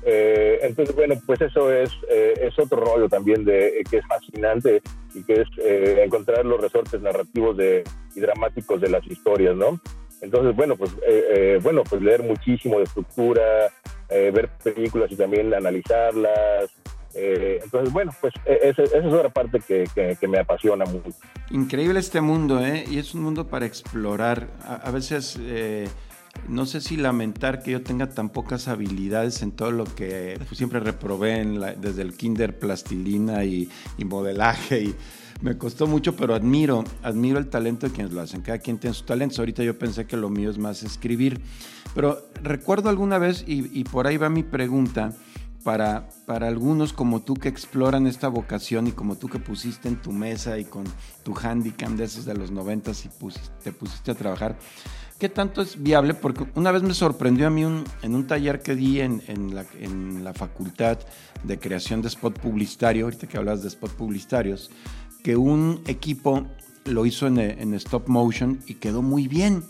entonces, 0.05 0.95
bueno, 0.95 1.17
pues 1.27 1.41
eso 1.41 1.73
es, 1.73 1.91
es 2.09 2.57
otro 2.57 2.79
rollo 2.81 3.09
también 3.09 3.45
de 3.45 3.83
que 3.91 3.97
es 3.97 4.07
fascinante 4.07 4.81
y 5.13 5.25
que 5.25 5.41
es 5.41 5.49
encontrar 5.99 6.47
los 6.47 6.61
resortes 6.61 7.01
narrativos 7.01 7.57
de, 7.57 7.83
y 8.15 8.21
dramáticos 8.21 8.81
de 8.81 8.91
las 8.91 9.05
historias, 9.09 9.57
¿no? 9.57 9.81
Entonces, 10.21 10.55
bueno, 10.57 10.77
pues, 10.77 10.91
eh, 11.07 11.25
eh, 11.31 11.61
bueno, 11.63 11.83
pues 11.85 12.03
leer 12.03 12.23
muchísimo 12.23 12.79
de 12.79 12.85
estructura, 12.85 13.43
eh, 14.11 14.31
ver 14.35 14.49
películas 14.63 15.11
y 15.13 15.17
también 15.17 15.53
analizarlas. 15.55 16.71
Eh, 17.15 17.61
entonces, 17.65 17.93
bueno, 17.93 18.13
pues 18.21 18.35
e- 18.45 18.59
esa, 18.69 18.83
es 18.83 19.05
otra 19.13 19.29
parte 19.31 19.61
que 19.61 20.29
me 20.29 20.39
apasiona 20.39 20.85
mucho. 20.85 21.11
Increíble 21.51 21.99
este 22.01 22.21
mundo, 22.21 22.65
¿eh? 22.65 22.85
Y 22.89 22.99
es 22.99 23.15
un 23.15 23.23
mundo 23.23 23.47
para 23.49 23.67
explorar. 23.67 24.49
A, 24.63 24.75
a 24.77 24.91
veces, 24.91 25.39
eh, 25.41 25.89
no 26.49 26.67
sé 26.67 26.81
si 26.81 26.97
lamentar 26.97 27.63
que 27.63 27.71
yo 27.73 27.83
tenga 27.83 28.09
tan 28.11 28.29
pocas 28.29 28.69
habilidades 28.69 29.43
en 29.43 29.53
todo 29.53 29.71
lo 29.73 29.85
que 29.85 30.35
pues, 30.47 30.59
siempre 30.59 30.81
reprobé 30.81 31.39
en 31.41 31.61
la- 31.61 31.73
desde 31.75 32.03
el 32.03 32.15
kinder, 32.17 32.59
plastilina 32.59 33.45
y, 33.45 33.69
y 33.97 34.05
modelaje. 34.05 34.81
Y 34.83 34.95
me 35.41 35.57
costó 35.57 35.87
mucho, 35.87 36.17
pero 36.17 36.35
admiro, 36.35 36.85
admiro 37.03 37.39
el 37.39 37.49
talento 37.49 37.87
de 37.87 37.93
quienes 37.93 38.13
lo 38.13 38.21
hacen. 38.21 38.43
Cada 38.43 38.59
quien 38.59 38.79
tiene 38.79 38.95
sus 38.95 39.07
talentos. 39.07 39.39
Ahorita 39.39 39.63
yo 39.63 39.79
pensé 39.79 40.07
que 40.07 40.17
lo 40.17 40.31
mío 40.31 40.51
es 40.51 40.59
más 40.59 40.83
escribir. 40.83 41.41
Pero 41.95 42.29
recuerdo 42.43 42.89
alguna 42.89 43.19
vez, 43.19 43.45
y, 43.47 43.85
por 43.85 44.07
ahí 44.07 44.17
va 44.17 44.29
mi 44.29 44.43
pregunta, 44.43 45.13
para, 45.65 46.09
para 46.27 46.49
algunos 46.49 46.93
como 46.93 47.21
tú 47.21 47.35
que 47.35 47.49
exploran 47.49 48.07
esta 48.07 48.29
vocación 48.29 48.87
y 48.87 48.93
como 48.93 49.17
tú 49.17 49.29
que 49.29 49.39
pusiste 49.39 49.89
en 49.89 49.97
tu 49.97 50.13
mesa 50.13 50.59
y 50.59 50.65
con 50.65 50.85
tu 51.25 51.35
handicam 51.37 51.97
de 51.97 52.05
esos 52.05 52.25
de 52.25 52.35
los 52.35 52.51
noventas 52.51 53.05
y 53.05 53.09
pusiste- 53.09 53.51
te 53.65 53.73
pusiste 53.73 54.13
a 54.13 54.15
trabajar, 54.15 54.57
¿qué 55.19 55.29
tanto 55.29 55.61
es 55.61 55.83
viable? 55.83 56.15
Porque 56.15 56.47
una 56.55 56.71
vez 56.71 56.83
me 56.83 56.95
sorprendió 56.95 57.49
a 57.49 57.51
mí 57.51 57.63
en 57.63 58.15
un 58.15 58.27
taller 58.27 58.61
que 58.61 58.77
di 58.77 59.01
en, 59.01 59.21
en 59.27 59.55
la, 59.55 59.67
en 59.81 60.25
la 60.25 60.33
facultad 60.33 60.99
de 61.43 61.59
creación 61.59 62.03
de 62.03 62.09
spot 62.09 62.39
publicitario, 62.39 63.05
ahorita 63.05 63.27
que 63.27 63.37
hablas 63.37 63.63
de 63.63 63.69
spot 63.69 63.93
publicitarios, 63.93 64.71
que 65.29 65.37
un 65.37 65.83
equipo 65.87 66.47
lo 66.87 67.05
hizo 67.05 67.27
en, 67.27 67.37
en 67.37 67.75
stop 67.75 68.09
motion 68.09 68.61
y 68.67 68.77
quedó 68.77 69.03
muy 69.03 69.29
bien. 69.29 69.63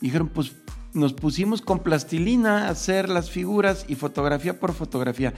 Y 0.00 0.04
dijeron, 0.04 0.28
pues 0.28 0.52
nos 0.92 1.12
pusimos 1.12 1.62
con 1.62 1.78
plastilina 1.78 2.66
a 2.66 2.70
hacer 2.70 3.08
las 3.08 3.30
figuras 3.30 3.84
y 3.86 3.94
fotografía 3.94 4.58
por 4.58 4.72
fotografía. 4.74 5.32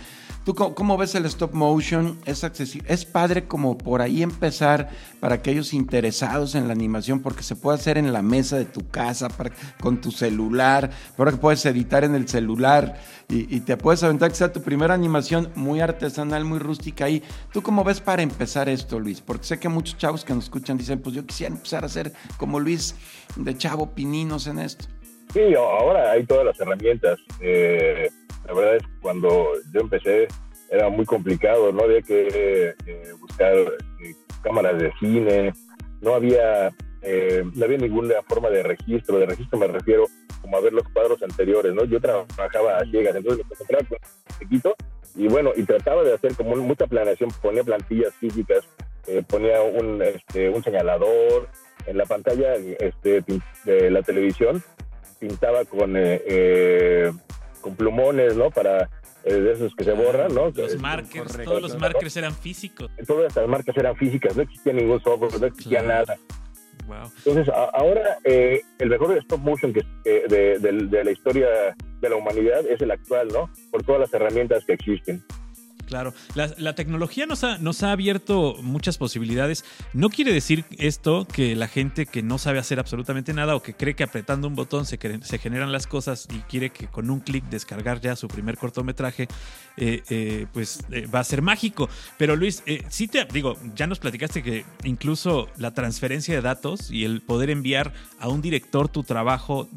¿Tú 0.44 0.55
cómo, 0.55 0.74
cómo 0.74 0.96
ves 0.96 1.14
el 1.14 1.26
stop 1.26 1.53
motion? 1.53 2.18
¿Es 2.24 2.42
accesible? 2.42 2.92
¿Es 2.92 3.05
padre 3.05 3.46
como 3.46 3.76
por 3.76 4.00
ahí 4.00 4.22
empezar 4.22 4.88
para 5.20 5.34
aquellos 5.36 5.74
interesados 5.74 6.55
en 6.55 6.66
la 6.68 6.72
animación? 6.72 7.20
Porque 7.20 7.42
se 7.42 7.55
puede 7.55 7.78
hacer 7.78 7.98
en 7.98 8.12
la 8.12 8.22
mesa 8.22 8.57
de 8.57 8.64
tu 8.64 8.88
casa, 8.88 9.28
para- 9.28 9.53
con 9.80 10.00
tu 10.00 10.11
celular, 10.11 10.90
ahora 11.18 11.32
que 11.32 11.36
puedes 11.36 11.64
editar 11.66 12.03
en 12.05 12.14
el 12.14 12.26
celular 12.28 12.98
y, 13.28 13.55
y 13.55 13.61
te 13.61 13.76
puedes 13.76 14.03
aventar 14.03 14.30
que 14.30 14.36
sea 14.36 14.53
tu 14.53 14.62
primera 14.62 14.94
animación 14.94 15.50
muy 15.55 15.80
artesanal, 15.80 16.44
muy 16.46 16.59
rústica 16.61 17.05
ahí. 17.05 17.22
¿Tú 17.53 17.62
cómo 17.62 17.84
ves 17.84 18.00
para 18.00 18.22
empezar 18.22 18.68
esto, 18.70 18.98
Luis? 18.98 19.20
Porque 19.20 19.44
sé 19.46 19.59
que 19.61 19.68
muchos 19.68 19.98
chavos 19.98 20.24
que 20.24 20.34
nos 20.34 20.44
escuchan 20.44 20.78
dicen, 20.78 21.00
pues 21.00 21.14
yo 21.14 21.26
quisiera 21.26 21.55
empezar 21.55 21.84
a 21.84 21.88
ser 21.88 22.12
como 22.38 22.59
Luis 22.59 22.94
de 23.36 23.57
chavo 23.57 23.90
pininos 23.90 24.46
en 24.46 24.59
esto. 24.59 24.86
Sí, 25.32 25.54
ahora 25.54 26.12
hay 26.12 26.24
todas 26.24 26.44
las 26.44 26.60
herramientas. 26.60 27.18
Eh, 27.40 28.10
la 28.46 28.54
verdad 28.54 28.76
es 28.76 28.82
que 28.82 28.92
cuando 29.00 29.48
yo 29.72 29.80
empecé 29.80 30.28
era 30.70 30.88
muy 30.88 31.04
complicado, 31.04 31.70
no 31.72 31.84
había 31.84 32.02
que 32.02 32.28
eh, 32.86 33.12
buscar 33.20 33.54
eh, 33.54 34.14
cámaras 34.42 34.80
de 34.80 34.92
cine, 34.98 35.52
no 36.00 36.14
había, 36.14 36.72
eh, 37.02 37.44
no 37.54 37.64
había 37.64 37.78
ninguna 37.78 38.14
forma 38.26 38.48
de 38.48 38.62
registro. 38.62 39.18
De 39.18 39.26
registro 39.26 39.58
me 39.58 39.66
refiero 39.66 40.06
como 40.40 40.56
a 40.56 40.60
ver 40.60 40.72
los 40.72 40.88
cuadros 40.88 41.22
anteriores, 41.22 41.74
¿no? 41.74 41.84
Yo 41.84 42.00
trabajaba 42.00 42.78
a 42.78 42.84
ciegas, 42.86 43.14
entonces 43.14 43.44
me 43.44 43.48
concentraba 43.48 43.86
con 43.86 43.98
un 43.98 44.38
chiquito 44.38 44.74
y 45.14 45.28
bueno, 45.28 45.52
y 45.54 45.62
trataba 45.62 46.02
de 46.02 46.14
hacer 46.14 46.34
como 46.34 46.56
mucha 46.56 46.86
planeación, 46.86 47.30
ponía 47.42 47.62
plantillas 47.62 48.14
físicas, 48.14 48.66
ponía 49.28 49.60
un, 49.62 50.02
este, 50.02 50.48
un 50.48 50.64
señalador 50.64 51.48
en 51.86 51.98
la 51.98 52.06
pantalla 52.06 52.54
este, 52.54 53.22
de 53.64 53.90
la 53.90 54.02
televisión 54.02 54.62
pintaba 55.26 55.64
con 55.64 55.96
eh, 55.96 56.20
eh, 56.26 57.12
con 57.60 57.76
plumones, 57.76 58.36
¿no? 58.36 58.50
Para 58.50 58.90
eh, 59.24 59.34
de 59.34 59.52
esos 59.52 59.72
que 59.76 59.84
se 59.84 59.92
borran, 59.92 60.34
¿no? 60.34 60.50
Los 60.50 60.74
Eh, 60.74 60.78
markers, 60.78 61.28
correcto. 61.30 61.50
todos 61.50 61.62
los 61.62 61.78
markers 61.78 62.16
eran 62.16 62.34
físicos. 62.34 62.90
Todas 63.06 63.28
estas 63.28 63.46
marcas 63.48 63.76
eran 63.76 63.94
físicas, 63.96 64.34
no 64.36 64.42
existía 64.42 64.72
ningún 64.72 65.00
software, 65.00 65.40
no 65.40 65.46
existía 65.46 65.80
Claro. 65.80 66.04
nada. 66.06 66.18
Wow. 66.88 67.12
Entonces, 67.18 67.48
a- 67.54 67.70
ahora 67.72 68.18
eh, 68.24 68.62
el 68.80 68.88
mejor 68.88 69.16
stop 69.18 69.38
motion 69.40 69.72
que, 69.72 69.82
que 70.02 70.24
de, 70.28 70.58
de- 70.58 70.86
de 70.88 71.04
la 71.04 71.10
historia 71.12 71.48
de 72.00 72.08
la 72.08 72.16
humanidad 72.16 72.66
es 72.68 72.80
el 72.82 72.90
actual, 72.90 73.28
¿no? 73.28 73.48
Por 73.70 73.84
todas 73.84 74.00
las 74.00 74.12
herramientas 74.12 74.64
que 74.64 74.72
existen. 74.72 75.22
Claro, 75.93 76.14
la, 76.34 76.74
tecnología 76.74 77.26
nos 77.26 77.45
ha, 77.45 77.93
abierto 77.93 78.57
muchas 78.62 78.97
posibilidades. 78.97 79.62
No 79.93 80.09
quiere 80.09 80.32
decir 80.32 80.64
esto 80.78 81.26
que 81.26 81.55
la 81.55 81.68
gente 81.68 82.07
que 82.07 82.22
no 82.22 82.38
sabe 82.38 82.59
hacer 82.59 82.78
absolutamente 82.78 83.34
nada 83.34 83.55
o 83.55 83.62
que 83.62 83.74
cree 83.74 83.95
que 83.95 84.03
apretando 84.03 84.49
un 84.49 84.55
botón 84.55 84.86
se, 84.86 84.97
generan 84.97 85.70
las 85.70 85.86
cosas 85.86 86.28
y 86.34 86.38
quiere 86.49 86.70
que 86.70 86.86
con 86.86 87.11
un 87.11 87.20
clic 87.20 87.45
descargar 87.51 88.01
ya 88.01 88.16
su 88.16 88.26
primer 88.26 88.57
cortometraje, 88.57 89.28
eh, 89.76 90.03
eh, 90.09 90.47
pues 90.55 90.80
eh, 90.93 91.07
va 91.14 91.20
a 91.20 91.24
ser 91.24 91.43
mágico. 91.43 91.90
Pero 92.16 92.36
Luis, 92.36 92.62
sí 92.88 93.07
te 93.07 93.26
digo, 93.26 93.59
ya 93.74 93.86
nos 93.86 93.99
platicaste 93.99 94.43
que 94.43 94.64
incluso 94.84 95.49
la 95.59 95.74
transferencia 95.74 96.34
de 96.34 96.40
datos 96.40 96.90
y 96.90 97.05
el 97.05 97.20
poder 97.20 97.51
enviar 97.51 97.93
a 98.18 98.28
un 98.28 98.40
director 98.40 98.88
tu 98.88 99.03
trabajo 99.03 99.68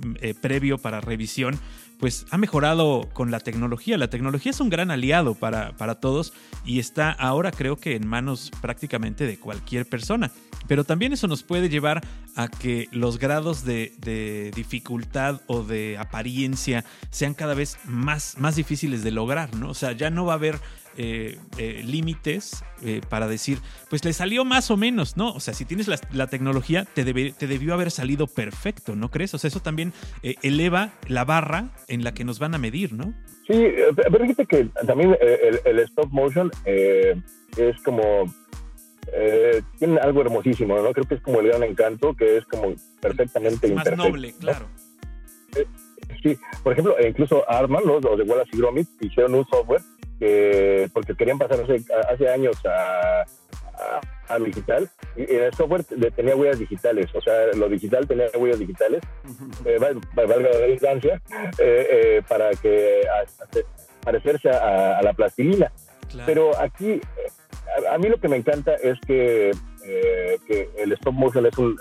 previo 0.41 0.77
para 0.77 1.01
revisión, 1.01 1.59
pues 1.99 2.25
ha 2.31 2.37
mejorado 2.37 3.09
con 3.13 3.31
la 3.31 3.39
tecnología. 3.39 3.97
La 3.97 4.09
tecnología 4.09 4.51
es 4.51 4.59
un 4.59 4.69
gran 4.69 4.91
aliado 4.91 5.35
para, 5.35 5.75
para 5.77 5.95
todos 5.95 6.33
y 6.65 6.79
está 6.79 7.11
ahora 7.11 7.51
creo 7.51 7.77
que 7.77 7.95
en 7.95 8.07
manos 8.07 8.51
prácticamente 8.61 9.25
de 9.25 9.39
cualquier 9.39 9.85
persona. 9.85 10.31
Pero 10.67 10.83
también 10.83 11.13
eso 11.13 11.27
nos 11.27 11.43
puede 11.43 11.69
llevar 11.69 12.01
a 12.35 12.47
que 12.47 12.87
los 12.91 13.19
grados 13.19 13.65
de, 13.65 13.93
de 13.99 14.51
dificultad 14.55 15.41
o 15.47 15.63
de 15.63 15.97
apariencia 15.97 16.83
sean 17.11 17.33
cada 17.33 17.53
vez 17.53 17.77
más, 17.85 18.37
más 18.39 18.55
difíciles 18.55 19.03
de 19.03 19.11
lograr, 19.11 19.55
¿no? 19.55 19.69
O 19.69 19.73
sea, 19.73 19.91
ya 19.91 20.09
no 20.09 20.25
va 20.25 20.33
a 20.33 20.37
haber 20.37 20.59
eh, 20.97 21.37
eh, 21.57 21.81
límites 21.85 22.63
eh, 22.83 23.01
para 23.09 23.27
decir, 23.27 23.59
pues 23.89 24.03
le 24.05 24.13
salió 24.13 24.45
más 24.45 24.71
o 24.71 24.77
menos, 24.77 25.17
¿no? 25.17 25.31
O 25.33 25.39
sea, 25.39 25.53
si 25.53 25.65
tienes 25.65 25.87
la, 25.87 25.99
la 26.11 26.27
tecnología, 26.27 26.85
te, 26.85 27.03
debe- 27.05 27.33
te 27.33 27.47
debió 27.47 27.73
haber 27.73 27.91
salido 27.91 28.27
perfecto, 28.27 28.95
¿no 28.95 29.09
crees? 29.11 29.33
O 29.33 29.37
sea, 29.37 29.47
eso 29.47 29.59
también 29.61 29.93
eh, 30.23 30.35
eleva 30.41 30.91
la 31.07 31.25
barra 31.25 31.69
en 31.87 32.03
la 32.03 32.13
que 32.13 32.23
nos 32.23 32.39
van 32.39 32.55
a 32.55 32.57
medir, 32.57 32.93
¿no? 32.93 33.13
Sí, 33.47 33.53
pero 33.95 34.19
fíjate 34.25 34.45
que 34.47 34.65
también 34.87 35.15
el, 35.21 35.59
el 35.65 35.79
stop 35.79 36.11
motion 36.11 36.49
eh, 36.65 37.15
es 37.57 37.79
como 37.83 38.01
eh, 39.13 39.61
tiene 39.77 39.99
algo 39.99 40.21
hermosísimo, 40.21 40.81
¿no? 40.81 40.91
Creo 40.93 41.05
que 41.07 41.15
es 41.15 41.21
como 41.21 41.39
el 41.41 41.47
gran 41.49 41.61
encanto, 41.63 42.15
que 42.15 42.37
es 42.37 42.45
como 42.45 42.73
perfectamente 43.01 43.67
Es 43.67 43.73
más 43.73 43.85
imperfecto. 43.85 44.09
noble, 44.09 44.31
¿no? 44.31 44.37
claro. 44.39 44.67
Sí, 46.21 46.37
por 46.63 46.73
ejemplo, 46.73 46.97
e 46.97 47.09
incluso 47.09 47.49
Arman, 47.49 47.83
¿no? 47.85 47.99
los 47.99 48.17
de 48.17 48.23
Wallace 48.23 48.49
y 48.53 48.57
Gromit, 48.57 48.87
hicieron 48.99 49.35
un 49.35 49.45
software 49.47 49.81
que, 50.19 50.89
porque 50.93 51.15
querían 51.15 51.37
pasar 51.37 51.61
hace, 51.61 51.83
hace 52.09 52.29
años 52.29 52.57
a, 52.65 53.21
a, 53.77 54.33
a 54.33 54.39
digital, 54.39 54.89
y 55.15 55.23
el 55.35 55.53
software 55.53 55.83
tenía 56.15 56.35
huellas 56.35 56.59
digitales, 56.59 57.07
o 57.13 57.21
sea, 57.21 57.47
lo 57.55 57.67
digital 57.69 58.07
tenía 58.07 58.25
huellas 58.37 58.59
digitales, 58.59 59.01
eh, 59.65 59.77
val- 59.79 59.99
val- 60.15 60.27
valga 60.27 60.49
la 60.49 60.57
redundancia, 60.59 61.21
eh, 61.59 61.87
eh, 61.91 62.21
para 62.27 62.51
que 62.51 63.01
a- 63.07 63.21
a- 63.43 64.03
parecerse 64.03 64.49
a, 64.49 65.01
la 65.01 65.13
plastilina. 65.13 65.71
claro. 66.09 66.25
Pero 66.25 66.59
aquí, 66.59 67.01
a, 67.91 67.97
mí 67.97 68.07
lo 68.09 68.17
que 68.19 68.27
me 68.29 68.37
encanta 68.37 68.75
es 68.75 68.99
que, 69.05 69.51
eh, 69.85 70.37
que 70.47 70.69
el 70.77 70.91
stop 70.93 71.13
motion 71.13 71.45
es 71.45 71.57
un... 71.57 71.77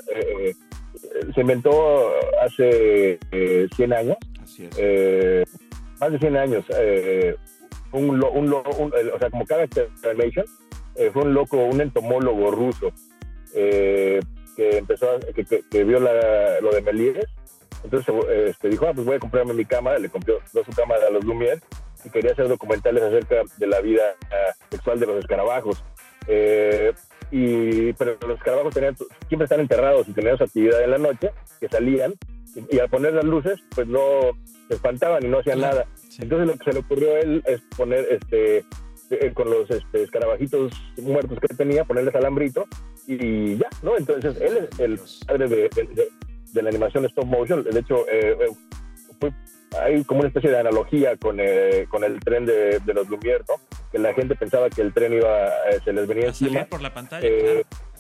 se 1.34 1.40
inventó 1.40 2.10
hace 2.42 3.18
eh, 3.30 3.68
100 3.76 3.92
años, 3.92 4.16
Así 4.42 4.68
es. 4.76 5.48
más 6.00 6.12
de 6.12 6.18
100 6.18 6.36
años. 6.36 6.64
Un, 7.94 8.22
un, 8.22 8.52
un- 8.52 8.92
o 9.14 9.18
sea, 9.18 9.30
como 9.30 9.46
Character 9.46 9.88
Animation, 10.04 10.44
eh, 10.96 11.10
fue 11.12 11.22
un 11.22 11.34
loco, 11.34 11.56
un 11.56 11.80
entomólogo 11.80 12.50
ruso 12.50 12.92
eh, 13.54 14.20
que 14.56 14.78
empezó, 14.78 15.10
a- 15.10 15.20
que, 15.20 15.44
que- 15.44 15.62
que 15.70 15.84
vio 15.84 16.00
la- 16.00 16.60
lo 16.60 16.72
de 16.72 16.82
Melieres. 16.82 17.26
Entonces 17.82 18.14
este, 18.46 18.68
dijo, 18.68 18.86
ah, 18.86 18.92
pues 18.94 19.06
voy 19.06 19.16
a 19.16 19.18
comprarme 19.18 19.52
mi 19.54 19.64
cámara. 19.64 19.98
Le 19.98 20.08
compró 20.08 20.40
su 20.52 20.72
cámara 20.74 21.06
a 21.06 21.10
los 21.10 21.24
Lumière 21.24 21.60
y 22.04 22.10
quería 22.10 22.32
hacer 22.32 22.48
documentales 22.48 23.02
acerca 23.02 23.42
de 23.58 23.66
la 23.66 23.80
vida 23.80 24.02
ah, 24.30 24.52
sexual 24.70 24.98
de 25.00 25.06
los 25.06 25.18
escarabajos. 25.18 25.84
Eh, 26.26 26.92
y, 27.30 27.92
pero 27.94 28.16
los 28.26 28.38
escarabajos 28.38 28.72
tenían, 28.72 28.96
siempre 29.28 29.44
están 29.44 29.60
enterrados 29.60 30.08
y 30.08 30.12
tenían 30.12 30.38
su 30.38 30.44
actividad 30.44 30.82
en 30.82 30.90
la 30.92 30.98
noche, 30.98 31.30
que 31.60 31.68
salían 31.68 32.14
y, 32.70 32.78
al 32.78 32.88
poner 32.88 33.14
las 33.14 33.24
luces, 33.24 33.60
pues 33.74 33.86
no 33.86 34.00
se 34.68 34.74
espantaban 34.74 35.24
y 35.24 35.28
no 35.28 35.38
hacían 35.40 35.60
nada. 35.60 35.86
sí. 36.08 36.22
Entonces 36.22 36.46
lo 36.48 36.52
que 36.56 36.64
se 36.64 36.72
le 36.72 36.78
ocurrió 36.80 37.14
a 37.14 37.20
él 37.20 37.42
es 37.46 37.60
poner 37.76 38.06
este 38.10 38.64
eh, 39.10 39.32
con 39.34 39.50
los 39.50 39.70
este, 39.70 40.02
escarabajitos 40.02 40.72
muertos 41.02 41.38
que 41.40 41.54
tenía, 41.54 41.84
ponerles 41.84 42.14
alambrito 42.14 42.66
y 43.06 43.56
ya, 43.58 43.68
¿no? 43.82 43.96
Entonces 43.98 44.36
él 44.40 44.68
es 44.70 44.78
el 44.80 44.98
padre 45.26 45.48
de, 45.48 45.68
de- 46.52 46.62
la 46.62 46.68
animación 46.70 47.04
stop 47.06 47.26
motion. 47.26 47.64
De 47.64 47.78
hecho, 47.80 48.06
eh, 48.08 48.36
eh, 48.40 48.46
fue- 49.20 49.32
hay 49.82 50.04
como 50.04 50.20
una 50.20 50.28
especie 50.28 50.50
de 50.50 50.58
analogía 50.60 51.16
con, 51.16 51.36
eh, 51.40 51.86
con 51.90 52.04
el 52.04 52.20
tren 52.20 52.46
de, 52.46 52.78
de 52.78 52.94
los 52.94 53.08
Lumière, 53.08 53.44
¿no? 53.48 53.54
Que 53.90 53.98
la 53.98 54.14
gente 54.14 54.36
pensaba 54.36 54.70
que 54.70 54.80
el 54.80 54.92
tren 54.94 55.12
iba, 55.12 55.48
eh, 55.68 55.80
se 55.84 55.92
les 55.92 56.06
venía 56.06 56.30
A 56.30 56.32
salir 56.32 56.52
encima. 56.52 56.66
por 56.66 56.80
la 56.80 56.94
pantalla, 56.94 57.26
Eh, 57.26 57.64
claro. 57.64 57.93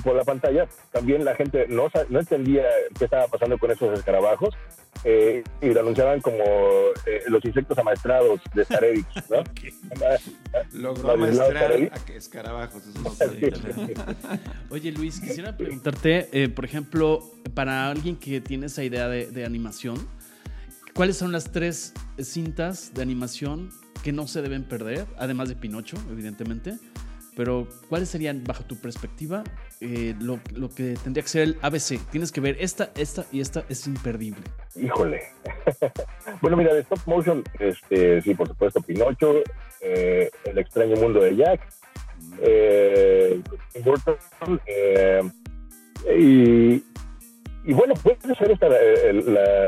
Por 0.00 0.16
la 0.16 0.24
pantalla, 0.24 0.68
también 0.90 1.24
la 1.24 1.34
gente 1.34 1.66
no, 1.68 1.88
no 2.08 2.20
entendía 2.20 2.64
qué 2.98 3.04
estaba 3.04 3.26
pasando 3.28 3.58
con 3.58 3.70
esos 3.70 3.98
escarabajos 3.98 4.54
eh, 5.04 5.44
y 5.62 5.66
lo 5.68 5.80
anunciaban 5.80 6.20
como 6.20 6.42
eh, 7.06 7.22
los 7.28 7.44
insectos 7.44 7.78
amaestrados 7.78 8.40
de 8.54 8.64
Starevix, 8.64 9.06
¿no? 9.30 9.42
Logró 10.72 11.12
amaestrar 11.12 11.72
a 11.72 12.12
escarabajos. 12.12 12.82
Oye, 14.70 14.92
Luis, 14.92 15.20
quisiera 15.20 15.56
preguntarte, 15.56 16.28
eh, 16.32 16.48
por 16.48 16.64
ejemplo, 16.64 17.22
para 17.54 17.90
alguien 17.90 18.16
que 18.16 18.40
tiene 18.40 18.66
esa 18.66 18.82
idea 18.82 19.08
de, 19.08 19.30
de 19.30 19.44
animación, 19.44 19.96
¿cuáles 20.94 21.16
son 21.16 21.32
las 21.32 21.52
tres 21.52 21.94
cintas 22.18 22.92
de 22.94 23.02
animación 23.02 23.70
que 24.02 24.12
no 24.12 24.26
se 24.26 24.42
deben 24.42 24.64
perder, 24.64 25.06
además 25.16 25.48
de 25.48 25.56
Pinocho, 25.56 25.96
evidentemente? 26.10 26.78
Pero, 27.38 27.68
¿cuáles 27.88 28.08
serían, 28.08 28.42
bajo 28.42 28.64
tu 28.64 28.74
perspectiva, 28.80 29.44
eh, 29.80 30.12
lo, 30.20 30.40
lo, 30.56 30.70
que 30.70 30.96
tendría 31.04 31.22
que 31.22 31.28
ser 31.28 31.42
el 31.42 31.56
ABC? 31.62 32.00
Tienes 32.10 32.32
que 32.32 32.40
ver 32.40 32.56
esta, 32.58 32.90
esta 32.96 33.26
y 33.30 33.40
esta 33.40 33.64
es 33.68 33.86
imperdible. 33.86 34.42
Híjole. 34.74 35.22
bueno, 36.42 36.56
mira, 36.56 36.74
de 36.74 36.80
stop 36.80 36.98
motion, 37.06 37.44
este, 37.60 38.22
sí, 38.22 38.34
por 38.34 38.48
supuesto, 38.48 38.80
Pinocho, 38.80 39.34
eh, 39.80 40.28
El 40.46 40.58
extraño 40.58 40.96
mundo 40.96 41.20
de 41.20 41.36
Jack, 41.36 41.60
eh, 42.42 43.40
eh, 44.66 45.22
y, 46.18 46.84
y, 47.64 47.72
bueno, 47.72 47.94
puede 48.02 48.34
ser 48.34 48.50
esta, 48.50 48.68
la, 48.68 48.78
la, 49.12 49.58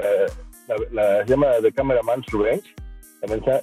la, 0.67 0.77
la, 0.91 1.25
llama 1.25 1.53
The 1.63 1.71
Cameraman's 1.71 2.27
Revenge, 2.33 2.75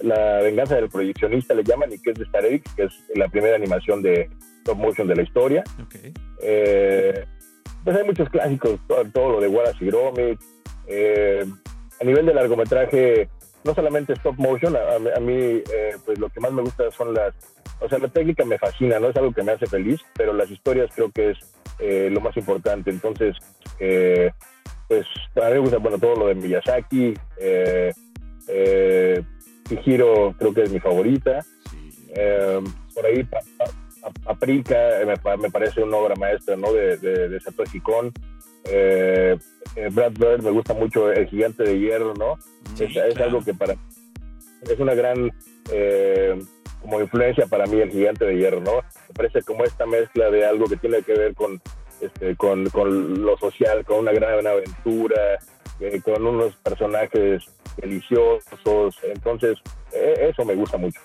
la 0.02 0.40
venganza 0.42 0.76
del 0.76 0.88
proyeccionista 0.88 1.54
le 1.54 1.64
llaman 1.64 1.92
y 1.92 1.98
que 1.98 2.10
es 2.10 2.18
de 2.18 2.24
Star 2.24 2.44
X, 2.46 2.72
que 2.74 2.84
es 2.84 2.92
la 3.14 3.28
primera 3.28 3.56
animación 3.56 4.02
de 4.02 4.30
stop 4.58 4.78
motion 4.78 5.08
de 5.08 5.16
la 5.16 5.22
historia. 5.22 5.64
Okay. 5.86 6.12
Eh, 6.42 7.24
pues 7.84 7.96
hay 7.96 8.04
muchos 8.04 8.28
clásicos, 8.28 8.78
todo, 8.86 9.04
todo 9.12 9.32
lo 9.32 9.40
de 9.40 9.48
Wallace 9.48 9.84
y 9.84 9.86
Gromit. 9.88 10.40
Eh, 10.86 11.44
a 12.00 12.04
nivel 12.04 12.26
de 12.26 12.34
largometraje, 12.34 13.28
no 13.64 13.74
solamente 13.74 14.12
stop 14.14 14.36
motion, 14.38 14.76
a, 14.76 15.16
a 15.16 15.20
mí 15.20 15.34
eh, 15.34 15.96
pues 16.04 16.18
lo 16.18 16.28
que 16.28 16.40
más 16.40 16.52
me 16.52 16.62
gusta 16.62 16.90
son 16.92 17.12
las, 17.12 17.34
o 17.80 17.88
sea, 17.88 17.98
la 17.98 18.08
técnica 18.08 18.44
me 18.44 18.58
fascina, 18.58 19.00
no 19.00 19.08
es 19.08 19.16
algo 19.16 19.32
que 19.32 19.42
me 19.42 19.52
hace 19.52 19.66
feliz, 19.66 20.00
pero 20.16 20.32
las 20.32 20.50
historias 20.50 20.90
creo 20.94 21.10
que 21.10 21.30
es 21.30 21.38
lo 22.10 22.20
más 22.20 22.36
importante. 22.36 22.90
Entonces, 22.90 23.36
eh, 23.78 24.30
pues 24.88 25.06
a 25.36 25.46
mí 25.46 25.52
me 25.52 25.58
gusta, 25.58 25.78
bueno, 25.78 25.98
todo 25.98 26.16
lo 26.16 26.26
de 26.26 26.34
Miyazaki. 26.34 27.14
Eh, 27.38 27.92
Chihiro 29.68 30.34
creo 30.38 30.54
que 30.54 30.62
es 30.62 30.72
mi 30.72 30.80
favorita. 30.80 31.44
Eh, 32.14 32.60
por 32.94 33.06
ahí 33.06 33.26
Paprika 34.24 34.76
me, 35.04 35.36
me, 35.36 35.50
parece 35.50 35.82
una 35.82 35.96
obra 35.98 36.14
maestra 36.16 36.56
¿no? 36.56 36.72
de, 36.72 36.96
de, 36.96 37.28
de 37.28 37.40
Satoshi 37.40 37.80
Kon. 37.80 38.12
Eh, 38.64 39.36
Brad 39.92 40.12
Bird 40.12 40.42
me 40.42 40.50
gusta 40.50 40.74
mucho 40.74 41.10
El 41.10 41.28
Gigante 41.28 41.62
de 41.62 41.78
Hierro, 41.78 42.14
¿no? 42.14 42.36
Sí, 42.74 42.84
es, 42.84 42.96
es 42.96 43.16
algo 43.18 43.42
que 43.42 43.54
para 43.54 43.76
es 44.62 44.78
una 44.80 44.94
gran 44.94 45.30
eh, 45.72 46.38
como 46.80 47.00
influencia 47.00 47.46
para 47.46 47.66
mí 47.66 47.80
El 47.80 47.90
Gigante 47.90 48.24
de 48.24 48.36
Hierro, 48.36 48.60
¿no? 48.60 48.76
Me 49.08 49.14
parece 49.14 49.42
como 49.42 49.64
esta 49.64 49.86
mezcla 49.86 50.30
de 50.30 50.44
algo 50.44 50.66
que 50.66 50.76
tiene 50.76 51.02
que 51.02 51.14
ver 51.14 51.34
con 51.34 51.60
este, 52.00 52.36
con, 52.36 52.68
con 52.70 53.22
lo 53.22 53.36
social, 53.38 53.84
con 53.84 53.98
una 53.98 54.12
gran 54.12 54.46
aventura, 54.46 55.38
eh, 55.80 56.00
con 56.02 56.26
unos 56.26 56.54
personajes 56.56 57.44
deliciosos. 57.76 58.96
Entonces, 59.02 59.58
eh, 59.92 60.30
eso 60.30 60.44
me 60.44 60.54
gusta 60.54 60.76
mucho. 60.76 61.00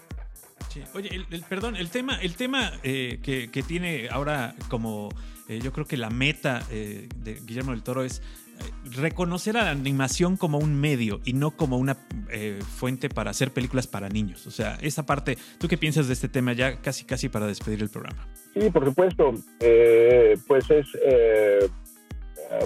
Sí. 0.70 0.84
Oye, 0.96 1.10
el, 1.14 1.28
el, 1.30 1.44
perdón, 1.44 1.76
el 1.76 1.90
tema, 1.90 2.18
el 2.22 2.36
tema 2.36 2.72
eh, 2.84 3.20
que, 3.22 3.52
que, 3.52 3.62
tiene 3.62 4.08
ahora 4.10 4.56
como 4.70 5.10
eh, 5.48 5.60
yo 5.62 5.72
creo 5.72 5.86
que 5.86 5.98
la 5.98 6.10
meta 6.10 6.64
eh, 6.72 7.08
de 7.18 7.36
Guillermo 7.36 7.72
del 7.72 7.84
Toro 7.84 8.04
es 8.04 8.20
eh, 8.20 8.92
reconocer 8.96 9.58
a 9.58 9.66
la 9.66 9.72
animación 9.72 10.38
como 10.38 10.58
un 10.58 10.80
medio 10.80 11.20
y 11.26 11.34
no 11.34 11.52
como 11.52 11.78
una 11.78 11.98
eh, 12.30 12.60
fuente 12.62 13.10
para 13.10 13.32
hacer 13.32 13.52
películas 13.52 13.88
para 13.88 14.10
niños. 14.10 14.48
O 14.48 14.52
sea, 14.52 14.78
esa 14.82 15.06
parte, 15.06 15.38
¿tú 15.58 15.68
qué 15.68 15.78
piensas 15.78 16.08
de 16.08 16.14
este 16.14 16.30
tema 16.30 16.54
ya 16.54 16.78
casi 16.82 17.04
casi 17.04 17.30
para 17.30 17.46
despedir 17.46 17.82
el 17.82 17.90
programa? 17.90 18.28
Sí, 18.54 18.70
por 18.70 18.86
supuesto. 18.86 19.34
Eh, 19.60 20.38
pues 20.48 20.70
es 20.70 20.88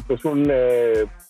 pues 0.07 0.23
un, 0.25 0.49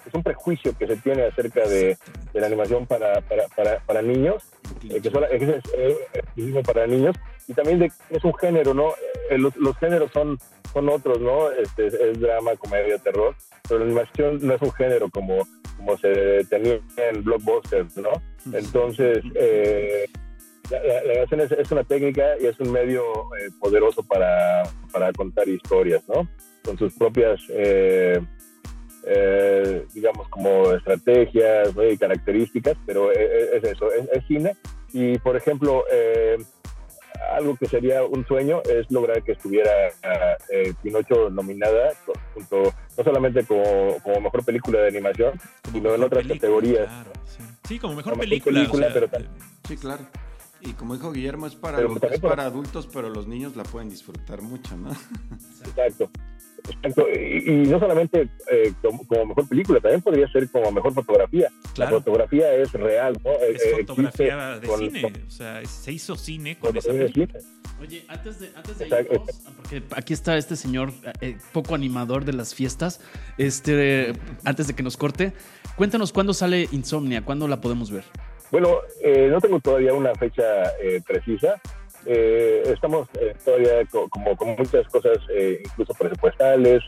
es 0.08 0.14
un 0.14 0.24
prejuicio 0.24 0.76
que 0.78 0.88
se 0.88 0.98
tiene 0.98 1.24
acerca 1.24 1.68
de, 1.68 1.98
de 2.34 2.40
la 2.40 2.48
animación 2.48 2.86
para, 2.86 3.22
para, 3.22 3.48
para, 3.50 3.80
para 3.80 4.02
niños, 4.02 4.44
eh, 4.90 5.02
que, 5.02 5.10
solo, 5.10 5.28
es 5.28 5.42
exclusivo 6.14 6.64
para 6.64 6.88
niños, 6.88 7.16
y 7.48 7.54
también 7.54 7.80
de 7.80 7.92
es 8.10 8.24
un 8.24 8.34
género, 8.36 8.74
¿no? 8.74 8.94
Eh, 9.30 9.38
los, 9.38 9.56
los, 9.58 9.78
géneros 9.78 10.12
son, 10.12 10.38
son 10.74 10.90
otros, 10.90 11.20
¿no? 11.20 11.52
Este, 11.52 11.88
es 11.88 12.20
drama, 12.20 12.56
comedia, 12.56 12.98
terror, 12.98 13.36
pero 13.68 13.80
la 13.80 13.86
animación 13.86 14.40
no 14.42 14.54
es 14.54 14.62
un 14.62 14.72
género 14.72 15.10
como, 15.10 15.48
como 15.78 15.98
se 15.98 16.46
tenía 16.50 16.80
en 16.98 17.24
blockbusters, 17.24 17.98
¿no? 17.98 18.12
Entonces, 18.54 19.24
eh, 19.36 20.06
la, 20.70 20.84
la, 20.84 21.04
la, 21.04 21.12
animación 21.12 21.42
es, 21.42 21.52
es, 21.52 21.72
una 21.72 21.84
técnica 21.84 22.38
y 22.40 22.46
es 22.46 22.60
un 22.60 22.72
medio 22.72 23.02
eh, 23.40 23.50
poderoso 23.60 24.04
para, 24.04 24.64
para, 24.92 25.12
contar 25.14 25.48
historias, 25.48 26.04
¿no? 26.08 26.28
Con 26.64 26.78
sus 26.78 26.94
propias 26.94 27.40
eh, 27.50 28.20
eh, 29.10 29.86
digamos, 29.94 30.28
como 30.30 30.72
estrategias 30.72 31.76
¿no? 31.76 31.84
y 31.84 31.98
características, 31.98 32.76
pero 32.86 33.12
es, 33.12 33.54
es 33.54 33.64
eso, 33.64 33.92
es, 33.92 34.08
es, 34.12 34.26
cine. 34.28 34.56
Y, 34.94 35.18
por 35.20 35.36
ejemplo, 35.36 35.86
eh, 35.92 36.38
algo 37.36 37.56
que 37.56 37.68
sería 37.68 38.04
un 38.04 38.26
sueño 38.26 38.62
es 38.64 38.90
lograr 38.92 39.24
que 39.24 39.34
estuviera 39.34 39.72
eh, 40.50 40.74
Pinocho 40.82 41.30
nominada, 41.30 41.94
junto, 42.34 42.74
no 42.98 43.04
solamente 43.04 43.44
como, 43.46 43.98
como, 44.04 44.22
mejor 44.22 44.44
película 44.44 44.80
de 44.80 44.90
animación, 44.90 45.40
como 45.64 45.78
sino 45.78 45.96
en 45.96 46.04
otras 46.04 46.24
película, 46.24 46.40
categorías. 46.40 46.88
Claro, 46.88 47.12
sí. 47.26 47.44
sí. 47.68 47.80
como 47.80 47.96
mejor 47.96 48.14
como 48.14 48.22
película. 48.22 48.60
película 48.60 48.88
o 48.88 48.92
sea, 48.92 49.08
pero 49.08 49.26
sí, 49.68 49.78
claro. 49.78 50.06
Y 50.62 50.74
como 50.74 50.96
dijo 50.96 51.12
Guillermo, 51.12 51.48
es 51.48 51.56
para, 51.56 51.78
pero 51.78 51.96
es 52.12 52.20
para 52.20 52.44
adultos, 52.44 52.88
pero 52.92 53.10
los 53.10 53.28
niños 53.28 53.56
la 53.56 53.64
pueden 53.64 53.90
disfrutar 53.90 54.42
mucho, 54.42 54.76
¿no? 54.76 54.90
Exacto. 55.66 56.10
Exacto. 56.58 57.08
Y, 57.10 57.44
y, 57.46 57.52
no 57.68 57.80
solamente 57.80 58.30
eh, 58.52 58.74
como, 58.82 59.06
como, 59.08 59.26
mejor 59.28 59.48
película, 59.48 59.80
también 59.80 60.02
podría 60.02 60.28
ser 60.30 60.50
como 60.50 60.72
mejor 60.72 60.94
fotografía. 60.94 61.50
Claro. 61.74 61.92
La 61.92 61.98
fotografía 62.00 62.54
es 62.54 62.72
real, 62.74 63.18
¿no? 63.24 63.32
Es 63.32 63.64
eh, 63.64 63.78
fotografía 63.80 64.60
de 64.60 64.68
con, 64.68 64.80
cine. 64.80 65.02
Con, 65.02 65.14
o 65.28 65.32
sea, 65.32 65.66
se 65.66 65.92
hizo 65.92 66.16
cine 66.16 66.58
con 66.58 66.76
esa 66.76 66.92
película. 66.92 67.40
Oye, 67.80 68.04
antes 68.08 68.40
de, 68.40 68.50
antes 68.56 68.80
de 68.80 68.88
irnos, 68.88 69.42
porque 69.56 69.84
aquí 69.96 70.14
está 70.14 70.36
este 70.36 70.56
señor 70.56 70.92
eh, 71.22 71.38
poco 71.54 71.76
animador 71.76 72.26
de 72.26 72.34
las 72.34 72.56
fiestas, 72.56 73.02
este, 73.38 74.14
antes 74.44 74.68
de 74.68 74.74
que 74.74 74.82
nos 74.82 74.98
corte, 74.98 75.34
cuéntanos 75.76 76.12
cuándo 76.12 76.34
sale 76.34 76.68
Insomnia, 76.72 77.24
cuándo 77.24 77.48
la 77.48 77.62
podemos 77.62 77.92
ver. 77.92 78.04
Bueno, 78.52 78.80
eh, 79.02 79.28
no 79.30 79.40
tengo 79.42 79.60
todavía 79.60 79.94
una 79.94 80.16
fecha 80.16 80.44
eh, 80.82 81.02
precisa. 81.06 81.62
Eh, 82.08 82.64
estamos 82.68 83.08
todavía 83.44 83.86
co 83.92 84.08
como 84.10 84.36
con 84.38 84.56
muchas 84.56 84.88
cosas, 84.88 85.18
incluso 85.64 85.94
presupuestales, 85.94 86.84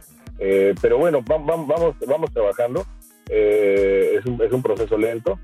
pero 0.82 0.98
bueno, 0.98 1.22
vamos, 1.26 1.96
vamos 2.08 2.32
trabajando. 2.32 2.86
Es 3.28 4.26
un, 4.26 4.42
es, 4.42 4.52
un, 4.52 4.64
proceso 4.64 4.98
lento, 4.98 5.40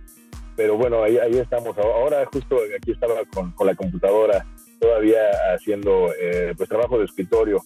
pero 0.56 0.76
bueno, 0.76 1.04
ahí, 1.04 1.18
ahí 1.18 1.38
estamos. 1.38 1.78
Ahora 1.78 2.26
justo 2.32 2.58
aquí 2.76 2.92
estaba 2.92 3.16
con, 3.26 3.52
con 3.52 3.68
la 3.68 3.76
computadora 3.76 4.46
todavía 4.80 5.20
haciendo 5.54 6.10
pues 6.58 6.70
trabajo 6.70 6.98
de 6.98 7.06
escritorio 7.06 7.62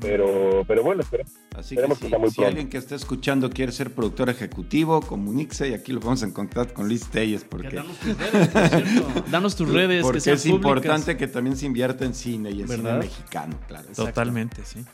pero, 0.00 0.64
pero 0.66 0.82
bueno, 0.82 1.02
espera. 1.02 1.24
Así 1.56 1.76
que 1.76 1.94
si, 1.94 2.10
que 2.10 2.30
si 2.30 2.44
alguien 2.44 2.68
que 2.68 2.78
está 2.78 2.94
escuchando 2.94 3.50
quiere 3.50 3.72
ser 3.72 3.92
productor 3.92 4.28
ejecutivo, 4.28 5.00
comuníquese 5.00 5.68
y 5.68 5.74
aquí 5.74 5.92
lo 5.92 6.00
vamos 6.00 6.22
a 6.22 6.26
encontrar 6.26 6.72
con 6.72 6.88
Luis 6.88 7.06
Telles. 7.08 7.44
Porque... 7.44 7.76
Danos 7.76 7.96
tus 7.96 8.16
redes, 8.18 8.48
por 8.48 8.70
cierto. 8.70 9.22
Danos 9.30 9.56
tus 9.56 9.72
redes. 9.72 10.02
Porque 10.02 10.20
que 10.20 10.32
es 10.32 10.42
públicas. 10.42 10.46
importante 10.46 11.16
que 11.16 11.28
también 11.28 11.56
se 11.56 11.66
invierta 11.66 12.04
en 12.04 12.14
cine 12.14 12.50
y 12.50 12.62
en 12.62 12.68
¿verdad? 12.68 13.00
cine 13.00 13.10
mexicano, 13.10 13.58
claro. 13.68 13.88
Totalmente, 13.94 14.64
sí. 14.64 14.84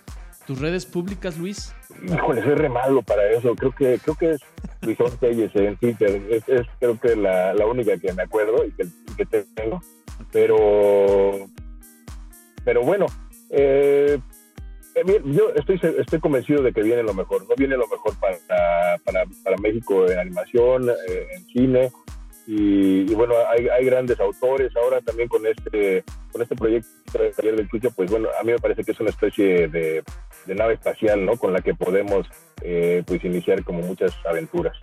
¿Tus 0.46 0.59
redes 0.59 0.84
públicas, 0.84 1.38
Luis? 1.38 1.72
Híjole, 2.07 2.42
soy 2.42 2.55
re 2.55 2.68
malo 2.68 3.03
para 3.03 3.30
eso. 3.30 3.55
Creo 3.55 3.74
que, 3.74 3.98
creo 4.03 4.16
que 4.16 4.30
es 4.32 4.40
Luisón 4.82 5.16
Telles 5.18 5.55
en 5.55 5.76
Twitter. 5.76 6.22
Es, 6.30 6.48
es, 6.48 6.66
creo 6.78 6.98
que 6.98 7.14
la, 7.16 7.55
la 7.55 7.66
única 7.66 7.96
que 7.98 8.12
me 8.12 8.24
acuerdo 8.24 8.64
y 8.64 8.72
que, 8.72 8.86
que 9.16 9.26
tengo. 9.26 9.80
Pero, 10.32 11.48
pero 12.64 12.82
bueno, 12.82 13.07
eh, 13.51 14.18
yo 15.24 15.51
estoy, 15.55 15.80
estoy 15.99 16.20
convencido 16.20 16.62
de 16.62 16.72
que 16.72 16.82
viene 16.82 17.03
lo 17.03 17.14
mejor, 17.14 17.49
no 17.49 17.55
viene 17.57 17.76
lo 17.76 17.86
mejor 17.88 18.14
para, 18.18 18.36
para, 19.05 19.24
para 19.45 19.57
México 19.59 20.11
en 20.11 20.18
animación, 20.18 20.88
eh, 20.91 21.26
en 21.36 21.45
cine, 21.47 21.91
y, 22.53 23.14
bueno, 23.14 23.34
hay, 23.49 23.68
hay, 23.68 23.84
grandes 23.84 24.18
autores 24.18 24.74
ahora 24.76 25.01
también 25.01 25.28
con 25.28 25.47
este, 25.47 26.03
con 26.32 26.43
este 26.43 26.57
proyecto 26.57 26.88
de 27.12 27.30
Taller 27.30 27.55
del 27.55 27.68
Chucho, 27.68 27.93
pues 27.93 28.11
bueno, 28.11 28.28
a 28.41 28.43
mí 28.43 28.51
me 28.51 28.59
parece 28.59 28.82
que 28.82 28.91
es 28.91 28.99
una 28.99 29.11
especie 29.11 29.68
de, 29.68 30.03
de 30.47 30.55
nave 30.57 30.74
espacial, 30.74 31.24
¿no? 31.24 31.36
Con 31.36 31.53
la 31.53 31.61
que 31.61 31.74
podemos, 31.74 32.26
eh, 32.62 33.05
pues, 33.07 33.22
iniciar 33.24 33.62
como 33.62 33.82
muchas 33.82 34.12
aventuras. 34.28 34.76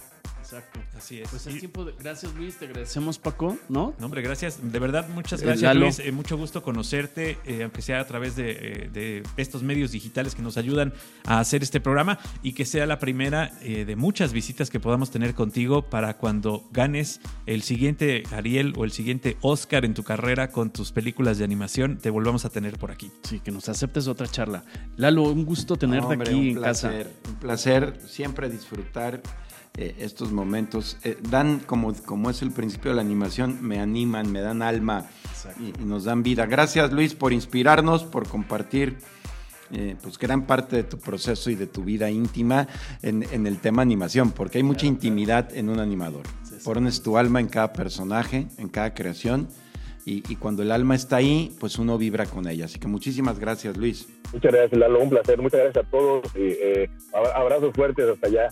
Exacto. 0.48 0.80
Así 0.98 1.20
es. 1.20 1.30
Pues 1.30 1.46
es 1.46 1.56
Y- 1.56 1.60
tiempo 1.60 1.84
de... 1.84 1.94
Gracias 2.00 2.34
Luis, 2.34 2.56
te 2.58 2.66
agradecemos 2.66 3.20
Paco, 3.20 3.58
¿no? 3.68 3.94
No, 4.00 4.06
hombre, 4.06 4.22
gracias. 4.22 4.60
De 4.72 4.80
verdad, 4.80 5.08
muchas 5.10 5.42
gracias. 5.42 5.76
Luis. 5.76 6.00
Eh, 6.00 6.12
mucho 6.14 6.38
gusto 6.38 6.64
conocerte, 6.64 7.38
eh, 7.46 7.64
aunque 7.64 7.82
sea 7.82 8.00
a 8.00 8.08
través 8.08 8.36
de, 8.38 8.52
eh, 8.52 8.90
de 8.94 9.24
estos 9.36 9.62
medios 9.64 9.92
digitales 9.92 10.36
que 10.36 10.42
nos 10.42 10.56
ayudan 10.58 10.94
a 11.26 11.40
hacer 11.40 11.64
este 11.64 11.82
programa 11.82 12.18
y 12.44 12.54
que 12.54 12.64
sea 12.66 12.86
la 12.86 12.98
primera 13.00 13.52
eh, 13.62 13.84
de 13.84 13.96
muchas 13.98 14.32
visitas 14.32 14.70
que 14.70 14.80
podamos 14.80 15.12
tener 15.12 15.34
contigo 15.36 15.82
para 15.84 16.16
cuando 16.18 16.66
ganes 16.72 17.20
el 17.46 17.62
siguiente 17.62 18.24
Ariel 18.32 18.74
o 18.78 18.86
el 18.86 18.92
siguiente 18.92 19.36
Oscar 19.42 19.84
en 19.84 19.94
tu 19.94 20.04
carrera 20.04 20.52
con 20.52 20.72
tus 20.72 20.94
películas 20.94 21.38
de 21.38 21.44
animación, 21.44 21.98
te 21.98 22.10
volvamos 22.10 22.46
a 22.46 22.50
tener 22.50 22.78
por 22.78 22.92
aquí. 22.92 23.12
Sí, 23.24 23.42
que 23.42 23.52
nos 23.52 23.68
aceptes 23.68 24.08
otra 24.08 24.28
charla. 24.28 24.64
Lalo, 24.96 25.24
un 25.24 25.44
gusto 25.44 25.76
tenerte 25.76 26.14
Hombre, 26.14 26.30
aquí 26.30 26.40
un 26.40 26.48
en 26.58 26.62
casa. 26.62 26.88
placer, 26.90 27.14
Un 27.28 27.36
placer 27.36 28.00
siempre 28.08 28.50
disfrutar 28.50 29.22
eh, 29.78 29.96
estos 30.00 30.32
momentos. 30.32 30.98
Eh, 31.04 31.18
dan, 31.30 31.60
como, 31.60 31.94
como 31.94 32.30
es 32.30 32.42
el 32.42 32.52
principio 32.52 32.92
de 32.92 32.96
la 32.96 33.02
animación, 33.02 33.60
me 33.62 33.80
animan, 33.80 34.32
me 34.32 34.42
dan 34.42 34.62
alma 34.62 35.06
y, 35.60 35.82
y 35.82 35.86
nos 35.86 36.04
dan 36.04 36.24
vida. 36.24 36.46
Gracias 36.46 36.92
Luis 36.92 37.14
por 37.14 37.32
inspirarnos, 37.32 38.04
por 38.04 38.28
compartir 38.28 38.98
eh, 39.72 39.96
pues 40.02 40.18
gran 40.18 40.46
parte 40.48 40.78
de 40.78 40.84
tu 40.84 40.98
proceso 40.98 41.50
y 41.50 41.56
de 41.56 41.68
tu 41.68 41.84
vida 41.84 42.10
íntima 42.10 42.68
en, 43.02 43.24
en 43.32 43.46
el 43.48 43.60
tema 43.60 43.82
animación, 43.82 44.32
porque 44.32 44.58
hay 44.60 44.64
mucha 44.64 44.86
intimidad 44.86 45.56
en 45.56 45.70
un 45.70 45.80
animador. 45.80 46.24
Pones 46.64 47.02
tu 47.02 47.18
alma 47.18 47.40
en 47.40 47.48
cada 47.48 47.72
personaje, 47.72 48.48
en 48.58 48.68
cada 48.70 48.94
creación. 48.94 49.48
Y, 50.06 50.24
y 50.32 50.38
cuando 50.38 50.64
el 50.64 50.72
alma 50.72 50.96
está 50.96 51.18
ahí, 51.18 51.54
pues 51.60 51.78
uno 51.80 51.98
vibra 51.98 52.26
con 52.26 52.48
ella. 52.48 52.64
Así 52.66 52.80
que 52.80 52.88
muchísimas 52.88 53.40
gracias, 53.40 53.76
Luis. 53.76 54.08
Muchas 54.32 54.54
gracias, 54.54 54.80
Lalo. 54.80 55.02
Un 55.04 55.10
placer. 55.10 55.38
Muchas 55.42 55.60
gracias 55.60 55.86
a 55.86 55.90
todos. 55.90 56.24
Y, 56.34 56.40
eh, 56.44 56.90
abra- 57.14 57.34
abrazos 57.36 57.74
fuertes 57.76 58.06
hasta 58.10 58.28
allá. 58.28 58.48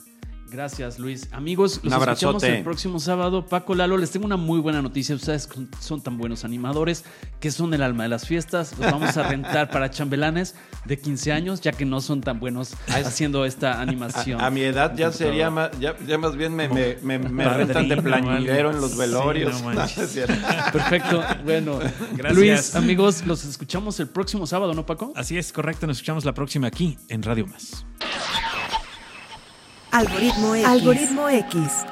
Gracias, 0.49 0.99
Luis. 0.99 1.27
Amigos, 1.31 1.79
Un 1.83 1.89
los 1.89 2.01
escuchamos 2.01 2.43
el 2.43 2.63
próximo 2.63 2.99
sábado. 2.99 3.45
Paco 3.45 3.75
Lalo, 3.75 3.97
les 3.97 4.11
tengo 4.11 4.25
una 4.25 4.37
muy 4.37 4.59
buena 4.59 4.81
noticia. 4.81 5.15
Ustedes 5.15 5.49
son 5.79 6.01
tan 6.01 6.17
buenos 6.17 6.45
animadores 6.45 7.03
que 7.39 7.51
son 7.51 7.73
el 7.73 7.81
alma 7.81 8.03
de 8.03 8.09
las 8.09 8.27
fiestas. 8.27 8.77
Los 8.77 8.91
vamos 8.91 9.17
a 9.17 9.23
rentar 9.23 9.69
para 9.69 9.89
chambelanes 9.89 10.55
de 10.85 10.99
15 10.99 11.31
años, 11.31 11.61
ya 11.61 11.71
que 11.71 11.85
no 11.85 11.99
son 11.99 12.21
tan 12.21 12.39
buenos 12.39 12.73
haciendo 12.87 13.45
esta 13.45 13.81
animación. 13.81 14.39
A, 14.39 14.47
a 14.47 14.49
mi 14.51 14.61
edad 14.61 14.95
ya 14.95 15.11
sería 15.11 15.49
más, 15.49 15.71
ya, 15.79 15.95
ya 16.05 16.17
más 16.17 16.35
bien 16.35 16.55
me, 16.55 16.69
me, 16.69 16.97
me, 17.01 17.17
me 17.19 17.43
Padrino, 17.43 17.65
rentan 17.73 17.89
de 17.89 17.97
plañidero 18.01 18.71
en 18.71 18.81
los 18.81 18.91
sí, 18.91 18.97
velorios. 18.97 19.61
no 19.61 19.73
No, 19.75 19.83
es. 19.83 19.95
Perfecto. 20.71 21.23
Bueno, 21.43 21.79
Gracias. 22.15 22.35
Luis, 22.35 22.75
amigos, 22.75 23.25
los 23.25 23.43
escuchamos 23.45 23.99
el 23.99 24.07
próximo 24.07 24.45
sábado, 24.47 24.73
¿no, 24.73 24.85
Paco? 24.85 25.11
Así 25.15 25.37
es, 25.37 25.51
correcto. 25.51 25.87
Nos 25.87 25.97
escuchamos 25.97 26.23
la 26.23 26.33
próxima 26.33 26.67
aquí 26.67 26.97
en 27.09 27.23
Radio 27.23 27.47
Más. 27.47 27.85
Algoritmo 29.95 30.55
X. 30.55 30.67
Algoritmo 30.67 31.29
X. 31.29 31.85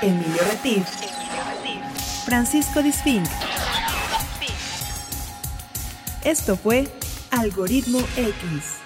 Emilio 0.00 0.42
Retif. 0.50 0.88
Francisco 2.24 2.82
Disfink. 2.82 3.28
Esto 6.24 6.56
fue 6.56 6.88
Algoritmo 7.32 7.98
X. 8.16 8.79